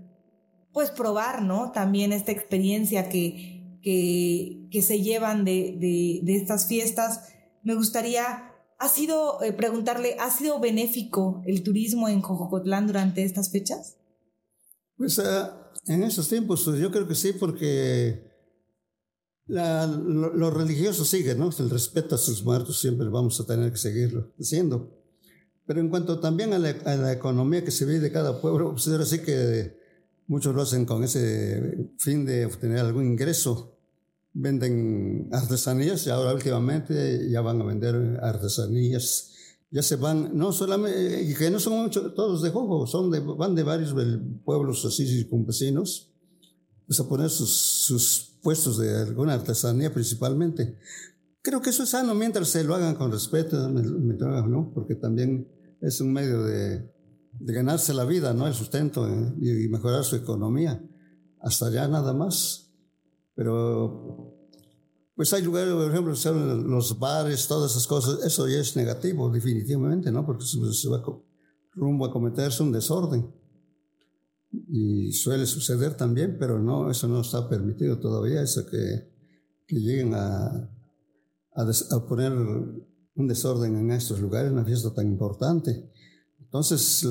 pues 0.72 0.90
probar, 0.90 1.42
¿no? 1.42 1.70
También 1.72 2.12
esta 2.12 2.32
experiencia 2.32 3.08
que, 3.08 3.78
que, 3.82 4.68
que 4.70 4.82
se 4.82 5.02
llevan 5.02 5.44
de, 5.44 5.76
de, 5.78 6.20
de, 6.22 6.36
estas 6.36 6.66
fiestas. 6.66 7.28
Me 7.62 7.74
gustaría 7.74 8.51
¿Ha 8.82 8.88
sido, 8.88 9.40
eh, 9.44 9.52
preguntarle, 9.52 10.16
¿ha 10.18 10.28
sido 10.28 10.58
benéfico 10.58 11.40
el 11.46 11.62
turismo 11.62 12.08
en 12.08 12.20
Jojocotlán 12.20 12.88
durante 12.88 13.22
estas 13.22 13.52
fechas? 13.52 13.94
Pues 14.96 15.20
ah, 15.20 15.70
en 15.86 16.02
esos 16.02 16.28
tiempos 16.28 16.64
pues, 16.64 16.80
yo 16.80 16.90
creo 16.90 17.06
que 17.06 17.14
sí, 17.14 17.32
porque 17.32 18.28
la, 19.46 19.86
lo, 19.86 20.50
religioso 20.50 21.04
sigue, 21.04 21.36
¿no? 21.36 21.50
El 21.56 21.70
respeto 21.70 22.16
a 22.16 22.18
sus 22.18 22.42
muertos 22.42 22.80
siempre 22.80 23.08
vamos 23.08 23.38
a 23.38 23.46
tener 23.46 23.70
que 23.70 23.78
seguirlo 23.78 24.32
haciendo. 24.40 24.92
Pero 25.64 25.78
en 25.78 25.88
cuanto 25.88 26.18
también 26.18 26.52
a 26.52 26.58
la, 26.58 27.12
economía 27.12 27.64
que 27.64 27.70
se 27.70 27.84
ve 27.84 28.00
de 28.00 28.10
cada 28.10 28.40
pueblo, 28.40 28.72
pues 28.72 28.88
ahora 28.88 29.06
sí 29.06 29.20
que 29.20 29.78
muchos 30.26 30.56
lo 30.56 30.62
hacen 30.62 30.86
con 30.86 31.04
ese 31.04 31.88
fin 31.98 32.26
de 32.26 32.46
obtener 32.46 32.80
algún 32.80 33.06
ingreso 33.06 33.71
venden 34.34 35.28
artesanías 35.32 36.06
y 36.06 36.10
ahora 36.10 36.34
últimamente 36.34 37.28
ya 37.30 37.40
van 37.40 37.60
a 37.60 37.64
vender 37.64 38.18
artesanías. 38.22 39.30
Ya 39.70 39.82
se 39.82 39.96
van, 39.96 40.36
no 40.36 40.52
solamente, 40.52 41.34
que 41.34 41.50
no 41.50 41.58
son 41.58 41.74
muchos, 41.84 42.14
todos 42.14 42.42
de 42.42 42.50
juego, 42.50 42.86
son 42.86 43.10
de, 43.10 43.20
van 43.20 43.54
de 43.54 43.62
varios 43.62 43.94
pueblos 44.44 44.84
así 44.84 45.26
campesinos, 45.30 46.12
pues 46.86 47.00
a 47.00 47.08
poner 47.08 47.30
sus, 47.30 47.50
sus 47.86 48.38
puestos 48.42 48.78
de 48.78 48.94
alguna 48.94 49.34
artesanía 49.34 49.92
principalmente. 49.92 50.78
Creo 51.40 51.62
que 51.62 51.70
eso 51.70 51.84
es 51.84 51.88
sano 51.88 52.14
mientras 52.14 52.48
se 52.48 52.64
lo 52.64 52.74
hagan 52.74 52.94
con 52.94 53.10
respeto, 53.10 53.68
¿no? 53.68 54.70
Porque 54.74 54.94
también 54.94 55.48
es 55.80 56.00
un 56.00 56.12
medio 56.12 56.42
de, 56.44 56.92
de 57.32 57.52
ganarse 57.52 57.94
la 57.94 58.04
vida, 58.04 58.34
¿no? 58.34 58.46
El 58.46 58.54
sustento 58.54 59.08
eh, 59.08 59.34
y 59.40 59.68
mejorar 59.68 60.04
su 60.04 60.16
economía. 60.16 60.80
Hasta 61.40 61.66
allá 61.66 61.88
nada 61.88 62.12
más. 62.12 62.61
Pero, 63.34 64.34
pues 65.14 65.32
hay 65.32 65.42
lugares, 65.42 65.72
por 65.72 65.90
ejemplo, 65.90 66.14
los 66.56 66.98
bares, 66.98 67.46
todas 67.46 67.72
esas 67.72 67.86
cosas, 67.86 68.24
eso 68.24 68.48
ya 68.48 68.58
es 68.58 68.76
negativo, 68.76 69.30
definitivamente, 69.30 70.10
¿no? 70.10 70.24
Porque 70.26 70.44
se 70.44 70.88
va 70.88 71.02
rumbo 71.72 72.06
a 72.06 72.12
cometerse 72.12 72.62
un 72.62 72.72
desorden. 72.72 73.32
Y 74.68 75.12
suele 75.12 75.46
suceder 75.46 75.96
también, 75.96 76.36
pero 76.38 76.58
no, 76.58 76.90
eso 76.90 77.08
no 77.08 77.20
está 77.22 77.48
permitido 77.48 77.98
todavía, 77.98 78.42
eso 78.42 78.66
que, 78.66 79.10
que 79.66 79.76
lleguen 79.76 80.12
a, 80.14 80.70
a, 81.54 82.06
poner 82.06 82.32
un 82.32 83.28
desorden 83.28 83.76
en 83.76 83.90
estos 83.92 84.20
lugares, 84.20 84.52
una 84.52 84.64
fiesta 84.64 84.92
tan 84.92 85.06
importante. 85.06 85.90
Entonces, 86.38 87.06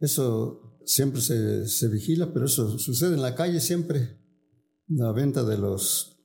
eso 0.00 0.80
siempre 0.84 1.20
se, 1.20 1.68
se, 1.68 1.88
vigila, 1.88 2.32
pero 2.32 2.46
eso 2.46 2.78
sucede 2.78 3.14
en 3.14 3.22
la 3.22 3.34
calle 3.34 3.60
siempre 3.60 4.18
la 4.88 5.12
venta 5.12 5.44
de 5.44 5.58
los 5.58 6.16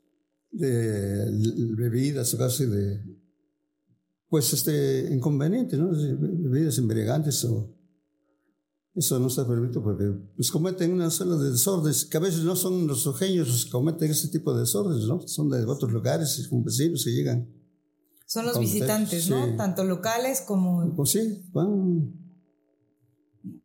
de 0.51 1.25
bebidas 1.75 2.33
o 2.33 2.37
casi 2.37 2.65
de 2.65 3.01
pues 4.29 4.53
este 4.53 5.09
inconveniente, 5.11 5.77
¿no? 5.77 5.91
Bebidas 5.91 6.77
embriagantes 6.77 7.43
o 7.45 7.75
eso 8.95 9.19
no 9.19 9.27
está 9.27 9.47
permitido 9.47 9.83
porque 9.83 10.11
pues 10.35 10.51
cometen 10.51 10.93
una 10.93 11.09
serie 11.09 11.33
de 11.33 11.51
desórdenes 11.51 12.05
que 12.05 12.17
a 12.17 12.19
veces 12.19 12.43
no 12.43 12.55
son 12.55 12.85
los 12.87 13.07
ojeños 13.07 13.47
los 13.47 13.65
que 13.65 13.71
cometen 13.71 14.11
ese 14.11 14.27
tipo 14.27 14.53
de 14.53 14.61
desórdenes, 14.61 15.07
¿no? 15.07 15.27
Son 15.27 15.49
de 15.49 15.65
otros 15.65 15.91
lugares 15.91 16.39
y 16.39 16.63
vecinos 16.63 17.03
que 17.03 17.11
llegan. 17.11 17.49
Son 18.25 18.45
los 18.45 18.59
visitantes, 18.59 19.29
¿no? 19.29 19.55
Tanto 19.55 19.83
locales 19.83 20.41
como... 20.41 20.95
Pues 20.95 21.11
sí, 21.11 21.43
van. 21.51 22.13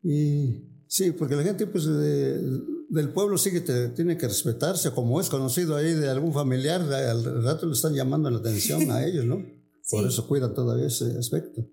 Y 0.03 0.63
sí, 0.87 1.11
porque 1.11 1.35
la 1.35 1.43
gente 1.43 1.65
pues 1.67 1.87
del 2.89 3.13
pueblo 3.13 3.37
sí 3.37 3.51
que 3.51 3.61
te, 3.61 3.89
tiene 3.89 4.17
que 4.17 4.27
respetarse, 4.27 4.91
como 4.91 5.21
es 5.21 5.29
conocido 5.29 5.75
ahí 5.75 5.93
de 5.93 6.09
algún 6.09 6.33
familiar, 6.33 6.81
al 6.81 7.43
rato 7.43 7.67
le 7.67 7.73
están 7.73 7.93
llamando 7.93 8.29
la 8.29 8.39
atención 8.39 8.91
a 8.91 9.05
ellos, 9.05 9.25
¿no? 9.25 9.37
Por 9.89 10.05
eso 10.05 10.27
cuidan 10.27 10.53
todavía 10.53 10.87
ese 10.87 11.17
aspecto. 11.17 11.65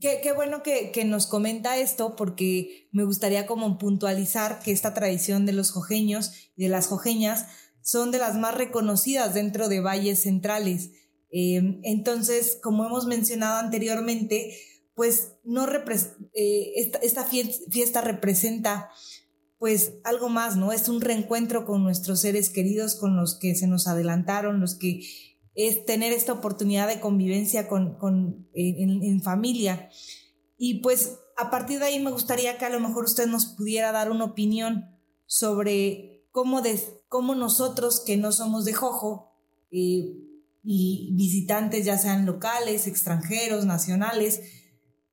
Qué, 0.00 0.20
qué 0.22 0.32
bueno 0.32 0.62
que, 0.62 0.90
que, 0.92 1.04
nos 1.04 1.26
comenta 1.26 1.78
esto 1.78 2.16
porque 2.16 2.88
me 2.92 3.04
gustaría 3.04 3.46
como 3.46 3.78
puntualizar 3.78 4.60
que 4.60 4.72
esta 4.72 4.92
tradición 4.92 5.46
de 5.46 5.52
los 5.52 5.70
jojeños 5.70 6.32
y 6.54 6.64
de 6.64 6.68
las 6.68 6.86
jojeñas 6.86 7.46
son 7.80 8.10
de 8.10 8.18
las 8.18 8.36
más 8.36 8.54
reconocidas 8.54 9.32
dentro 9.34 9.68
de 9.68 9.80
valles 9.80 10.22
centrales. 10.22 10.90
Eh, 11.30 11.80
entonces, 11.84 12.58
como 12.62 12.84
hemos 12.84 13.06
mencionado 13.06 13.58
anteriormente, 13.58 14.56
pues 14.94 15.34
no 15.44 15.66
eh, 15.68 16.72
esta, 16.76 16.98
esta 16.98 17.24
fiesta 17.24 18.00
representa 18.00 18.90
pues 19.58 19.94
algo 20.04 20.28
más, 20.28 20.56
¿no? 20.56 20.72
Es 20.72 20.88
un 20.88 21.00
reencuentro 21.00 21.64
con 21.64 21.82
nuestros 21.82 22.20
seres 22.20 22.50
queridos, 22.50 22.94
con 22.94 23.16
los 23.16 23.38
que 23.38 23.54
se 23.54 23.66
nos 23.66 23.86
adelantaron, 23.86 24.60
los 24.60 24.74
que 24.74 25.02
es 25.54 25.86
tener 25.86 26.12
esta 26.12 26.34
oportunidad 26.34 26.86
de 26.86 27.00
convivencia 27.00 27.66
con, 27.66 27.96
con 27.96 28.48
en, 28.52 29.02
en, 29.02 29.22
familia. 29.22 29.88
Y 30.58 30.80
pues 30.80 31.18
a 31.36 31.50
partir 31.50 31.78
de 31.78 31.86
ahí 31.86 31.98
me 31.98 32.10
gustaría 32.10 32.58
que 32.58 32.66
a 32.66 32.70
lo 32.70 32.80
mejor 32.80 33.04
usted 33.04 33.26
nos 33.26 33.46
pudiera 33.46 33.90
dar 33.92 34.10
una 34.10 34.24
opinión 34.24 34.84
sobre 35.24 36.26
cómo, 36.30 36.60
de, 36.60 36.78
cómo 37.08 37.34
nosotros 37.34 38.02
que 38.04 38.18
no 38.18 38.32
somos 38.32 38.66
de 38.66 38.74
Jojo 38.74 39.32
eh, 39.70 40.14
y 40.62 41.14
visitantes 41.16 41.86
ya 41.86 41.96
sean 41.96 42.26
locales, 42.26 42.86
extranjeros, 42.86 43.64
nacionales, 43.64 44.42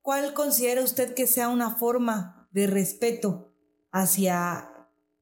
¿cuál 0.02 0.34
considera 0.34 0.82
usted 0.82 1.14
que 1.14 1.26
sea 1.26 1.48
una 1.48 1.76
forma 1.76 2.48
de 2.52 2.66
respeto 2.66 3.53
hacia 3.94 4.68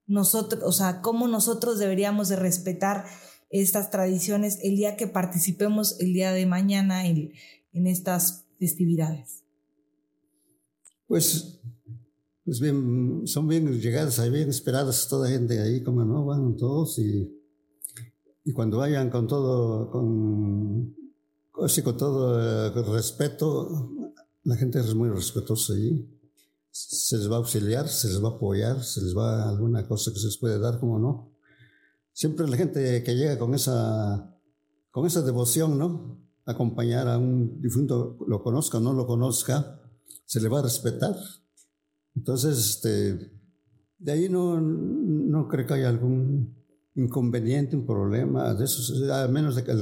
nosotros, 0.07 0.63
o 0.65 0.73
sea, 0.73 1.03
cómo 1.03 1.29
nosotros 1.29 1.79
deberíamos 1.79 2.29
de 2.31 2.37
respetar 2.37 3.05
estas 3.51 3.91
tradiciones 3.91 4.59
el 4.63 4.77
día 4.77 4.97
que 4.97 5.07
participemos 5.07 6.01
el 6.01 6.15
día 6.15 6.33
de 6.33 6.47
mañana 6.47 7.07
en, 7.07 7.33
en 7.75 7.87
estas 7.87 8.47
festividades? 8.59 9.45
Pues, 11.07 11.61
pues 12.47 12.61
bien, 12.61 13.23
son 13.27 13.47
bien 13.47 13.79
llegadas, 13.79 14.31
bien 14.31 14.49
esperadas 14.49 15.07
toda 15.07 15.29
gente 15.29 15.61
ahí, 15.61 15.83
como 15.83 16.03
no, 16.07 16.25
van 16.25 16.57
todos 16.57 16.99
y, 16.99 17.31
y 18.45 18.53
cuando 18.53 18.79
vayan 18.79 19.11
con 19.11 19.27
todo, 19.27 19.91
con, 19.91 20.97
con 21.53 21.97
todo 21.99 22.41
eh, 22.41 22.83
respeto, 22.91 23.91
la 24.45 24.57
gente 24.57 24.81
es 24.81 24.95
muy 24.95 25.11
respetuosa 25.11 25.75
ahí. 25.75 26.09
Se 26.73 27.19
les 27.19 27.31
va 27.31 27.37
a 27.37 27.39
auxiliar, 27.39 27.89
se 27.89 28.09
les 28.09 28.23
va 28.23 28.31
a 28.31 28.33
apoyar, 28.33 28.83
se 28.83 29.03
les 29.03 29.15
va 29.17 29.49
alguna 29.49 29.87
cosa 29.87 30.13
que 30.13 30.19
se 30.19 30.27
les 30.27 30.39
puede 30.39 30.59
dar, 30.59 30.81
como 30.81 30.99
no 30.99 31.33
siempre 32.13 32.47
la 32.47 32.57
gente 32.57 33.03
que 33.03 33.15
llega 33.15 33.39
con 33.39 33.55
esa, 33.55 34.37
con 34.91 35.07
esa 35.07 35.23
devoción, 35.23 35.79
¿no? 35.79 36.19
Acompañar 36.45 37.09
a 37.09 37.19
un 37.19 37.61
difunto, 37.61 38.19
lo 38.27 38.43
conozca 38.43 38.79
o 38.79 38.81
no 38.81 38.93
lo 38.93 39.07
conozca, 39.07 39.81
se 40.25 40.41
le 40.41 40.49
va 40.49 40.59
a 40.59 40.63
respetar. 40.63 41.17
Entonces, 42.15 42.59
este, 42.59 43.33
de 43.99 44.13
ahí 44.13 44.29
no, 44.29 44.61
no 44.61 45.49
creo 45.49 45.67
que 45.67 45.75
haya 45.75 45.89
algún 45.89 46.57
inconveniente, 46.95 47.77
un 47.77 47.87
problema 47.87 48.53
de 48.55 48.65
eso, 48.65 49.13
a 49.13 49.29
menos 49.29 49.57
de 49.57 49.65
que 49.65 49.73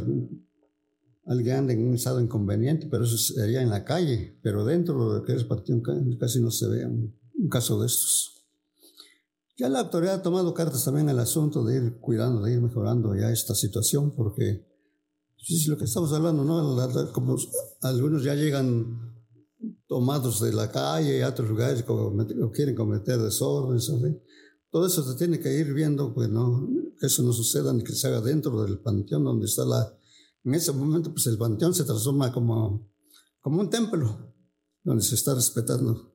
alguien 1.30 1.70
en 1.70 1.86
un 1.86 1.94
estado 1.94 2.20
inconveniente, 2.20 2.88
pero 2.90 3.04
eso 3.04 3.16
sería 3.16 3.62
en 3.62 3.70
la 3.70 3.84
calle, 3.84 4.36
pero 4.42 4.64
dentro 4.64 5.14
de 5.14 5.24
que 5.24 5.34
es 5.34 5.44
partido 5.44 5.80
casi 6.18 6.40
no 6.40 6.50
se 6.50 6.66
ve 6.66 6.84
un, 6.84 7.16
un 7.38 7.48
caso 7.48 7.80
de 7.80 7.86
estos. 7.86 8.44
Ya 9.56 9.68
la 9.68 9.80
autoridad 9.80 10.16
ha 10.16 10.22
tomado 10.22 10.52
cartas 10.54 10.84
también 10.84 11.08
en 11.08 11.14
el 11.14 11.20
asunto 11.20 11.64
de 11.64 11.76
ir 11.76 11.98
cuidando, 12.00 12.42
de 12.42 12.54
ir 12.54 12.60
mejorando 12.60 13.14
ya 13.14 13.30
esta 13.30 13.54
situación, 13.54 14.12
porque 14.16 14.66
pues, 15.36 15.50
es 15.50 15.68
lo 15.68 15.78
que 15.78 15.84
estamos 15.84 16.12
hablando, 16.12 16.44
¿no? 16.44 17.12
Como 17.12 17.36
algunos 17.82 18.24
ya 18.24 18.34
llegan 18.34 19.14
tomados 19.86 20.40
de 20.40 20.52
la 20.52 20.72
calle 20.72 21.18
y 21.18 21.20
a 21.20 21.28
otros 21.28 21.48
lugares 21.48 21.84
o 21.88 22.50
quieren 22.52 22.74
cometer 22.74 23.18
desórdenes, 23.18 23.88
Todo 24.70 24.86
eso 24.86 25.08
se 25.08 25.16
tiene 25.16 25.38
que 25.38 25.52
ir 25.56 25.72
viendo, 25.74 26.12
pues 26.12 26.28
no, 26.28 26.68
que 26.98 27.06
eso 27.06 27.22
no 27.22 27.32
suceda 27.32 27.72
ni 27.72 27.84
que 27.84 27.92
se 27.92 28.08
haga 28.08 28.20
dentro 28.20 28.62
del 28.64 28.80
panteón 28.80 29.22
donde 29.22 29.46
está 29.46 29.64
la... 29.64 29.96
En 30.44 30.54
ese 30.54 30.72
momento, 30.72 31.12
pues 31.12 31.26
el 31.26 31.36
panteón 31.36 31.74
se 31.74 31.84
transforma 31.84 32.32
como, 32.32 32.90
como 33.40 33.60
un 33.60 33.68
templo, 33.68 34.34
donde 34.82 35.02
se 35.02 35.14
está 35.14 35.34
respetando 35.34 36.14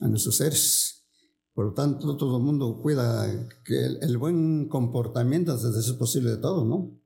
a 0.00 0.08
nuestros 0.08 0.36
seres. 0.36 1.06
Por 1.54 1.66
lo 1.66 1.74
tanto, 1.74 2.16
todo 2.16 2.38
el 2.38 2.42
mundo 2.42 2.80
cuida 2.82 3.48
que 3.64 3.84
el, 4.00 4.18
buen 4.18 4.68
comportamiento 4.68 5.56
desde 5.56 5.82
ser 5.82 5.98
posible 5.98 6.30
de 6.30 6.36
todo, 6.38 6.64
¿no? 6.64 6.98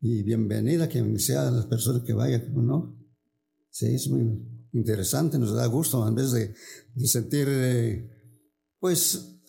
Y 0.00 0.22
bienvenida 0.22 0.88
quien 0.88 1.18
sea 1.18 1.50
las 1.50 1.66
personas 1.66 2.02
que 2.02 2.12
vayan, 2.12 2.52
¿no? 2.54 2.96
Sí, 3.70 3.86
es 3.86 4.08
muy 4.08 4.42
interesante, 4.72 5.38
nos 5.38 5.52
da 5.52 5.66
gusto 5.66 6.06
en 6.06 6.14
vez 6.14 6.32
de, 6.32 6.54
sentir, 7.06 7.46
eh, 7.48 8.10
pues, 8.78 9.40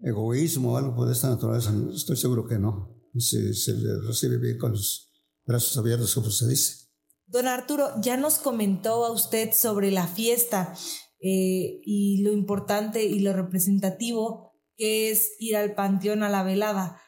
egoísmo 0.00 0.72
o 0.72 0.76
algo 0.76 1.06
de 1.06 1.12
esta 1.12 1.28
naturaleza. 1.30 1.74
Estoy 1.94 2.16
seguro 2.16 2.46
que 2.46 2.58
no. 2.58 2.94
Se, 3.16 3.54
se 3.54 3.74
recibe 4.06 4.38
bien 4.38 4.58
con 4.58 4.72
los 4.72 5.13
brazos 5.46 5.76
abiertos, 5.76 6.14
como 6.14 6.30
se 6.30 6.48
dice. 6.48 6.84
Don 7.26 7.48
Arturo, 7.48 7.90
ya 8.00 8.16
nos 8.16 8.38
comentó 8.38 9.04
a 9.04 9.12
usted 9.12 9.52
sobre 9.52 9.90
la 9.90 10.06
fiesta 10.06 10.74
eh, 11.20 11.80
y 11.82 12.22
lo 12.22 12.32
importante 12.32 13.04
y 13.04 13.20
lo 13.20 13.32
representativo 13.32 14.52
que 14.76 15.10
es 15.10 15.32
ir 15.38 15.56
al 15.56 15.74
panteón 15.74 16.22
a 16.22 16.28
la 16.28 16.42
velada. 16.42 17.00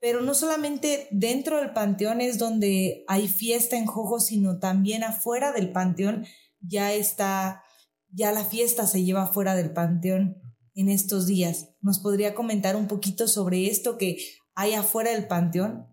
Pero 0.00 0.20
no 0.20 0.34
solamente 0.34 1.08
dentro 1.10 1.58
del 1.58 1.72
panteón 1.72 2.20
es 2.20 2.38
donde 2.38 3.04
hay 3.08 3.26
fiesta 3.26 3.76
en 3.76 3.86
Jojo, 3.86 4.20
sino 4.20 4.58
también 4.58 5.02
afuera 5.02 5.52
del 5.52 5.72
panteón 5.72 6.26
ya 6.60 6.92
está, 6.92 7.62
ya 8.10 8.32
la 8.32 8.44
fiesta 8.44 8.86
se 8.86 9.02
lleva 9.02 9.26
fuera 9.26 9.54
del 9.54 9.72
panteón 9.72 10.42
en 10.74 10.88
estos 10.88 11.26
días. 11.26 11.70
¿Nos 11.80 12.00
podría 12.00 12.34
comentar 12.34 12.76
un 12.76 12.86
poquito 12.86 13.28
sobre 13.28 13.68
esto 13.68 13.96
que 13.96 14.18
hay 14.54 14.74
afuera 14.74 15.10
del 15.10 15.26
panteón? 15.26 15.86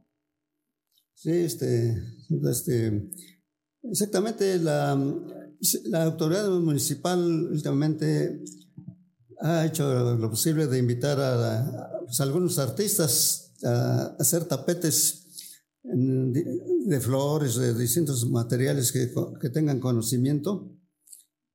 Sí, 1.21 1.29
este, 1.29 2.01
este, 2.49 3.11
exactamente 3.83 4.57
la, 4.57 4.95
la 5.85 6.03
autoridad 6.03 6.49
municipal 6.49 7.47
últimamente 7.51 8.43
ha 9.39 9.63
hecho 9.67 10.15
lo 10.15 10.29
posible 10.31 10.65
de 10.65 10.79
invitar 10.79 11.19
a, 11.19 11.91
pues, 12.05 12.19
algunos 12.21 12.57
artistas 12.57 13.53
a, 13.63 14.15
hacer 14.17 14.45
tapetes 14.45 15.27
de, 15.83 16.99
flores, 16.99 17.55
de 17.55 17.75
distintos 17.75 18.27
materiales 18.27 18.91
que, 18.91 19.13
que, 19.39 19.49
tengan 19.51 19.79
conocimiento, 19.79 20.75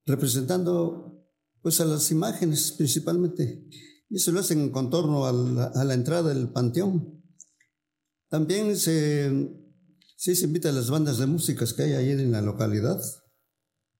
representando 0.06 1.28
pues 1.60 1.80
a 1.80 1.86
las 1.86 2.12
imágenes 2.12 2.70
principalmente. 2.70 3.66
Y 4.10 4.18
eso 4.18 4.30
lo 4.30 4.38
hacen 4.38 4.60
en 4.60 4.70
contorno 4.70 5.28
la, 5.32 5.64
a 5.64 5.82
la 5.82 5.94
entrada 5.94 6.32
del 6.32 6.52
panteón. 6.52 7.15
También 8.28 8.76
se, 8.76 9.30
se 10.16 10.44
invita 10.44 10.70
a 10.70 10.72
las 10.72 10.90
bandas 10.90 11.18
de 11.18 11.26
músicas 11.26 11.72
que 11.72 11.84
hay 11.84 11.92
ahí 11.92 12.10
en 12.10 12.32
la 12.32 12.42
localidad 12.42 13.00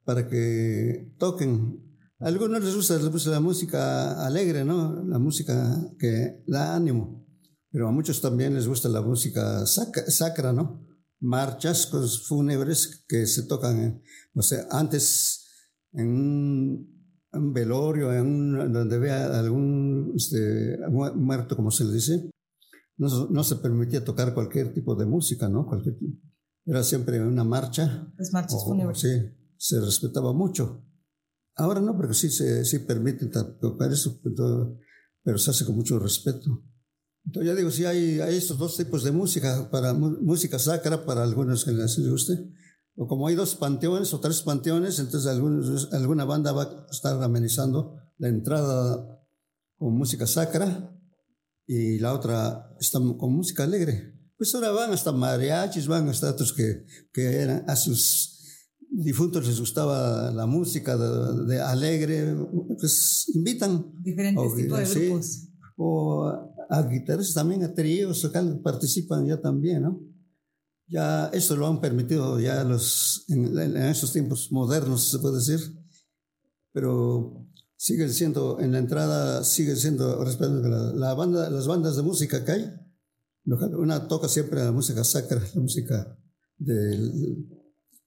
para 0.05 0.29
que 0.29 1.14
toquen. 1.18 1.83
A 2.18 2.29
algunos 2.29 2.62
les 2.62 2.74
gusta, 2.74 2.99
la 3.31 3.41
música 3.41 4.27
alegre, 4.27 4.64
¿no? 4.64 5.05
La 5.05 5.18
música 5.18 5.77
que 5.99 6.43
da 6.47 6.74
ánimo. 6.74 7.27
Pero 7.70 7.89
a 7.89 7.93
muchos 7.93 8.22
también 8.22 8.55
les 8.55 8.66
gusta 8.66 8.89
la 8.89 9.03
música 9.03 9.66
sacra, 9.66 10.53
¿no? 10.53 10.87
Marchas 11.20 11.91
fúnebres 12.27 13.05
que 13.09 13.27
se 13.27 13.43
tocan, 13.43 14.03
o 14.35 14.43
sea, 14.43 14.66
antes 14.70 15.47
en 15.93 16.09
un, 16.09 16.97
velorio, 17.53 18.12
en 18.12 18.72
donde 18.72 18.99
vea 18.99 19.39
algún 19.39 20.12
este, 20.16 20.79
muerto, 21.14 21.57
como 21.57 21.70
se 21.70 21.85
le 21.85 21.93
dice, 21.93 22.31
no, 22.99 23.28
no, 23.28 23.44
se 23.44 23.57
permitía 23.57 24.05
tocar 24.05 24.34
cualquier 24.34 24.72
tipo 24.72 24.94
de 24.94 25.07
música, 25.07 25.49
¿no? 25.49 25.66
Cualquier, 25.66 25.97
era 26.64 26.82
siempre 26.82 27.20
una 27.20 27.44
marcha. 27.44 28.12
Las 28.16 28.32
marchas 28.32 28.64
fúnebres. 28.64 29.01
Sí, 29.01 29.09
se 29.57 29.80
respetaba 29.80 30.32
mucho. 30.32 30.84
Ahora 31.55 31.80
no, 31.80 31.97
porque 31.97 32.14
sí 32.14 32.30
se 32.30 32.64
sí 32.64 32.80
permiten 32.80 33.30
tocar 33.61 33.92
eso, 33.92 34.20
pero 35.22 35.38
se 35.38 35.51
hace 35.51 35.64
con 35.64 35.76
mucho 35.76 35.99
respeto. 35.99 36.64
Entonces 37.24 37.51
ya 37.51 37.57
digo, 37.57 37.70
sí 37.70 37.84
hay, 37.84 38.20
hay 38.20 38.36
estos 38.36 38.59
dos 38.59 38.76
tipos 38.76 39.03
de 39.03 39.11
música, 39.11 39.68
para 39.70 39.92
música 39.94 40.59
sacra 40.59 41.05
para 41.05 41.22
algunos 41.22 41.64
que 41.64 41.72
les 41.72 41.99
guste, 42.09 42.53
o 42.94 43.09
como 43.09 43.26
hay 43.26 43.34
dos 43.34 43.57
panteones 43.57 44.14
o 44.14 44.20
tres 44.20 44.42
panteones, 44.42 45.01
entonces 45.01 45.28
algunos, 45.28 45.92
alguna 45.92 46.24
banda 46.24 46.53
va 46.53 46.62
a 46.62 46.86
estar 46.90 47.20
amenizando 47.20 47.97
la 48.18 48.28
entrada 48.28 49.20
con 49.76 49.97
música 49.97 50.26
sacra 50.26 50.95
y 51.66 51.98
la 51.98 52.12
otra 52.12 52.74
está 52.80 52.98
con 53.18 53.34
música 53.34 53.64
alegre. 53.64 54.14
Pues 54.36 54.54
ahora 54.54 54.70
van 54.70 54.92
hasta 54.92 55.12
mariachis, 55.12 55.86
van 55.86 56.08
hasta 56.08 56.30
otros 56.30 56.52
que, 56.52 56.84
que 57.12 57.22
eran 57.22 57.64
a 57.68 57.74
sus 57.74 58.36
difuntos 58.90 59.46
les 59.46 59.58
gustaba 59.60 60.30
la 60.30 60.46
música 60.46 60.96
de, 60.96 61.60
alegre, 61.60 62.36
pues 62.78 63.30
invitan. 63.34 63.92
Diferentes 64.02 64.54
tipos 64.56 64.94
de 64.94 65.06
grupos. 65.06 65.48
O 65.76 66.26
a, 66.70 66.82
guitarras 66.82 67.34
también, 67.34 67.62
a 67.64 67.74
tríos, 67.74 68.30
participan 68.62 69.26
ya 69.26 69.40
también, 69.40 69.82
¿no? 69.82 70.00
Ya 70.88 71.26
eso 71.32 71.56
lo 71.56 71.66
han 71.66 71.80
permitido 71.80 72.38
ya 72.38 72.62
los, 72.62 73.24
en, 73.28 73.58
en 73.58 73.76
estos 73.76 74.12
tiempos 74.12 74.50
modernos, 74.52 75.10
se 75.10 75.18
puede 75.18 75.36
decir. 75.36 75.60
Pero 76.72 77.45
sigue 77.77 78.09
siendo, 78.09 78.61
en 78.61 78.72
la 78.72 78.79
entrada, 78.79 79.45
sigue 79.45 79.77
siendo, 79.77 80.24
respecto 80.24 80.55
la, 80.68 81.14
banda, 81.14 81.51
las 81.51 81.66
bandas 81.66 81.97
de 81.97 82.03
música 82.03 82.45
que 82.45 82.53
hay, 82.53 82.70
una 83.45 84.09
toca 84.09 84.29
siempre 84.29 84.64
la 84.64 84.72
música 84.72 85.05
sacra, 85.05 85.41
la 85.55 85.61
música 85.61 86.18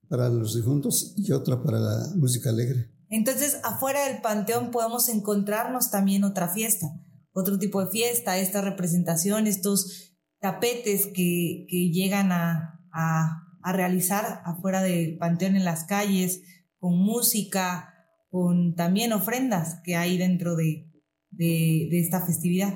para 0.09 0.29
los 0.29 0.55
difuntos 0.55 1.13
y 1.17 1.31
otra 1.31 1.61
para 1.63 1.79
la 1.79 2.07
música 2.15 2.49
alegre. 2.49 2.91
Entonces, 3.09 3.59
afuera 3.63 4.05
del 4.07 4.21
panteón 4.21 4.71
podemos 4.71 5.09
encontrarnos 5.09 5.91
también 5.91 6.23
otra 6.23 6.49
fiesta, 6.49 6.87
otro 7.31 7.57
tipo 7.57 7.83
de 7.83 7.91
fiesta, 7.91 8.37
esta 8.37 8.61
representación, 8.61 9.47
estos 9.47 10.15
tapetes 10.39 11.07
que, 11.07 11.65
que 11.67 11.91
llegan 11.91 12.31
a, 12.31 12.81
a, 12.91 13.43
a, 13.61 13.73
realizar 13.73 14.41
afuera 14.45 14.81
del 14.81 15.17
panteón 15.17 15.55
en 15.55 15.65
las 15.65 15.85
calles, 15.85 16.41
con 16.77 16.97
música, 16.97 17.88
con 18.29 18.75
también 18.75 19.13
ofrendas 19.13 19.81
que 19.83 19.95
hay 19.95 20.17
dentro 20.17 20.55
de, 20.55 20.91
de, 21.31 21.87
de 21.91 21.99
esta 21.99 22.25
festividad. 22.25 22.73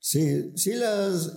Sí, 0.00 0.52
sí, 0.56 0.74
las, 0.74 1.32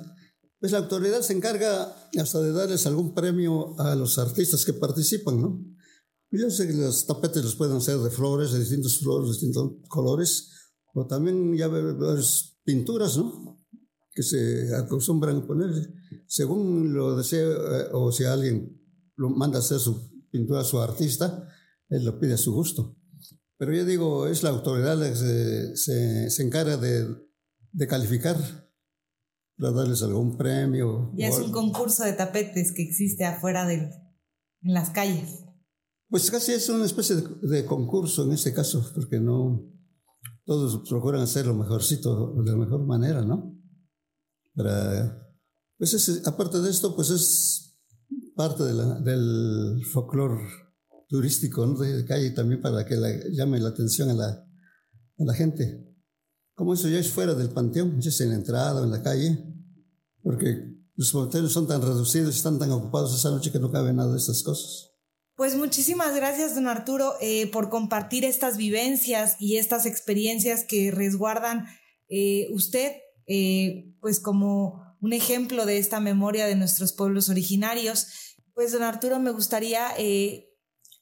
pues 0.60 0.72
la 0.72 0.80
autoridad 0.80 1.22
se 1.22 1.34
encarga 1.34 1.94
hasta 2.20 2.42
de 2.42 2.52
darles 2.52 2.86
algún 2.88 3.14
premio 3.14 3.80
a 3.80 3.96
los 3.96 4.18
artistas 4.18 4.66
que 4.66 4.74
participan, 4.74 5.42
¿no? 5.42 5.64
yo 6.32 6.50
sé 6.50 6.68
que 6.68 6.74
los 6.74 7.06
tapetes 7.06 7.44
los 7.44 7.56
pueden 7.56 7.78
hacer 7.78 7.98
de 8.00 8.10
flores, 8.10 8.52
de 8.52 8.60
distintos 8.60 9.00
flores, 9.00 9.28
de 9.28 9.34
distintos 9.34 9.72
colores, 9.88 10.52
o 10.94 11.06
también 11.08 11.56
ya 11.56 11.68
ves 11.68 12.58
pinturas, 12.64 13.18
¿no? 13.18 13.64
Que 14.12 14.24
se 14.24 14.76
acostumbran 14.76 15.38
a 15.38 15.48
poner, 15.48 15.70
según 16.28 16.94
lo 16.94 17.16
desee, 17.16 17.46
eh, 17.46 17.86
o 17.94 18.12
si 18.12 18.26
alguien 18.26 18.78
lo 19.16 19.30
manda 19.30 19.58
a 19.58 19.62
hacer 19.62 19.80
su 19.80 20.10
pintura 20.30 20.62
a 20.62 20.66
su 20.66 20.80
artista, 20.80 21.48
él 21.90 22.04
lo 22.04 22.20
pide 22.20 22.34
a 22.34 22.38
su 22.38 22.54
gusto. 22.54 22.97
Pero 23.58 23.74
yo 23.74 23.86
digo, 23.86 24.28
es 24.28 24.44
la 24.44 24.50
autoridad 24.50 24.98
la 24.98 25.10
que 25.10 25.16
se, 25.16 25.76
se, 25.78 26.30
se 26.30 26.44
encarga 26.44 26.78
de, 26.78 27.08
de 27.72 27.88
calificar 27.88 28.38
para 29.58 29.72
darles 29.72 30.04
algún 30.04 30.38
premio. 30.38 31.12
Ya 31.16 31.28
es 31.28 31.40
un 31.40 31.52
concurso 31.52 32.04
de 32.04 32.14
tapetes 32.14 32.72
que 32.72 32.84
existe 32.84 33.26
afuera 33.26 33.66
de, 33.66 33.76
en 33.76 34.74
las 34.74 34.92
calles. 34.92 35.44
Pues 36.10 36.32
casi 36.32 36.54
es 36.54 36.70
una 36.70 36.86
especie 36.86 37.18
de, 37.42 37.66
concurso 37.66 38.24
en 38.24 38.32
este 38.32 38.54
caso, 38.54 38.86
porque 38.94 39.20
no 39.20 39.62
todos 40.46 40.88
procuran 40.88 41.22
hacerlo 41.22 41.54
mejorcito, 41.54 42.34
de 42.44 42.52
la 42.52 42.58
mejor 42.58 42.86
manera, 42.86 43.26
¿no? 43.26 43.54
Para, 44.56 45.28
pues 45.78 45.94
es, 45.94 46.26
aparte 46.26 46.62
de 46.62 46.70
esto, 46.70 46.96
pues 46.96 47.10
es 47.10 47.78
parte 48.36 48.64
de 48.64 48.74
la, 48.74 49.00
del 49.02 49.84
folclore 49.92 50.42
turístico, 51.08 51.66
¿no? 51.66 51.78
De 51.80 52.06
calle 52.06 52.32
también 52.32 52.62
para 52.62 52.86
que 52.86 52.96
la, 52.96 53.10
llame 53.32 53.60
la 53.60 53.70
atención 53.70 54.10
a 54.10 54.14
la, 54.14 54.28
a 54.28 55.24
la 55.24 55.34
gente. 55.34 55.86
Como 56.54 56.74
eso 56.74 56.90
ya 56.90 57.00
es 57.00 57.10
fuera 57.10 57.34
del 57.34 57.50
panteón, 57.50 58.00
ya 58.02 58.10
es 58.10 58.22
en 58.22 58.30
la 58.30 58.36
entrada 58.36 58.82
o 58.82 58.84
en 58.84 58.92
la 58.92 59.04
calle, 59.04 59.38
porque 60.22 60.78
los 60.96 61.14
hoteles 61.14 61.52
son 61.52 61.68
tan 61.68 61.82
reducidos 61.82 62.36
están 62.36 62.58
tan 62.58 62.72
ocupados 62.72 63.14
esa 63.16 63.30
noche 63.30 63.52
que 63.52 63.60
no 63.60 63.72
cabe 63.72 63.94
nada 63.94 64.12
de 64.12 64.18
estas 64.18 64.42
cosas. 64.42 64.92
Pues 65.36 65.56
muchísimas 65.56 66.16
gracias, 66.16 66.56
don 66.56 66.68
Arturo, 66.68 67.14
eh, 67.22 67.46
por 67.52 67.70
compartir 67.70 68.26
estas 68.26 68.58
vivencias 68.58 69.36
y 69.40 69.58
estas 69.58 69.86
experiencias 69.86 70.64
que 70.64 70.90
resguardan 70.90 71.68
eh, 72.10 72.48
usted, 72.52 72.94
eh, 73.28 73.94
pues 74.00 74.20
como 74.20 74.82
un 75.00 75.14
ejemplo 75.14 75.68
de 75.68 75.78
esta 75.78 76.00
memoria 76.00 76.48
de 76.48 76.56
nuestros 76.56 76.94
pueblos 76.94 77.30
originarios. 77.30 78.08
Pues, 78.56 78.72
don 78.72 78.82
Arturo, 78.82 79.20
me 79.20 79.30
gustaría 79.30 79.90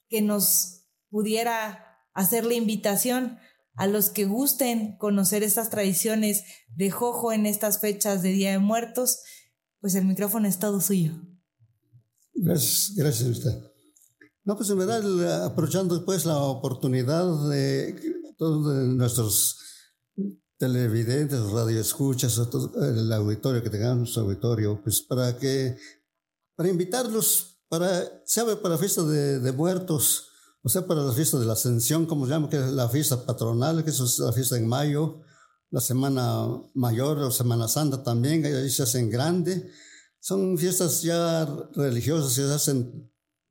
que 0.08 0.22
nos 0.22 0.84
pudiera 1.10 1.86
hacer 2.14 2.44
la 2.44 2.54
invitación 2.54 3.38
a 3.74 3.86
los 3.86 4.08
que 4.08 4.24
gusten 4.24 4.96
conocer 4.96 5.42
estas 5.42 5.70
tradiciones 5.70 6.44
de 6.74 6.90
Jojo 6.90 7.32
en 7.32 7.46
estas 7.46 7.78
fechas 7.80 8.22
de 8.22 8.30
Día 8.30 8.52
de 8.52 8.58
Muertos, 8.58 9.20
pues 9.80 9.94
el 9.94 10.06
micrófono 10.06 10.48
es 10.48 10.58
todo 10.58 10.80
suyo. 10.80 11.12
Gracias, 12.32 12.92
gracias 12.96 13.28
a 13.28 13.32
usted. 13.32 13.76
No, 14.44 14.56
pues 14.56 14.70
en 14.70 14.78
verdad, 14.78 15.44
aprovechando 15.44 16.04
pues 16.04 16.24
la 16.24 16.38
oportunidad 16.38 17.50
de 17.50 17.96
todos 18.38 18.86
nuestros 18.86 19.58
televidentes, 20.56 21.40
radioescuchas, 21.50 22.40
el 22.80 23.12
auditorio 23.12 23.62
que 23.62 23.70
tengamos, 23.70 24.16
auditorio, 24.16 24.80
pues 24.82 25.02
para 25.02 25.36
que, 25.36 25.76
para 26.54 26.68
invitarlos, 26.68 27.55
para, 27.68 28.22
sabe, 28.24 28.56
para 28.56 28.74
la 28.74 28.78
fiesta 28.78 29.02
de, 29.02 29.40
de 29.40 29.52
muertos, 29.52 30.28
o 30.62 30.68
sea, 30.68 30.86
para 30.86 31.02
la 31.02 31.12
fiesta 31.12 31.38
de 31.38 31.46
la 31.46 31.52
Ascensión, 31.52 32.06
como 32.06 32.26
se 32.26 32.32
llama, 32.32 32.48
que 32.48 32.56
es 32.56 32.72
la 32.72 32.88
fiesta 32.88 33.24
patronal, 33.24 33.84
que 33.84 33.90
es 33.90 34.18
la 34.18 34.32
fiesta 34.32 34.56
en 34.56 34.66
mayo, 34.66 35.20
la 35.70 35.80
Semana 35.80 36.48
Mayor 36.74 37.18
o 37.18 37.30
Semana 37.30 37.68
Santa 37.68 38.02
también, 38.02 38.44
ahí 38.44 38.70
se 38.70 38.82
hacen 38.82 39.10
grande. 39.10 39.70
Son 40.20 40.56
fiestas 40.58 41.02
ya 41.02 41.46
religiosas 41.74 42.68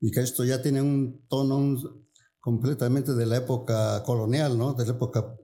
y 0.00 0.10
que 0.10 0.20
esto 0.20 0.44
ya 0.44 0.60
tiene 0.60 0.82
un 0.82 1.26
tono 1.28 1.76
completamente 2.40 3.14
de 3.14 3.26
la 3.26 3.38
época 3.38 4.02
colonial, 4.02 4.58
¿no? 4.58 4.74
De 4.74 4.84
la 4.84 4.92
época. 4.92 5.36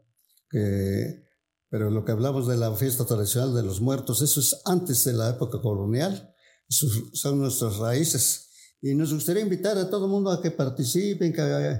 Pero 1.71 1.91
lo 1.91 2.05
que 2.05 2.13
hablamos 2.13 2.47
de 2.47 2.57
la 2.57 2.75
fiesta 2.75 3.07
tradicional 3.07 3.55
de 3.55 3.63
los 3.63 3.81
muertos, 3.81 4.21
eso 4.21 4.41
es 4.41 4.61
antes 4.65 5.05
de 5.05 5.15
la 5.15 5.31
época 5.31 5.61
colonial, 5.61 6.35
son 6.69 7.39
nuestras 7.39 7.79
raíces. 7.79 8.51
Y 8.83 8.97
nos 8.97 9.15
gustaría 9.15 9.43
invitar 9.43 9.79
a 9.79 9.89
todo 9.89 10.07
el 10.07 10.11
mundo 10.11 10.33
a 10.33 10.43
que 10.43 10.51
participen, 10.51 11.33
que, 11.33 11.79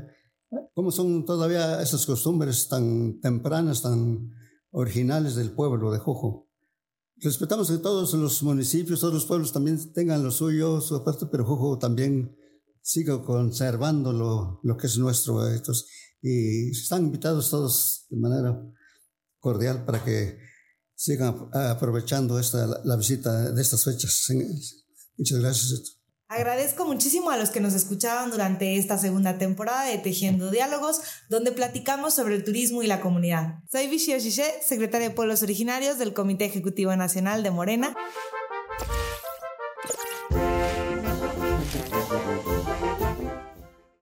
como 0.73 0.93
son 0.93 1.25
todavía 1.25 1.83
esas 1.83 2.07
costumbres 2.07 2.69
tan 2.69 3.21
tempranas, 3.21 3.83
tan 3.83 4.31
originales 4.71 5.35
del 5.35 5.51
pueblo 5.51 5.91
de 5.91 5.99
Jojo. 5.99 6.49
Respetamos 7.17 7.71
que 7.71 7.79
todos 7.79 8.15
los 8.15 8.43
municipios, 8.45 9.01
todos 9.01 9.15
los 9.15 9.27
pueblos 9.27 9.53
también 9.53 9.93
tengan 9.93 10.23
lo 10.23 10.31
suyo, 10.31 10.81
su 10.81 10.95
aparte, 10.95 11.27
pero 11.27 11.45
Jojo 11.45 11.77
también 11.77 12.37
siga 12.81 13.21
conservando 13.21 14.13
lo, 14.13 14.77
que 14.77 14.87
es 14.87 14.97
nuestro. 14.97 15.45
Estos, 15.49 15.89
y 16.21 16.71
están 16.71 17.07
invitados 17.07 17.51
todos 17.51 18.07
de 18.11 18.17
manera 18.17 18.63
cordial 19.41 19.85
para 19.85 20.05
que 20.05 20.39
sigan 20.95 21.49
aprovechando 21.53 22.39
esta, 22.39 22.81
la 22.85 22.97
visita 22.97 23.51
de 23.51 23.61
estas 23.61 23.83
fechas. 23.83 24.29
Muchas 25.17 25.41
gracias. 25.41 26.02
Agradezco 26.35 26.87
muchísimo 26.87 27.31
a 27.31 27.37
los 27.37 27.51
que 27.51 27.61
nos 27.61 27.75
escuchaban 27.75 28.31
durante 28.31 28.79
esta 28.79 28.97
segunda 28.97 29.37
temporada 29.37 29.85
de 29.85 29.99
Tejiendo 29.99 30.51
Diálogos, 30.51 31.03
donde 31.29 31.53
platicamos 31.53 32.15
sobre 32.15 32.35
el 32.37 32.43
turismo 32.43 32.83
y 32.83 32.87
la 32.87 33.03
comunidad. 33.03 33.59
Soy 33.71 33.87
Vichy 33.87 34.15
Oshishé, 34.15 34.63
secretaria 34.63 35.11
de 35.11 35.15
Pueblos 35.15 35.43
Originarios 35.43 35.99
del 35.99 36.15
Comité 36.15 36.47
Ejecutivo 36.47 36.97
Nacional 36.97 37.43
de 37.43 37.51
Morena. 37.51 37.95